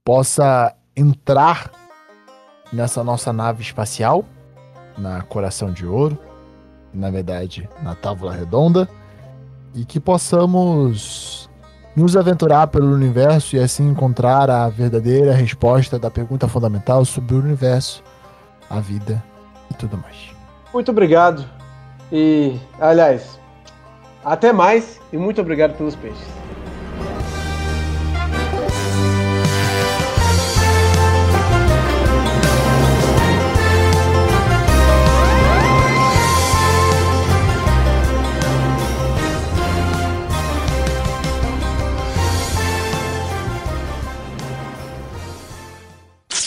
possa 0.04 0.76
entrar 0.96 1.72
nessa 2.72 3.02
nossa 3.02 3.32
nave 3.32 3.62
espacial, 3.62 4.24
na 4.96 5.22
Coração 5.22 5.72
de 5.72 5.84
Ouro, 5.84 6.18
na 6.94 7.10
verdade, 7.10 7.68
na 7.82 7.94
Távola 7.94 8.32
Redonda, 8.32 8.88
e 9.74 9.84
que 9.84 10.00
possamos 10.00 11.50
nos 11.96 12.14
aventurar 12.14 12.66
pelo 12.66 12.92
universo 12.92 13.56
e 13.56 13.58
assim 13.58 13.88
encontrar 13.88 14.50
a 14.50 14.68
verdadeira 14.68 15.32
resposta 15.32 15.98
da 15.98 16.10
pergunta 16.10 16.46
fundamental 16.46 17.04
sobre 17.06 17.34
o 17.34 17.38
universo, 17.38 18.04
a 18.68 18.78
vida 18.78 19.24
e 19.70 19.74
tudo 19.74 19.96
mais. 19.96 20.30
Muito 20.74 20.90
obrigado. 20.90 21.42
E, 22.12 22.60
aliás, 22.78 23.40
até 24.22 24.52
mais 24.52 25.00
e 25.10 25.16
muito 25.16 25.40
obrigado 25.40 25.76
pelos 25.76 25.96
peixes. 25.96 26.35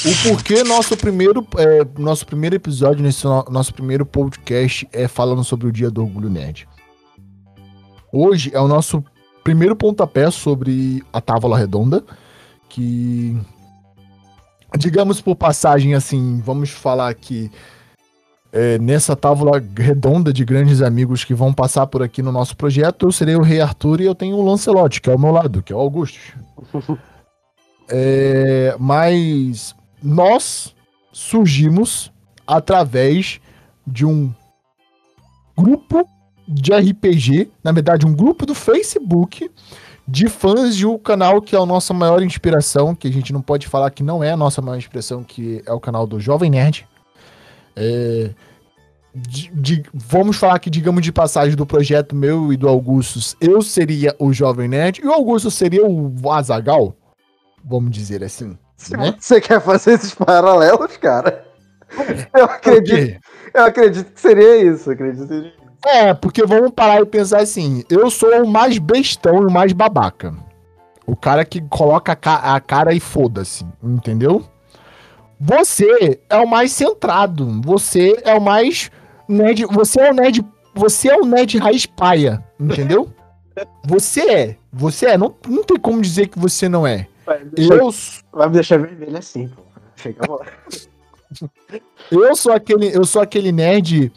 O 0.05 0.29
porquê 0.29 0.63
nosso 0.63 0.95
primeiro, 0.95 1.45
é, 1.57 1.85
nosso 1.99 2.25
primeiro 2.25 2.55
episódio, 2.55 3.03
nesse 3.03 3.25
no- 3.25 3.45
nosso 3.49 3.73
primeiro 3.73 4.05
podcast 4.05 4.87
é 4.93 5.07
falando 5.07 5.43
sobre 5.43 5.67
o 5.67 5.71
Dia 5.71 5.91
do 5.91 6.01
Orgulho 6.01 6.29
Nerd. 6.29 6.67
Hoje 8.11 8.49
é 8.53 8.59
o 8.59 8.67
nosso 8.67 9.03
primeiro 9.43 9.75
pontapé 9.75 10.31
sobre 10.31 11.03
a 11.11 11.19
Távola 11.19 11.57
Redonda, 11.57 12.03
que, 12.69 13.37
digamos 14.77 15.19
por 15.19 15.35
passagem 15.35 15.93
assim, 15.93 16.41
vamos 16.45 16.69
falar 16.69 17.13
que 17.13 17.51
é, 18.51 18.79
nessa 18.79 19.15
tábua 19.15 19.61
redonda 19.77 20.33
de 20.33 20.43
grandes 20.43 20.81
amigos 20.81 21.23
que 21.23 21.33
vão 21.35 21.53
passar 21.53 21.85
por 21.87 22.01
aqui 22.01 22.21
no 22.23 22.31
nosso 22.31 22.55
projeto, 22.55 23.05
eu 23.05 23.11
serei 23.11 23.35
o 23.35 23.41
Rei 23.43 23.61
Arthur 23.61 24.01
e 24.01 24.05
eu 24.05 24.15
tenho 24.15 24.37
o 24.37 24.43
Lancelot, 24.43 25.01
que 25.01 25.09
é 25.09 25.13
ao 25.13 25.19
meu 25.19 25.31
lado, 25.31 25.61
que 25.61 25.73
é 25.73 25.75
o 25.75 25.79
Augusto. 25.79 26.19
É, 27.91 28.75
mas 28.79 29.75
nós 30.01 30.75
surgimos 31.11 32.11
através 32.47 33.39
de 33.85 34.05
um 34.05 34.33
grupo 35.57 36.07
de 36.47 36.73
RPG, 36.73 37.51
na 37.63 37.71
verdade, 37.71 38.05
um 38.05 38.13
grupo 38.13 38.45
do 38.45 38.55
Facebook 38.55 39.49
de 40.07 40.27
fãs 40.27 40.75
de 40.75 40.87
um 40.87 40.97
canal 40.97 41.39
que 41.41 41.55
é 41.55 41.59
a 41.59 41.65
nossa 41.65 41.93
maior 41.93 42.23
inspiração, 42.23 42.95
que 42.95 43.07
a 43.07 43.11
gente 43.11 43.31
não 43.31 43.41
pode 43.41 43.67
falar 43.67 43.91
que 43.91 44.01
não 44.01 44.23
é 44.23 44.31
a 44.31 44.37
nossa 44.37 44.59
maior 44.61 44.77
inspiração, 44.77 45.23
que 45.23 45.61
é 45.65 45.71
o 45.71 45.79
canal 45.79 46.07
do 46.07 46.19
Jovem 46.19 46.49
Nerd. 46.49 46.87
É, 47.75 48.31
de- 49.13 49.51
de- 49.53 49.83
vamos 49.93 50.37
falar 50.37 50.57
que, 50.59 50.69
digamos, 50.69 51.03
de 51.03 51.11
passagem 51.11 51.55
do 51.55 51.65
projeto 51.65 52.15
meu 52.15 52.51
e 52.51 52.57
do 52.57 52.67
Augustus, 52.67 53.35
eu 53.39 53.61
seria 53.61 54.15
o 54.17 54.33
Jovem 54.33 54.67
Nerd 54.67 55.01
e 55.01 55.05
o 55.07 55.13
Augusto 55.13 55.51
seria 55.51 55.85
o 55.85 56.31
Azagal, 56.31 56.95
vamos 57.63 57.91
dizer 57.91 58.23
assim. 58.23 58.57
Se 58.79 58.95
né? 58.97 59.13
você 59.19 59.41
quer 59.41 59.59
fazer 59.61 59.93
esses 59.93 60.13
paralelos, 60.15 60.95
cara, 60.97 61.45
eu 62.33 62.45
acredito, 62.45 63.19
eu 63.53 63.63
acredito 63.65 64.11
que 64.13 64.19
seria 64.21 64.57
isso. 64.63 64.89
Acredito 64.89 65.21
que 65.23 65.27
seria 65.33 65.49
isso. 65.49 65.59
É, 65.85 66.13
porque 66.13 66.45
vamos 66.45 66.71
parar 66.71 67.01
e 67.01 67.05
pensar 67.05 67.41
assim: 67.41 67.83
eu 67.89 68.09
sou 68.09 68.29
o 68.43 68.47
mais 68.47 68.77
bestão 68.77 69.43
e 69.43 69.45
o 69.45 69.51
mais 69.51 69.73
babaca. 69.73 70.33
O 71.05 71.15
cara 71.15 71.43
que 71.43 71.59
coloca 71.61 72.11
a, 72.11 72.15
ca- 72.15 72.55
a 72.55 72.59
cara 72.59 72.93
e 72.93 72.99
foda-se, 72.99 73.65
entendeu? 73.83 74.43
Você 75.39 76.19
é 76.29 76.37
o 76.37 76.47
mais 76.47 76.71
centrado. 76.71 77.61
Você 77.63 78.17
é 78.23 78.33
o 78.33 78.41
mais 78.41 78.91
nerd. 79.27 79.65
Você 79.65 80.01
é 80.01 80.11
o 80.11 80.13
nerd. 80.13 80.45
Você 80.75 81.09
é 81.09 81.17
o 81.17 81.25
nerd 81.25 81.57
raiz 81.57 81.85
paia, 81.85 82.43
entendeu? 82.59 83.09
Você 83.85 84.21
é. 84.21 84.55
Você 84.71 85.07
é. 85.07 85.17
Não, 85.17 85.35
não 85.47 85.63
tem 85.65 85.77
como 85.77 86.01
dizer 86.01 86.27
que 86.27 86.39
você 86.39 86.69
não 86.69 86.87
é. 86.87 87.08
Vai 87.29 87.43
me 87.43 87.51
deixar, 87.51 87.75
Eu, 87.75 87.89
vai 88.33 88.47
me 88.47 88.53
deixar 88.53 88.79
vermelho 88.79 89.17
assim, 89.17 89.47
pô. 89.49 89.61
Chega 89.95 90.21
eu 92.11 92.35
sou 92.35 92.51
aquele. 92.53 92.95
Eu 92.95 93.05
sou 93.05 93.21
aquele 93.21 93.51
nerd. 93.51 94.11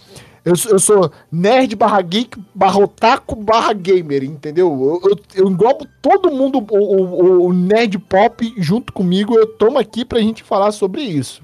Eu 0.44 0.56
sou, 0.56 0.72
eu 0.72 0.78
sou 0.78 1.12
nerd 1.30 1.76
barra 1.76 2.00
geek, 2.02 2.36
barra 2.54 2.78
otaku, 2.78 3.36
barra 3.36 3.72
gamer, 3.72 4.24
entendeu? 4.24 5.00
Eu, 5.04 5.10
eu, 5.10 5.18
eu 5.44 5.48
englobo 5.50 5.86
todo 6.00 6.32
mundo, 6.32 6.58
o, 6.68 6.76
o- 6.76 7.46
o 7.46 7.52
nerd 7.52 7.96
pop, 7.98 8.52
junto 8.56 8.92
comigo. 8.92 9.36
Eu 9.38 9.46
tomo 9.46 9.78
aqui 9.78 10.04
pra 10.04 10.20
gente 10.20 10.42
falar 10.42 10.72
sobre 10.72 11.02
isso. 11.02 11.42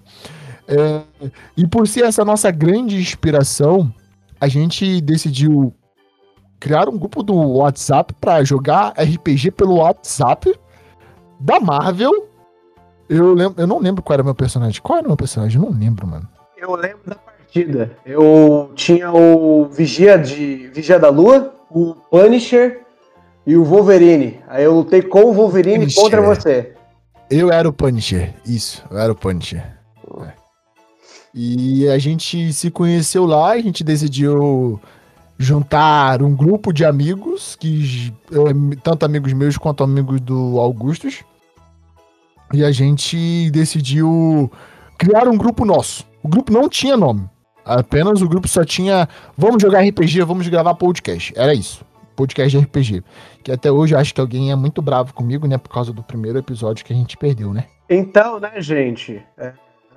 É, 0.67 1.03
e 1.57 1.67
por 1.67 1.87
ser 1.87 2.05
essa 2.05 2.25
nossa 2.25 2.51
grande 2.51 2.97
inspiração, 2.97 3.93
a 4.41 4.49
gente 4.49 5.01
decidiu 5.01 5.73
criar 6.59 6.89
um 6.89 6.99
grupo 6.99 7.23
do 7.23 7.35
WhatsApp 7.35 8.13
pra 8.21 8.43
jogar 8.43 8.95
RPG 8.99 9.53
pelo 9.53 9.77
WhatsApp 9.77 10.53
da 11.39 11.61
Marvel. 11.61 12.29
Eu, 13.09 13.33
lembro, 13.33 13.61
eu 13.61 13.67
não 13.67 13.79
lembro 13.79 14.03
qual 14.03 14.15
era 14.15 14.23
o 14.23 14.25
meu 14.25 14.35
personagem. 14.35 14.81
Qual 14.83 14.99
era 14.99 15.07
o 15.07 15.11
meu 15.11 15.17
personagem? 15.17 15.61
Eu 15.61 15.71
não 15.71 15.79
lembro, 15.79 16.07
mano. 16.07 16.29
Eu 16.57 16.75
lembro 16.75 17.01
da 17.07 17.15
partida. 17.15 17.97
Eu 18.05 18.73
tinha 18.75 19.11
o 19.13 19.67
Vigia 19.67 20.19
de 20.19 20.69
Vigia 20.69 20.99
da 20.99 21.09
Lua, 21.09 21.55
o 21.71 21.95
Punisher 21.95 22.83
e 23.47 23.57
o 23.57 23.65
Wolverine. 23.65 24.41
Aí 24.47 24.65
eu 24.65 24.75
lutei 24.75 25.01
com 25.01 25.23
o 25.23 25.33
Wolverine 25.33 25.79
Punisher. 25.79 26.03
contra 26.03 26.21
você. 26.21 26.75
Eu 27.31 27.51
era 27.51 27.69
o 27.69 27.73
Punisher, 27.73 28.35
isso, 28.47 28.83
eu 28.91 28.99
era 28.99 29.13
o 29.13 29.15
Punisher. 29.15 29.63
É. 30.25 30.33
E 31.35 31.89
a 31.89 31.99
gente 31.99 32.53
se 32.53 32.71
conheceu 32.71 33.27
lá, 33.27 33.53
a 33.53 33.61
gente 33.61 33.85
decidiu 33.85 34.81
juntar 35.39 36.21
um 36.23 36.35
grupo 36.35 36.73
de 36.73 36.85
amigos, 36.85 37.55
que 37.55 38.13
tanto 38.83 39.07
amigos 39.07 39.33
meus 39.33 39.57
quanto 39.57 39.85
amigos 39.85 40.21
do 40.21 40.59
Augustus. 40.59 41.23
E 42.53 42.65
a 42.65 42.73
gente 42.73 43.51
decidiu 43.51 44.51
criar 44.99 45.29
um 45.29 45.37
grupo 45.37 45.65
nosso. 45.65 46.05
O 46.23 46.29
grupo 46.29 46.53
não 46.53 46.69
tinha 46.69 46.97
nome. 46.97 47.29
Apenas 47.65 48.23
o 48.23 48.29
grupo 48.29 48.49
só 48.49 48.65
tinha 48.65 49.09
vamos 49.37 49.63
jogar 49.63 49.87
RPG, 49.87 50.23
vamos 50.23 50.49
gravar 50.49 50.75
podcast. 50.75 51.33
Era 51.37 51.55
isso. 51.55 51.85
Podcast 52.17 52.59
de 52.59 52.65
RPG. 52.65 53.05
Que 53.45 53.53
até 53.53 53.71
hoje 53.71 53.95
eu 53.95 53.99
acho 53.99 54.13
que 54.13 54.21
alguém 54.21 54.51
é 54.51 54.57
muito 54.57 54.83
bravo 54.83 55.15
comigo, 55.15 55.47
né? 55.47 55.57
Por 55.57 55.69
causa 55.69 55.93
do 55.93 56.03
primeiro 56.03 56.39
episódio 56.39 56.85
que 56.85 56.93
a 56.93 56.97
gente 56.97 57.17
perdeu, 57.17 57.53
né? 57.53 57.67
Então, 57.89 58.41
né, 58.41 58.61
gente? 58.61 59.23
é, 59.39 59.53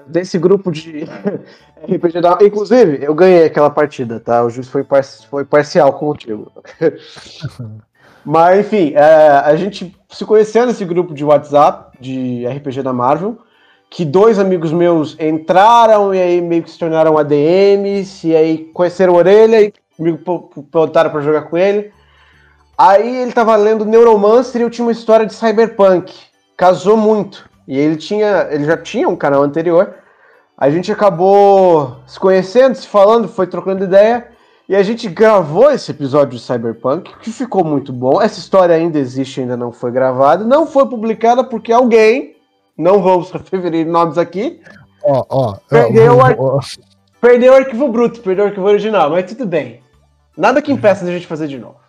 desse 0.08 0.38
grupo 0.38 0.72
de 0.72 1.06
RPG 1.84 2.22
da. 2.22 2.38
Inclusive, 2.42 3.00
eu 3.02 3.14
ganhei 3.14 3.46
aquela 3.46 3.70
partida, 3.70 4.20
tá? 4.20 4.44
O 4.44 4.50
juiz 4.50 4.68
foi, 4.68 4.84
par- 4.84 5.04
foi 5.04 5.46
parcial 5.46 5.94
contigo. 5.94 6.52
Mas, 8.24 8.60
enfim, 8.60 8.94
é, 8.96 9.28
a 9.44 9.56
gente 9.56 9.96
se 10.10 10.26
conheceu 10.26 10.66
nesse 10.66 10.86
grupo 10.86 11.14
de 11.14 11.26
WhatsApp 11.26 11.98
de 12.00 12.46
RPG 12.48 12.84
da 12.84 12.94
Marvel. 12.94 13.38
Que 13.90 14.06
dois 14.06 14.40
amigos 14.40 14.72
meus 14.72 15.18
entraram 15.20 16.16
e 16.16 16.22
aí 16.22 16.40
meio 16.42 16.64
que 16.64 16.72
se 16.72 16.80
tornaram 16.80 17.18
ADMs, 17.18 18.26
e 18.26 18.34
aí 18.34 18.58
conheceram 18.74 19.16
a 19.16 19.18
orelha 19.18 19.62
e 19.62 19.74
me 20.00 20.18
botaram 20.72 21.10
pra 21.10 21.20
jogar 21.20 21.42
com 21.44 21.58
ele. 21.58 21.92
Aí 22.78 23.18
ele 23.24 23.34
tava 23.34 23.54
lendo 23.58 23.84
Neuromancer 23.84 24.62
e 24.62 24.64
eu 24.64 24.70
tinha 24.70 24.86
uma 24.86 24.94
história 24.94 25.26
de 25.26 25.34
cyberpunk. 25.34 26.14
Casou 26.56 26.96
muito. 26.96 27.50
E 27.72 27.80
ele 27.80 27.96
tinha. 27.96 28.50
Ele 28.52 28.66
já 28.66 28.76
tinha 28.76 29.08
um 29.08 29.16
canal 29.16 29.42
anterior. 29.44 29.94
A 30.58 30.70
gente 30.70 30.92
acabou 30.92 31.96
se 32.06 32.20
conhecendo, 32.20 32.76
se 32.76 32.86
falando, 32.86 33.30
foi 33.30 33.48
trocando 33.48 33.86
ideia. 33.86 34.28
E 34.68 34.76
a 34.76 34.84
gente 34.84 35.08
gravou 35.08 35.72
esse 35.72 35.90
episódio 35.92 36.38
de 36.38 36.44
Cyberpunk, 36.44 37.18
que 37.20 37.32
ficou 37.32 37.64
muito 37.64 37.94
bom. 37.94 38.22
Essa 38.22 38.40
história 38.40 38.76
ainda 38.76 39.00
existe, 39.00 39.40
ainda 39.40 39.56
não 39.56 39.72
foi 39.72 39.90
gravada. 39.90 40.44
Não 40.44 40.68
foi 40.68 40.86
publicada 40.86 41.46
porque 41.46 41.72
alguém, 41.72 42.36
não 42.78 43.02
vamos 43.02 43.32
referir 43.50 43.86
nomes 43.86 44.18
aqui, 44.18 44.60
Ó, 45.04 45.24
ó. 45.30 45.56
Perdeu 45.70 46.18
o 46.18 46.22
ar- 46.22 46.38
perdeu 47.22 47.54
o 47.54 47.56
arquivo 47.56 47.88
bruto, 47.88 48.20
perdeu 48.20 48.46
o 48.46 48.48
arquivo 48.50 48.68
original, 48.68 49.10
mas 49.10 49.26
tudo 49.32 49.46
bem. 49.48 49.82
Nada 50.38 50.62
que 50.62 50.72
impeça 50.74 51.04
da 51.06 51.12
gente 51.12 51.26
fazer 51.26 51.48
de 51.48 51.58
novo. 51.58 51.81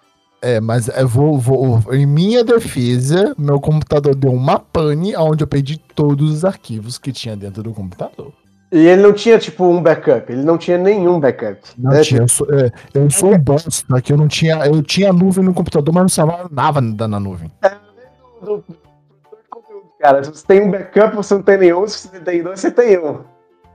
É, 0.42 0.60
mas 0.60 0.88
eu 0.88 1.06
vou, 1.06 1.38
vou. 1.38 1.80
Em 1.94 2.04
minha 2.04 2.42
defesa, 2.42 3.32
meu 3.38 3.60
computador 3.60 4.12
deu 4.14 4.32
uma 4.32 4.58
pane 4.58 5.16
onde 5.16 5.44
eu 5.44 5.46
perdi 5.46 5.78
todos 5.78 6.32
os 6.32 6.44
arquivos 6.44 6.98
que 6.98 7.12
tinha 7.12 7.36
dentro 7.36 7.62
do 7.62 7.72
computador. 7.72 8.32
E 8.72 8.78
ele 8.86 9.02
não 9.02 9.12
tinha, 9.12 9.38
tipo, 9.38 9.64
um 9.64 9.80
backup. 9.80 10.32
Ele 10.32 10.42
não 10.42 10.58
tinha 10.58 10.78
nenhum 10.78 11.20
backup. 11.20 11.60
Não 11.78 11.92
É, 11.92 12.00
tinha, 12.00 12.22
eu 12.22 12.28
sou, 12.28 12.46
é, 12.52 12.72
eu 12.94 13.08
sou 13.10 13.32
um 13.34 13.38
bosta, 13.38 14.00
que 14.00 14.12
eu 14.12 14.16
não 14.16 14.26
tinha. 14.26 14.66
Eu 14.66 14.82
tinha 14.82 15.12
nuvem 15.12 15.44
no 15.44 15.54
computador, 15.54 15.94
mas 15.94 16.02
não 16.02 16.08
salvava 16.08 16.48
nada 16.50 17.06
na 17.06 17.20
nuvem. 17.20 17.50
do 17.60 18.64
produtor 18.64 19.38
de 19.42 19.48
conteúdo, 19.48 19.84
cara. 20.00 20.24
Se 20.24 20.30
você 20.30 20.46
tem 20.46 20.62
um 20.62 20.70
backup, 20.70 21.14
você 21.14 21.34
não 21.34 21.42
tem 21.42 21.58
nenhum. 21.58 21.86
Se 21.86 22.08
você 22.08 22.18
tem 22.18 22.42
dois, 22.42 22.58
você 22.58 22.70
tem 22.70 22.98
um. 22.98 23.20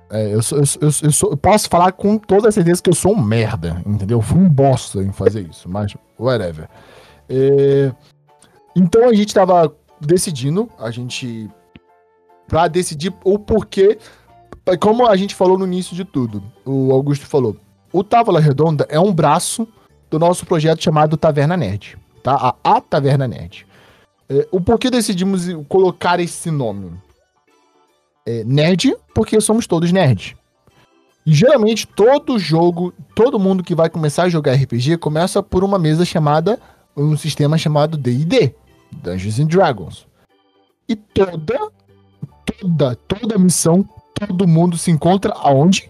É, 0.10 0.34
eu, 0.34 0.41
sou, 0.41 0.58
eu, 0.60 0.64
eu, 0.82 1.12
sou- 1.12 1.32
eu 1.32 1.38
posso 1.38 1.68
falar 1.70 1.91
com 1.91 2.18
toda 2.18 2.49
certeza 2.51 2.82
que 2.82 2.89
eu 2.89 2.95
sou 2.95 3.14
um 3.14 3.22
merda, 3.22 3.82
entendeu? 3.86 4.20
Eu 4.20 4.22
fui 4.22 4.38
um 4.39 4.49
bosta 4.49 5.01
em 5.03 5.12
fazer 5.12 5.41
isso, 5.49 5.68
mas 5.70 5.95
whatever. 6.18 6.70
É, 7.30 7.91
então 8.76 9.10
a 9.10 9.14
gente 9.14 9.34
tava 9.34 9.74
decidindo, 9.99 10.70
a 10.80 10.89
gente. 10.91 11.49
Pra 12.47 12.68
decidir 12.68 13.14
o 13.26 13.38
porquê. 13.38 13.97
Como 14.82 15.05
a 15.08 15.16
gente 15.16 15.34
falou 15.36 15.58
no 15.58 15.66
início 15.66 15.95
de 15.95 16.03
tudo, 16.05 16.43
o 16.66 16.91
Augusto 16.93 17.26
falou. 17.26 17.55
O 17.91 18.03
Távola 18.03 18.39
Redonda 18.39 18.86
é 18.89 18.99
um 18.99 19.14
braço 19.14 19.68
do 20.10 20.20
nosso 20.20 20.45
projeto 20.45 20.84
chamado 20.84 21.16
Taverna 21.18 21.55
Nerd, 21.58 21.97
tá? 22.24 22.55
A, 22.64 22.76
a 22.78 22.82
Taverna 22.82 23.28
Nerd. 23.28 23.66
É, 24.30 24.45
o 24.51 24.60
porquê 24.60 24.89
decidimos 24.89 25.45
colocar 25.70 26.20
esse 26.20 26.51
nome? 26.51 26.91
É, 28.30 28.44
nerd, 28.44 28.94
porque 29.16 29.40
somos 29.40 29.66
todos 29.66 29.90
nerds. 29.90 30.36
E 31.26 31.34
geralmente 31.34 31.88
todo 31.88 32.38
jogo, 32.38 32.94
todo 33.16 33.40
mundo 33.40 33.64
que 33.64 33.74
vai 33.74 33.90
começar 33.90 34.24
a 34.24 34.30
jogar 34.30 34.56
RPG 34.56 34.98
começa 34.98 35.42
por 35.42 35.64
uma 35.64 35.80
mesa 35.80 36.04
chamada, 36.04 36.60
um 36.96 37.16
sistema 37.16 37.58
chamado 37.58 37.98
D&D, 37.98 38.54
Dungeons 38.92 39.40
and 39.40 39.46
Dragons. 39.46 40.06
E 40.90 40.94
toda, 40.94 41.72
toda, 42.46 42.96
toda 43.08 43.40
missão, 43.40 43.88
todo 44.14 44.46
mundo 44.46 44.78
se 44.78 44.92
encontra 44.92 45.32
aonde? 45.34 45.90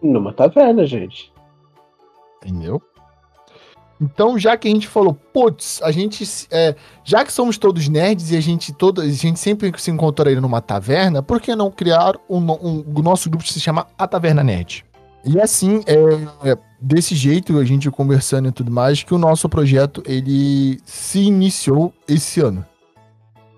Numa 0.00 0.32
taverna, 0.32 0.86
gente. 0.86 1.32
Entendeu? 2.36 2.80
Então, 4.04 4.38
já 4.38 4.54
que 4.54 4.68
a 4.68 4.70
gente 4.70 4.86
falou, 4.86 5.14
putz, 5.14 5.80
a 5.82 5.90
gente. 5.90 6.24
É, 6.50 6.74
já 7.02 7.24
que 7.24 7.32
somos 7.32 7.56
todos 7.56 7.88
nerds 7.88 8.30
e 8.30 8.36
a 8.36 8.40
gente, 8.40 8.72
todo, 8.72 9.00
a 9.00 9.08
gente 9.08 9.38
sempre 9.38 9.72
se 9.78 9.90
encontra 9.90 10.28
aí 10.28 10.38
numa 10.38 10.60
taverna, 10.60 11.22
por 11.22 11.40
que 11.40 11.56
não 11.56 11.70
criar 11.70 12.14
um, 12.28 12.38
um, 12.38 12.84
o 12.94 13.02
nosso 13.02 13.30
grupo 13.30 13.44
que 13.44 13.52
se 13.52 13.60
chama 13.60 13.86
A 13.98 14.06
Taverna 14.06 14.44
Nerd? 14.44 14.84
E 15.24 15.40
assim, 15.40 15.80
é, 15.86 16.54
desse 16.78 17.14
jeito, 17.14 17.58
a 17.58 17.64
gente 17.64 17.90
conversando 17.90 18.48
e 18.48 18.52
tudo 18.52 18.70
mais, 18.70 19.02
que 19.02 19.14
o 19.14 19.18
nosso 19.18 19.48
projeto 19.48 20.02
ele 20.06 20.78
se 20.84 21.20
iniciou 21.20 21.92
esse 22.06 22.40
ano. 22.40 22.64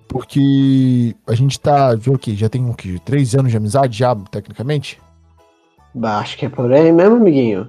Porque 0.07 1.17
a 1.27 1.35
gente 1.35 1.59
tá. 1.59 1.93
Viu 1.97 2.13
o 2.13 2.19
quê? 2.19 2.37
Já 2.37 2.49
tem 2.49 2.71
o 2.71 2.75
quê? 2.75 3.01
Três 3.05 3.35
anos 3.35 3.51
de 3.51 3.57
amizade, 3.57 3.99
já, 3.99 4.15
tecnicamente? 4.15 5.01
Acho 6.01 6.39
que 6.39 6.47
é 6.47 6.49
por 6.49 6.73
aí 6.73 6.93
mesmo, 6.93 7.17
amiguinho. 7.17 7.69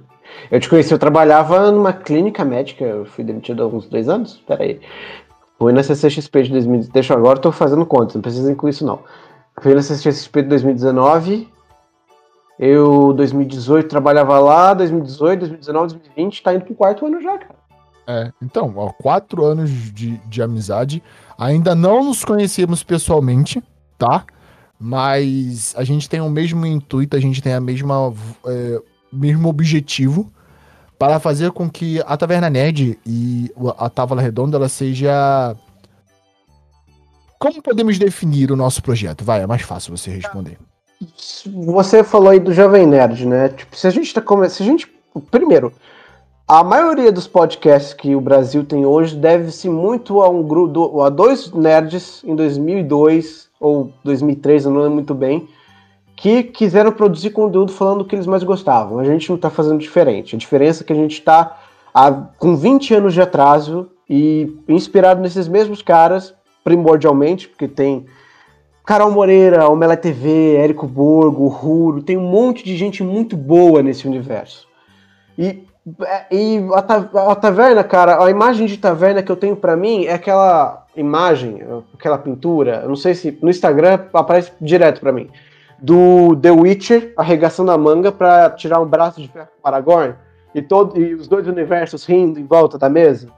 Eu 0.50 0.60
te 0.60 0.68
conheci, 0.68 0.92
eu 0.92 0.98
trabalhava 0.98 1.70
numa 1.70 1.92
clínica 1.92 2.44
médica, 2.44 2.84
eu 2.84 3.04
fui 3.04 3.24
demitido 3.24 3.62
há 3.62 3.66
uns 3.66 3.86
dois 3.86 4.08
anos, 4.08 4.42
peraí. 4.46 4.80
Fui 5.58 5.72
na 5.72 5.82
CCXP 5.82 6.44
de 6.44 6.50
2019, 6.52 6.92
deixa 6.92 7.14
eu 7.14 7.18
agora, 7.18 7.38
tô 7.38 7.50
fazendo 7.50 7.84
contas, 7.84 8.14
não 8.14 8.22
precisa 8.22 8.50
incluir 8.50 8.70
isso 8.70 8.86
não. 8.86 9.00
Fui 9.60 9.74
na 9.74 9.82
CCXP 9.82 10.42
de 10.42 10.48
2019, 10.48 11.48
eu 12.58 13.12
2018 13.12 13.88
trabalhava 13.88 14.38
lá, 14.38 14.74
2018, 14.74 15.40
2019, 15.40 15.94
2020, 15.94 16.42
tá 16.42 16.54
indo 16.54 16.64
pro 16.64 16.74
quarto 16.74 17.06
ano 17.06 17.20
já, 17.20 17.38
cara. 17.38 17.56
É, 18.06 18.32
então, 18.40 18.72
ó, 18.74 18.90
quatro 18.90 19.44
anos 19.44 19.70
de, 19.70 20.16
de 20.16 20.42
amizade, 20.42 21.02
ainda 21.36 21.74
não 21.74 22.04
nos 22.04 22.24
conhecemos 22.24 22.82
pessoalmente, 22.82 23.62
tá? 23.98 24.24
Mas 24.80 25.74
a 25.76 25.84
gente 25.84 26.08
tem 26.08 26.20
o 26.20 26.30
mesmo 26.30 26.64
intuito, 26.64 27.16
a 27.16 27.20
gente 27.20 27.42
tem 27.42 27.52
a 27.52 27.60
mesma 27.60 28.14
é, 28.46 28.80
mesmo 29.12 29.48
objetivo 29.48 30.32
para 30.98 31.20
fazer 31.20 31.52
com 31.52 31.70
que 31.70 32.02
a 32.06 32.16
Taverna 32.16 32.50
Nerd 32.50 32.98
e 33.06 33.50
a 33.78 33.88
Távola 33.88 34.20
Redonda 34.20 34.56
ela 34.56 34.68
seja. 34.68 35.56
Como 37.38 37.62
podemos 37.62 37.98
definir 37.98 38.50
o 38.50 38.56
nosso 38.56 38.82
projeto? 38.82 39.24
Vai, 39.24 39.42
é 39.42 39.46
mais 39.46 39.62
fácil 39.62 39.96
você 39.96 40.10
responder. 40.10 40.58
Você 41.64 42.02
falou 42.02 42.30
aí 42.30 42.40
do 42.40 42.52
Jovem 42.52 42.84
Nerd, 42.84 43.24
né? 43.24 43.50
Tipo, 43.50 43.76
se 43.76 43.86
a 43.86 43.90
gente 43.90 44.12
tá 44.12 44.20
começando. 44.20 44.56
Se 44.56 44.62
a 44.64 44.66
gente. 44.66 44.92
Primeiro, 45.30 45.72
a 46.46 46.64
maioria 46.64 47.12
dos 47.12 47.26
podcasts 47.26 47.92
que 47.92 48.16
o 48.16 48.20
Brasil 48.20 48.64
tem 48.64 48.86
hoje 48.86 49.14
deve-se 49.14 49.68
muito 49.68 50.22
a 50.22 50.28
um 50.28 50.42
grupo, 50.42 51.02
a 51.02 51.10
dois 51.10 51.52
nerds 51.52 52.22
em 52.24 52.34
2002 52.34 53.48
ou 53.60 53.92
2003, 54.02 54.64
eu 54.64 54.70
não 54.70 54.80
lembro 54.80 54.94
muito 54.94 55.14
bem, 55.14 55.46
que 56.18 56.42
quiseram 56.42 56.90
produzir 56.90 57.30
conteúdo 57.30 57.70
falando 57.70 58.00
o 58.00 58.04
que 58.04 58.16
eles 58.16 58.26
mais 58.26 58.42
gostavam. 58.42 58.98
A 58.98 59.04
gente 59.04 59.28
não 59.28 59.36
está 59.36 59.48
fazendo 59.48 59.78
diferente. 59.78 60.34
A 60.34 60.38
diferença 60.38 60.82
é 60.82 60.86
que 60.86 60.92
a 60.92 60.96
gente 60.96 61.12
está 61.12 61.60
com 62.38 62.56
20 62.56 62.94
anos 62.94 63.14
de 63.14 63.20
atraso 63.20 63.88
e 64.10 64.52
inspirado 64.68 65.20
nesses 65.20 65.46
mesmos 65.46 65.80
caras, 65.80 66.34
primordialmente, 66.64 67.48
porque 67.48 67.68
tem 67.68 68.04
Carol 68.84 69.12
Moreira, 69.12 69.68
Omelete 69.68 70.02
TV, 70.02 70.56
Érico 70.56 70.88
Borgo, 70.88 71.46
Ruro, 71.46 72.02
tem 72.02 72.16
um 72.16 72.28
monte 72.28 72.64
de 72.64 72.76
gente 72.76 73.00
muito 73.00 73.36
boa 73.36 73.80
nesse 73.80 74.08
universo. 74.08 74.66
E, 75.38 75.62
e 76.32 76.58
a, 76.72 77.30
a 77.30 77.34
taverna, 77.36 77.84
cara, 77.84 78.24
a 78.24 78.28
imagem 78.28 78.66
de 78.66 78.76
taverna 78.76 79.22
que 79.22 79.30
eu 79.30 79.36
tenho 79.36 79.54
para 79.54 79.76
mim 79.76 80.04
é 80.04 80.14
aquela 80.14 80.84
imagem, 80.96 81.60
aquela 81.94 82.18
pintura, 82.18 82.80
eu 82.82 82.88
não 82.88 82.96
sei 82.96 83.14
se 83.14 83.38
no 83.40 83.48
Instagram 83.48 84.00
aparece 84.12 84.50
direto 84.60 85.00
para 85.00 85.12
mim 85.12 85.30
do 85.80 86.36
The 86.36 86.50
Witcher 86.50 87.12
arregaçando 87.16 87.70
a 87.70 87.78
manga 87.78 88.10
para 88.10 88.50
tirar 88.50 88.80
um 88.80 88.86
braço 88.86 89.20
de 89.20 89.28
ferro 89.28 89.48
para 89.62 89.76
Aragorn 89.76 90.14
e, 90.54 90.60
todo, 90.62 91.00
e 91.00 91.14
os 91.14 91.28
dois 91.28 91.46
universos 91.46 92.04
rindo 92.04 92.40
em 92.40 92.44
volta 92.44 92.76
da 92.78 92.88
mesa. 92.88 93.28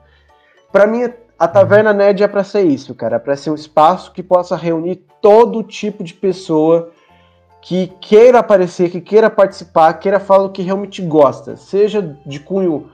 Para 0.72 0.86
mim, 0.86 1.10
a 1.38 1.48
Taverna 1.48 1.92
Nerd 1.92 2.22
é 2.22 2.28
para 2.28 2.44
ser 2.44 2.62
isso, 2.62 2.94
cara. 2.94 3.16
É 3.16 3.18
para 3.18 3.36
ser 3.36 3.50
um 3.50 3.54
espaço 3.54 4.12
que 4.12 4.22
possa 4.22 4.56
reunir 4.56 5.04
todo 5.20 5.62
tipo 5.62 6.02
de 6.04 6.14
pessoa 6.14 6.90
que 7.60 7.88
queira 8.00 8.38
aparecer, 8.38 8.90
que 8.90 9.00
queira 9.00 9.28
participar, 9.28 9.94
queira 9.94 10.18
falar 10.18 10.44
o 10.44 10.50
que 10.50 10.62
realmente 10.62 11.02
gosta, 11.02 11.56
seja 11.56 12.16
de 12.24 12.40
cunho 12.40 12.90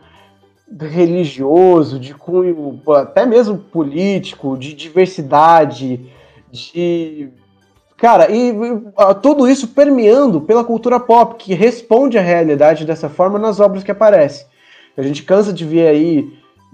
religioso, 0.81 2.01
de 2.01 2.13
cunho 2.13 2.83
até 2.97 3.25
mesmo 3.25 3.57
político, 3.57 4.59
de 4.59 4.75
diversidade, 4.75 6.11
de 6.51 7.31
Cara, 7.97 8.31
e 8.31 8.53
uh, 8.53 9.15
tudo 9.23 9.49
isso 9.49 9.69
permeando 9.69 10.41
pela 10.43 10.63
cultura 10.63 11.01
pop, 11.01 11.37
que 11.37 11.55
responde 11.55 12.19
à 12.19 12.21
realidade 12.21 12.85
dessa 12.85 13.09
forma 13.09 13.39
nas 13.39 13.59
obras 13.59 13.83
que 13.83 13.91
aparecem. 13.91 14.47
A 14.97 15.03
gente 15.03 15.23
cansa 15.23 15.53
de 15.53 15.65
ver 15.65 15.89
aí 15.89 16.21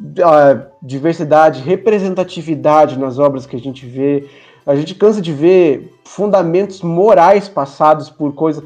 uh, 0.00 0.66
diversidade, 0.82 1.62
representatividade 1.62 2.98
nas 2.98 3.20
obras 3.20 3.46
que 3.46 3.54
a 3.54 3.60
gente 3.60 3.86
vê. 3.86 4.28
A 4.66 4.74
gente 4.74 4.96
cansa 4.96 5.20
de 5.20 5.32
ver 5.32 5.92
fundamentos 6.04 6.82
morais 6.82 7.48
passados 7.48 8.10
por 8.10 8.34
coisas. 8.34 8.64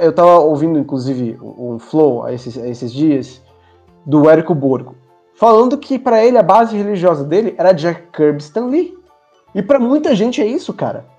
Eu 0.00 0.12
tava 0.12 0.38
ouvindo, 0.38 0.78
inclusive, 0.78 1.38
um 1.42 1.78
flow 1.78 2.28
esses, 2.28 2.56
esses 2.56 2.92
dias 2.92 3.42
do 4.06 4.28
Érico 4.28 4.54
Borgo, 4.54 4.94
falando 5.34 5.76
que 5.76 5.98
para 5.98 6.24
ele 6.24 6.38
a 6.38 6.42
base 6.42 6.76
religiosa 6.76 7.24
dele 7.24 7.54
era 7.58 7.72
Jack 7.72 8.04
Kirby 8.12 8.40
Stanley. 8.40 8.96
E 9.54 9.62
para 9.62 9.78
muita 9.78 10.14
gente 10.14 10.40
é 10.40 10.46
isso, 10.46 10.72
cara. 10.72 11.17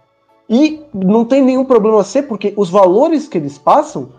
E 0.50 0.82
não 0.94 1.24
tem 1.24 1.44
nenhum 1.44 1.64
problema 1.64 2.04
ser, 2.04 2.24
porque 2.24 2.54
os 2.58 2.70
valores 2.70 3.28
que 3.28 3.38
eles 3.38 3.58
passam, 3.58 4.10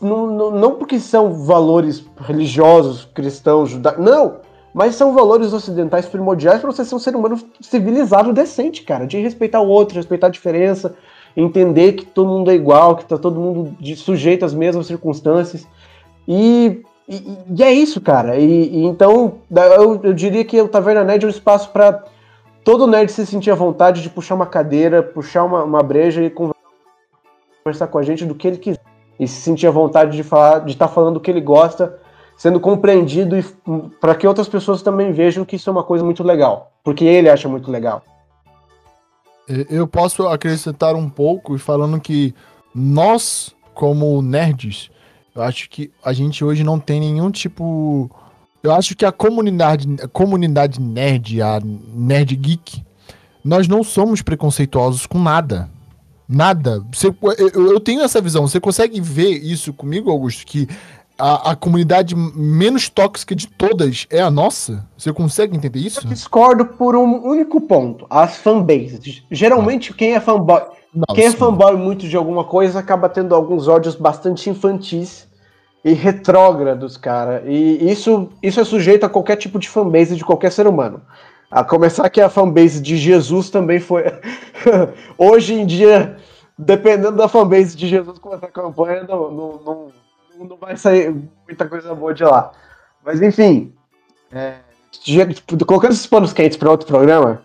não, 0.00 0.26
não, 0.26 0.50
não 0.50 0.74
porque 0.74 0.98
são 0.98 1.44
valores 1.44 2.04
religiosos, 2.18 3.04
cristãos, 3.14 3.70
judaicos, 3.70 4.04
não, 4.04 4.36
mas 4.74 4.94
são 4.94 5.14
valores 5.14 5.52
ocidentais 5.52 6.06
primordiais 6.06 6.60
para 6.60 6.70
você 6.70 6.84
ser 6.84 6.94
um 6.94 6.98
ser 6.98 7.14
humano 7.14 7.38
civilizado, 7.60 8.32
decente, 8.32 8.82
cara, 8.82 9.06
de 9.06 9.18
respeitar 9.18 9.60
o 9.60 9.68
outro, 9.68 9.96
respeitar 9.96 10.26
a 10.26 10.30
diferença, 10.30 10.96
entender 11.36 11.92
que 11.92 12.04
todo 12.04 12.28
mundo 12.28 12.50
é 12.50 12.54
igual, 12.54 12.96
que 12.96 13.04
tá 13.04 13.16
todo 13.16 13.40
mundo 13.40 13.76
sujeito 13.96 14.44
às 14.44 14.52
mesmas 14.52 14.86
circunstâncias. 14.86 15.66
E, 16.26 16.82
e, 17.08 17.38
e 17.56 17.62
é 17.62 17.72
isso, 17.72 18.00
cara. 18.00 18.36
E, 18.36 18.44
e 18.44 18.84
então, 18.84 19.34
eu, 19.50 20.00
eu, 20.02 20.12
diria 20.12 20.44
que 20.44 20.60
o 20.60 20.68
Taverna 20.68 21.04
Nerd 21.04 21.24
é 21.24 21.26
um 21.26 21.30
espaço 21.30 21.70
para 21.70 22.04
todo 22.66 22.88
nerd 22.88 23.12
se 23.12 23.24
sentia 23.24 23.54
vontade 23.54 24.02
de 24.02 24.10
puxar 24.10 24.34
uma 24.34 24.44
cadeira, 24.44 25.00
puxar 25.00 25.44
uma, 25.44 25.62
uma 25.62 25.84
breja 25.84 26.20
e 26.20 26.34
conversar 27.62 27.86
com 27.86 27.96
a 27.96 28.02
gente 28.02 28.26
do 28.26 28.34
que 28.34 28.48
ele 28.48 28.56
quiser. 28.56 28.82
E 29.20 29.28
se 29.28 29.40
sentia 29.40 29.70
vontade 29.70 30.16
de 30.16 30.24
falar, 30.24 30.58
de 30.58 30.72
estar 30.72 30.88
tá 30.88 30.92
falando 30.92 31.18
o 31.18 31.20
que 31.20 31.30
ele 31.30 31.40
gosta, 31.40 31.96
sendo 32.36 32.58
compreendido 32.58 33.38
e 33.38 33.44
para 34.00 34.16
que 34.16 34.26
outras 34.26 34.48
pessoas 34.48 34.82
também 34.82 35.12
vejam 35.12 35.44
que 35.44 35.54
isso 35.54 35.70
é 35.70 35.72
uma 35.72 35.84
coisa 35.84 36.04
muito 36.04 36.24
legal, 36.24 36.72
porque 36.82 37.04
ele 37.04 37.30
acha 37.30 37.48
muito 37.48 37.70
legal. 37.70 38.02
Eu 39.46 39.86
posso 39.86 40.26
acrescentar 40.26 40.96
um 40.96 41.08
pouco 41.08 41.56
falando 41.58 42.00
que 42.00 42.34
nós, 42.74 43.54
como 43.74 44.20
nerds, 44.20 44.90
eu 45.36 45.42
acho 45.42 45.70
que 45.70 45.92
a 46.04 46.12
gente 46.12 46.44
hoje 46.44 46.64
não 46.64 46.80
tem 46.80 46.98
nenhum 46.98 47.30
tipo 47.30 48.10
eu 48.66 48.72
acho 48.72 48.96
que 48.96 49.04
a 49.04 49.12
comunidade, 49.12 49.86
a 50.02 50.08
comunidade 50.08 50.80
nerd, 50.80 51.40
a 51.40 51.60
nerd 51.62 52.34
geek, 52.34 52.82
nós 53.44 53.68
não 53.68 53.84
somos 53.84 54.22
preconceituosos 54.22 55.06
com 55.06 55.20
nada. 55.20 55.70
Nada. 56.28 56.84
Você, 56.92 57.14
eu, 57.38 57.72
eu 57.72 57.78
tenho 57.78 58.02
essa 58.02 58.20
visão. 58.20 58.46
Você 58.46 58.58
consegue 58.58 59.00
ver 59.00 59.30
isso 59.30 59.72
comigo, 59.72 60.10
Augusto? 60.10 60.44
Que 60.44 60.66
a, 61.16 61.52
a, 61.52 61.56
comunidade 61.56 62.16
menos 62.16 62.88
tóxica 62.88 63.36
de 63.36 63.46
todas 63.46 64.08
é 64.10 64.20
a 64.20 64.32
nossa? 64.32 64.84
Você 64.98 65.12
consegue 65.12 65.56
entender 65.56 65.78
isso? 65.78 66.00
Eu 66.00 66.08
discordo 66.08 66.66
por 66.66 66.96
um 66.96 67.24
único 67.24 67.60
ponto: 67.60 68.04
as 68.10 68.36
fanbases. 68.36 69.22
Geralmente, 69.30 69.92
ah. 69.92 69.94
quem 69.96 70.14
é 70.14 70.20
fanboy. 70.20 70.62
Quem 71.14 71.26
é 71.26 71.30
fanboy 71.30 71.76
muito 71.76 72.08
de 72.08 72.16
alguma 72.16 72.42
coisa 72.42 72.80
acaba 72.80 73.08
tendo 73.08 73.32
alguns 73.32 73.68
ódios 73.68 73.94
bastante 73.94 74.50
infantis 74.50 75.25
e 75.86 75.92
retrógrados, 75.92 76.96
cara. 76.96 77.44
E 77.46 77.88
isso, 77.88 78.28
isso 78.42 78.58
é 78.58 78.64
sujeito 78.64 79.06
a 79.06 79.08
qualquer 79.08 79.36
tipo 79.36 79.56
de 79.56 79.68
fanbase 79.68 80.16
de 80.16 80.24
qualquer 80.24 80.50
ser 80.50 80.66
humano. 80.66 81.00
A 81.48 81.62
começar 81.62 82.10
que 82.10 82.20
a 82.20 82.28
fanbase 82.28 82.82
de 82.82 82.96
Jesus 82.96 83.50
também 83.50 83.78
foi. 83.78 84.02
Hoje 85.16 85.54
em 85.54 85.64
dia, 85.64 86.16
dependendo 86.58 87.16
da 87.16 87.28
fanbase 87.28 87.76
de 87.76 87.86
Jesus 87.86 88.18
com 88.18 88.34
essa 88.34 88.48
campanha, 88.48 89.04
não, 89.04 89.30
não, 89.30 89.60
não, 89.64 89.92
não 90.48 90.56
vai 90.56 90.76
sair 90.76 91.14
muita 91.46 91.68
coisa 91.68 91.94
boa 91.94 92.12
de 92.12 92.24
lá. 92.24 92.50
Mas 93.04 93.22
enfim, 93.22 93.72
é, 94.32 94.56
colocando 95.64 95.92
esses 95.92 96.08
panos 96.08 96.32
quentes 96.32 96.56
para 96.56 96.68
outro 96.68 96.88
programa, 96.88 97.42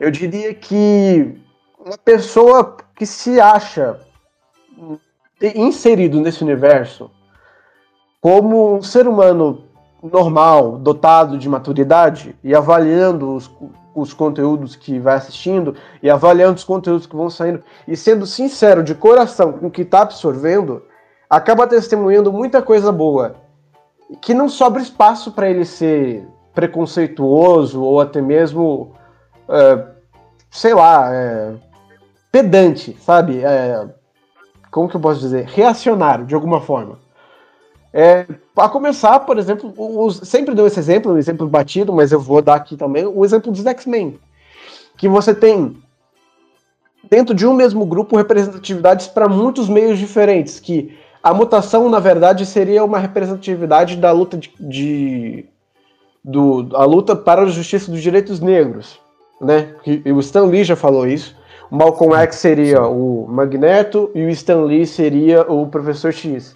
eu 0.00 0.10
diria 0.10 0.52
que 0.54 1.38
uma 1.78 1.96
pessoa 1.98 2.78
que 2.96 3.06
se 3.06 3.40
acha 3.40 4.00
inserido 5.40 6.20
nesse 6.20 6.42
universo 6.42 7.08
como 8.20 8.76
um 8.76 8.82
ser 8.82 9.08
humano 9.08 9.64
normal, 10.02 10.78
dotado 10.78 11.38
de 11.38 11.48
maturidade 11.48 12.36
e 12.42 12.54
avaliando 12.54 13.34
os, 13.34 13.50
os 13.94 14.12
conteúdos 14.12 14.76
que 14.76 14.98
vai 14.98 15.16
assistindo 15.16 15.74
e 16.02 16.10
avaliando 16.10 16.54
os 16.54 16.64
conteúdos 16.64 17.06
que 17.06 17.16
vão 17.16 17.30
saindo 17.30 17.62
e 17.86 17.96
sendo 17.96 18.26
sincero 18.26 18.82
de 18.82 18.94
coração 18.94 19.52
com 19.52 19.66
o 19.66 19.70
que 19.70 19.82
está 19.82 20.02
absorvendo, 20.02 20.82
acaba 21.28 21.66
testemunhando 21.66 22.32
muita 22.32 22.62
coisa 22.62 22.90
boa 22.90 23.36
que 24.20 24.34
não 24.34 24.48
sobra 24.48 24.82
espaço 24.82 25.32
para 25.32 25.48
ele 25.48 25.64
ser 25.64 26.26
preconceituoso 26.54 27.82
ou 27.82 28.00
até 28.00 28.20
mesmo, 28.20 28.92
é, 29.48 29.86
sei 30.50 30.74
lá, 30.74 31.14
é, 31.14 31.54
pedante, 32.32 32.96
sabe? 33.00 33.44
É, 33.44 33.86
como 34.70 34.88
que 34.88 34.96
eu 34.96 35.00
posso 35.00 35.20
dizer? 35.20 35.46
Reacionário, 35.46 36.26
de 36.26 36.34
alguma 36.34 36.60
forma. 36.60 36.98
É, 37.92 38.24
a 38.56 38.68
começar, 38.68 39.18
por 39.20 39.36
exemplo, 39.38 39.72
os, 39.76 40.16
sempre 40.18 40.54
dou 40.54 40.66
esse 40.66 40.78
exemplo, 40.78 41.12
um 41.12 41.18
exemplo 41.18 41.48
batido, 41.48 41.92
mas 41.92 42.12
eu 42.12 42.20
vou 42.20 42.40
dar 42.40 42.54
aqui 42.54 42.76
também 42.76 43.04
o 43.06 43.24
exemplo 43.24 43.50
dos 43.50 43.66
X-Men. 43.66 44.18
Que 44.96 45.08
você 45.08 45.34
tem, 45.34 45.76
dentro 47.10 47.34
de 47.34 47.46
um 47.46 47.54
mesmo 47.54 47.84
grupo, 47.84 48.16
representatividades 48.16 49.08
para 49.08 49.28
muitos 49.28 49.68
meios 49.68 49.98
diferentes. 49.98 50.60
Que 50.60 50.96
a 51.22 51.34
mutação, 51.34 51.88
na 51.88 51.98
verdade, 51.98 52.46
seria 52.46 52.84
uma 52.84 52.98
representatividade 52.98 53.96
da 53.96 54.12
luta 54.12 54.36
de, 54.36 54.52
de 54.58 55.46
do, 56.22 56.68
a 56.74 56.84
luta 56.84 57.16
para 57.16 57.42
a 57.42 57.46
justiça 57.46 57.90
dos 57.90 58.02
direitos 58.02 58.40
negros, 58.40 59.00
né? 59.40 59.74
E 59.86 60.12
o 60.12 60.20
Stan 60.20 60.44
Lee 60.44 60.64
já 60.64 60.76
falou 60.76 61.06
isso. 61.06 61.34
O 61.70 61.76
Malcolm 61.76 62.14
X 62.14 62.36
seria 62.36 62.82
o 62.82 63.26
Magneto 63.28 64.10
e 64.14 64.24
o 64.24 64.28
Stan 64.30 64.62
Lee 64.64 64.86
seria 64.86 65.42
o 65.50 65.66
Professor 65.66 66.12
X. 66.12 66.54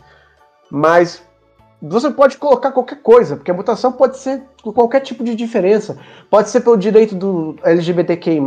Mas 0.75 1.23
você 1.81 2.11
pode 2.11 2.37
colocar 2.37 2.73
qualquer 2.73 3.01
coisa, 3.01 3.37
porque 3.37 3.51
a 3.51 3.55
mutação 3.55 3.93
pode 3.93 4.19
ser 4.19 4.43
qualquer 4.63 5.01
tipo 5.01 5.23
de 5.23 5.37
diferença. 5.37 5.97
Pode 6.29 6.49
ser 6.49 6.63
pelo 6.63 6.77
direito 6.77 7.15
do 7.15 7.55
LGBTQI, 7.63 8.41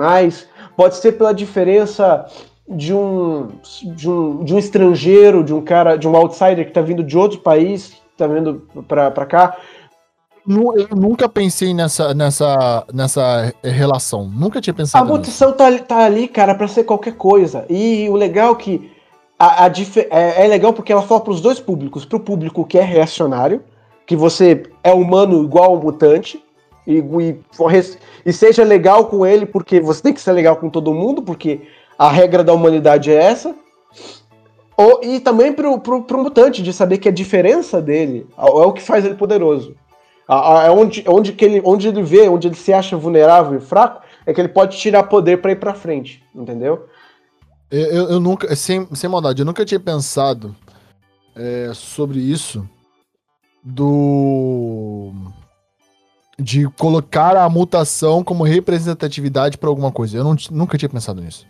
pode 0.76 0.98
ser 0.98 1.14
pela 1.14 1.34
diferença 1.34 2.26
de 2.68 2.94
um, 2.94 3.48
de 3.96 4.10
um, 4.10 4.44
de 4.44 4.54
um 4.54 4.60
estrangeiro, 4.60 5.42
de 5.42 5.54
um 5.54 5.62
cara, 5.62 5.96
de 5.96 6.06
um 6.06 6.18
outsider 6.18 6.66
que 6.66 6.72
está 6.72 6.82
vindo 6.82 7.02
de 7.02 7.18
outro 7.18 7.40
país, 7.40 7.94
está 8.14 8.28
vindo 8.28 8.68
para 8.86 9.26
cá 9.26 9.56
eu 10.48 10.96
nunca 10.96 11.28
pensei 11.28 11.74
nessa, 11.74 12.14
nessa, 12.14 12.86
nessa 12.94 13.54
relação. 13.62 14.30
Nunca 14.30 14.62
tinha 14.62 14.74
pensado. 14.74 15.04
A 15.04 15.08
mutação 15.08 15.52
tá, 15.52 15.78
tá, 15.80 16.06
ali, 16.06 16.28
cara, 16.28 16.56
para 16.56 16.68
ser 16.70 16.86
qualquer 16.86 17.16
coisa. 17.16 17.66
E 17.70 18.08
o 18.10 18.16
legal 18.16 18.54
é 18.54 18.56
que 18.56 18.97
a, 19.40 19.66
a 19.66 19.68
é, 19.68 20.46
é, 20.46 20.48
legal 20.48 20.74
porque 20.74 20.92
ela 20.92 21.02
fala 21.02 21.22
para 21.22 21.32
os 21.32 21.42
dois 21.42 21.60
públicos, 21.60 22.06
para 22.06 22.18
o 22.18 22.22
público 22.22 22.66
que 22.66 22.78
é 22.78 22.82
reacionário, 22.82 23.64
que 24.06 24.16
você 24.16 24.64
é 24.84 24.92
humano 24.92 25.44
igual 25.44 25.72
ao 25.72 25.78
mutante 25.78 26.44
e, 26.86 26.98
e, 27.00 27.40
e 28.26 28.34
seja 28.34 28.64
legal 28.64 29.06
com 29.06 29.26
ele 29.26 29.46
porque 29.46 29.80
você 29.80 30.02
tem 30.02 30.14
que 30.14 30.22
ser 30.22 30.32
legal 30.32 30.56
com 30.56 30.70
todo 30.70 30.94
mundo 30.94 31.22
porque 31.22 31.62
a 31.98 32.10
regra 32.10 32.44
da 32.44 32.54
humanidade 32.54 33.12
é 33.12 33.16
essa. 33.16 33.56
Ou, 34.76 35.02
e 35.04 35.20
também 35.20 35.52
pro, 35.52 35.80
pro 35.80 36.24
mutante, 36.24 36.62
de 36.62 36.72
saber 36.72 37.00
que 37.00 37.10
a 37.10 37.12
diferença 37.12 37.82
dele 37.82 38.28
é 38.38 38.44
o 38.44 38.72
que 38.72 38.82
faz 38.82 39.04
ele 39.04 39.16
poderoso. 39.16 39.76
É 40.30 40.70
onde, 40.70 41.04
onde, 41.08 41.34
que 41.34 41.46
ele, 41.46 41.62
onde 41.66 41.88
ele 41.88 42.04
vê, 42.04 42.28
onde 42.28 42.48
ele 42.48 42.56
se 42.56 42.72
acha 42.72 42.96
vulnerável 42.96 43.58
e 43.58 43.62
fraco, 43.62 44.02
é 44.26 44.34
que 44.34 44.40
ele 44.40 44.50
pode 44.50 44.78
tirar 44.78 45.04
poder 45.04 45.42
para 45.42 45.52
ir 45.52 45.56
para 45.56 45.74
frente, 45.74 46.24
entendeu? 46.36 46.86
Eu, 47.70 48.10
eu, 48.10 48.20
nunca, 48.20 48.56
sem, 48.56 48.88
sem 48.96 49.10
maldade, 49.10 49.42
eu 49.42 49.46
nunca 49.46 49.66
tinha 49.66 49.80
pensado 49.80 50.56
é, 51.36 51.72
sobre 51.74 52.20
isso 52.20 52.68
do 53.64 55.12
de 56.40 56.70
colocar 56.78 57.36
a 57.36 57.50
mutação 57.50 58.24
como 58.24 58.44
representatividade 58.44 59.58
para 59.58 59.70
alguma 59.70 59.92
coisa. 59.92 60.18
Eu 60.18 60.24
não, 60.24 60.36
nunca 60.52 60.78
tinha 60.78 60.88
pensado 60.88 61.22
nisso. 61.22 61.48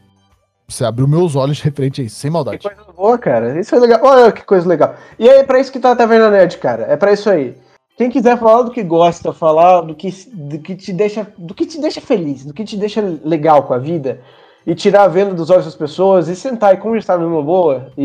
Você 0.67 0.83
abriu 0.85 1.07
meus 1.07 1.35
olhos 1.35 1.59
referente 1.61 2.01
a 2.01 2.03
isso, 2.05 2.15
sem 2.15 2.31
maldade. 2.31 2.59
Que 2.59 2.69
coisa 2.69 2.91
boa, 2.93 3.17
cara. 3.17 3.59
Isso 3.59 3.75
é 3.75 3.79
legal. 3.79 3.99
Olha 4.01 4.31
que 4.31 4.43
coisa 4.43 4.67
legal. 4.67 4.95
E 5.19 5.27
é 5.27 5.43
para 5.43 5.59
isso 5.59 5.71
que 5.71 5.79
tá 5.79 5.91
a 5.91 5.95
Taverna 5.95 6.31
Nerd, 6.31 6.57
cara. 6.57 6.83
É 6.83 6.95
para 6.95 7.13
isso 7.13 7.29
aí. 7.29 7.55
Quem 7.97 8.09
quiser 8.09 8.37
falar 8.37 8.61
do 8.61 8.71
que 8.71 8.83
gosta, 8.83 9.33
falar 9.33 9.81
do 9.81 9.95
que, 9.95 10.11
do 10.31 10.59
que 10.59 10.75
te 10.75 10.93
deixa, 10.93 11.27
do 11.37 11.53
que 11.53 11.65
te 11.65 11.81
deixa 11.81 11.99
feliz, 11.99 12.45
do 12.45 12.53
que 12.53 12.63
te 12.63 12.77
deixa 12.77 13.01
legal 13.23 13.63
com 13.63 13.73
a 13.73 13.79
vida, 13.79 14.21
e 14.67 14.75
tirar 14.75 15.03
a 15.03 15.07
venda 15.07 15.33
dos 15.33 15.49
olhos 15.49 15.63
das 15.63 15.75
pessoas 15.75 16.27
e 16.27 16.35
sentar 16.35 16.73
e 16.73 16.77
conversar 16.77 17.17
numa 17.17 17.41
boa, 17.41 17.89
e, 17.97 18.03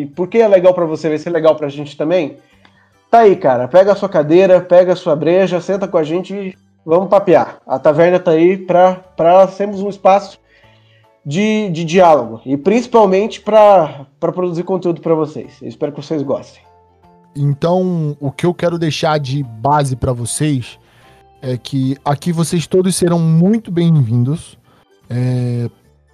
e 0.00 0.06
porque 0.16 0.38
é 0.38 0.48
legal 0.48 0.72
para 0.72 0.86
você, 0.86 1.06
vai 1.06 1.18
ser 1.18 1.28
legal 1.28 1.54
pra 1.54 1.68
gente 1.68 1.98
também. 1.98 2.38
Tá 3.10 3.20
aí, 3.20 3.36
cara. 3.36 3.68
Pega 3.68 3.92
a 3.92 3.94
sua 3.94 4.08
cadeira, 4.08 4.58
pega 4.58 4.94
a 4.94 4.96
sua 4.96 5.14
breja, 5.14 5.60
senta 5.60 5.86
com 5.86 5.98
a 5.98 6.02
gente 6.02 6.34
e 6.34 6.56
vamos 6.84 7.10
papear. 7.10 7.58
A 7.66 7.78
taverna 7.78 8.18
tá 8.18 8.30
aí 8.30 8.56
pra, 8.56 8.94
pra 8.94 9.46
sermos 9.48 9.82
um 9.82 9.88
espaço 9.90 10.38
de, 11.24 11.68
de 11.68 11.84
diálogo 11.84 12.40
e 12.46 12.56
principalmente 12.56 13.42
para 13.42 14.06
produzir 14.18 14.62
conteúdo 14.62 15.02
para 15.02 15.14
vocês. 15.14 15.60
Eu 15.60 15.68
espero 15.68 15.92
que 15.92 16.02
vocês 16.02 16.22
gostem. 16.22 16.62
Então, 17.36 18.16
o 18.18 18.32
que 18.32 18.46
eu 18.46 18.54
quero 18.54 18.78
deixar 18.78 19.20
de 19.20 19.42
base 19.42 19.94
para 19.94 20.14
vocês 20.14 20.78
é 21.42 21.58
que 21.58 21.98
aqui 22.02 22.32
vocês 22.32 22.66
todos 22.66 22.96
serão 22.96 23.18
muito 23.18 23.70
bem-vindos. 23.70 24.58
É, 25.10 25.68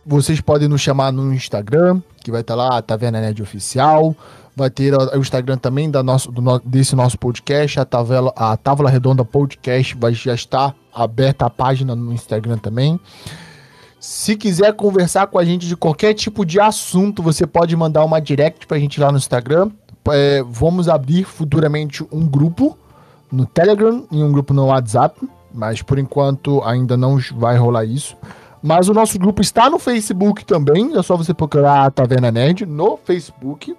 vocês 0.06 0.40
podem 0.40 0.68
nos 0.68 0.80
chamar 0.80 1.12
no 1.12 1.32
Instagram, 1.32 2.00
que 2.22 2.30
vai 2.30 2.40
estar 2.40 2.56
tá 2.56 2.62
lá, 2.62 2.82
Taverna 2.82 3.20
Nerd 3.20 3.42
Oficial. 3.42 4.14
Vai 4.56 4.70
ter 4.70 4.94
o 4.94 5.18
Instagram 5.18 5.58
também 5.58 5.90
da 5.90 6.02
nosso, 6.02 6.30
do, 6.30 6.58
desse 6.64 6.94
nosso 6.94 7.18
podcast, 7.18 7.80
a 7.80 7.84
Távola, 7.84 8.32
a 8.36 8.56
Távola 8.56 8.88
Redonda 8.88 9.24
Podcast 9.24 9.96
vai 9.96 10.14
já 10.14 10.32
estar 10.32 10.74
aberta 10.94 11.46
a 11.46 11.50
página 11.50 11.96
no 11.96 12.12
Instagram 12.12 12.58
também. 12.58 13.00
Se 13.98 14.36
quiser 14.36 14.72
conversar 14.74 15.26
com 15.26 15.38
a 15.38 15.44
gente 15.44 15.66
de 15.66 15.74
qualquer 15.74 16.14
tipo 16.14 16.44
de 16.44 16.60
assunto, 16.60 17.22
você 17.22 17.46
pode 17.46 17.74
mandar 17.74 18.04
uma 18.04 18.20
direct 18.20 18.66
pra 18.66 18.78
gente 18.78 19.00
lá 19.00 19.10
no 19.10 19.18
Instagram 19.18 19.70
é, 20.12 20.42
vamos 20.42 20.88
abrir 20.88 21.24
futuramente 21.24 22.04
um 22.12 22.26
grupo 22.26 22.76
no 23.30 23.46
Telegram 23.46 24.04
e 24.10 24.22
um 24.22 24.30
grupo 24.30 24.52
no 24.52 24.66
WhatsApp, 24.66 25.18
mas 25.52 25.82
por 25.82 25.98
enquanto 25.98 26.62
ainda 26.62 26.96
não 26.96 27.18
vai 27.36 27.56
rolar 27.56 27.84
isso. 27.84 28.16
Mas 28.66 28.88
o 28.88 28.94
nosso 28.94 29.18
grupo 29.18 29.42
está 29.42 29.68
no 29.68 29.78
Facebook 29.78 30.42
também, 30.42 30.96
é 30.96 31.02
só 31.02 31.18
você 31.18 31.34
procurar 31.34 31.84
a 31.84 31.90
Taverna 31.90 32.32
Nerd 32.32 32.64
no 32.64 32.96
Facebook. 32.96 33.76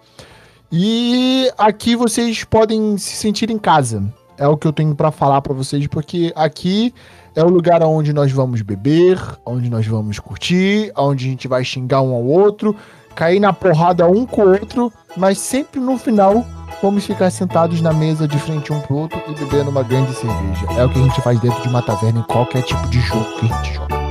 E 0.72 1.52
aqui 1.58 1.96
vocês 1.96 2.44
podem 2.44 2.96
se 2.96 3.16
sentir 3.16 3.50
em 3.50 3.58
casa. 3.58 4.04
É 4.38 4.48
o 4.48 4.56
que 4.56 4.68
eu 4.68 4.72
tenho 4.72 4.94
para 4.94 5.10
falar 5.10 5.42
para 5.42 5.56
vocês, 5.56 5.88
porque 5.88 6.32
aqui 6.36 6.94
é 7.36 7.44
o 7.44 7.50
lugar 7.50 7.82
onde 7.82 8.14
nós 8.14 8.32
vamos 8.32 8.62
beber, 8.62 9.20
onde 9.44 9.72
nós 9.72 9.88
vamos 9.88 10.20
curtir, 10.20 10.92
onde 10.96 11.26
a 11.26 11.30
gente 11.32 11.48
vai 11.48 11.66
xingar 11.66 12.04
um 12.04 12.14
ao 12.14 12.24
outro, 12.24 12.76
cair 13.16 13.40
na 13.40 13.52
porrada 13.52 14.08
um 14.08 14.24
com 14.24 14.44
o 14.44 14.52
outro, 14.52 14.94
mas 15.18 15.40
sempre 15.40 15.80
no 15.80 15.98
final 15.98 16.46
vamos 16.80 17.08
ficar 17.08 17.32
sentados 17.32 17.82
na 17.82 17.92
mesa 17.92 18.28
de 18.28 18.38
frente 18.38 18.72
um 18.72 18.80
pro 18.82 18.98
outro 18.98 19.20
e 19.28 19.34
bebendo 19.34 19.72
uma 19.72 19.82
grande 19.82 20.14
cerveja. 20.14 20.68
É 20.78 20.86
o 20.86 20.90
que 20.90 21.00
a 21.00 21.02
gente 21.02 21.22
faz 21.22 21.40
dentro 21.40 21.60
de 21.64 21.70
uma 21.70 21.82
taverna 21.82 22.20
em 22.20 22.32
qualquer 22.32 22.62
tipo 22.62 22.88
de 22.90 23.00
jogo 23.00 23.26
que 23.40 23.52
a 23.52 23.58
gente 23.58 23.74
joga. 23.74 24.05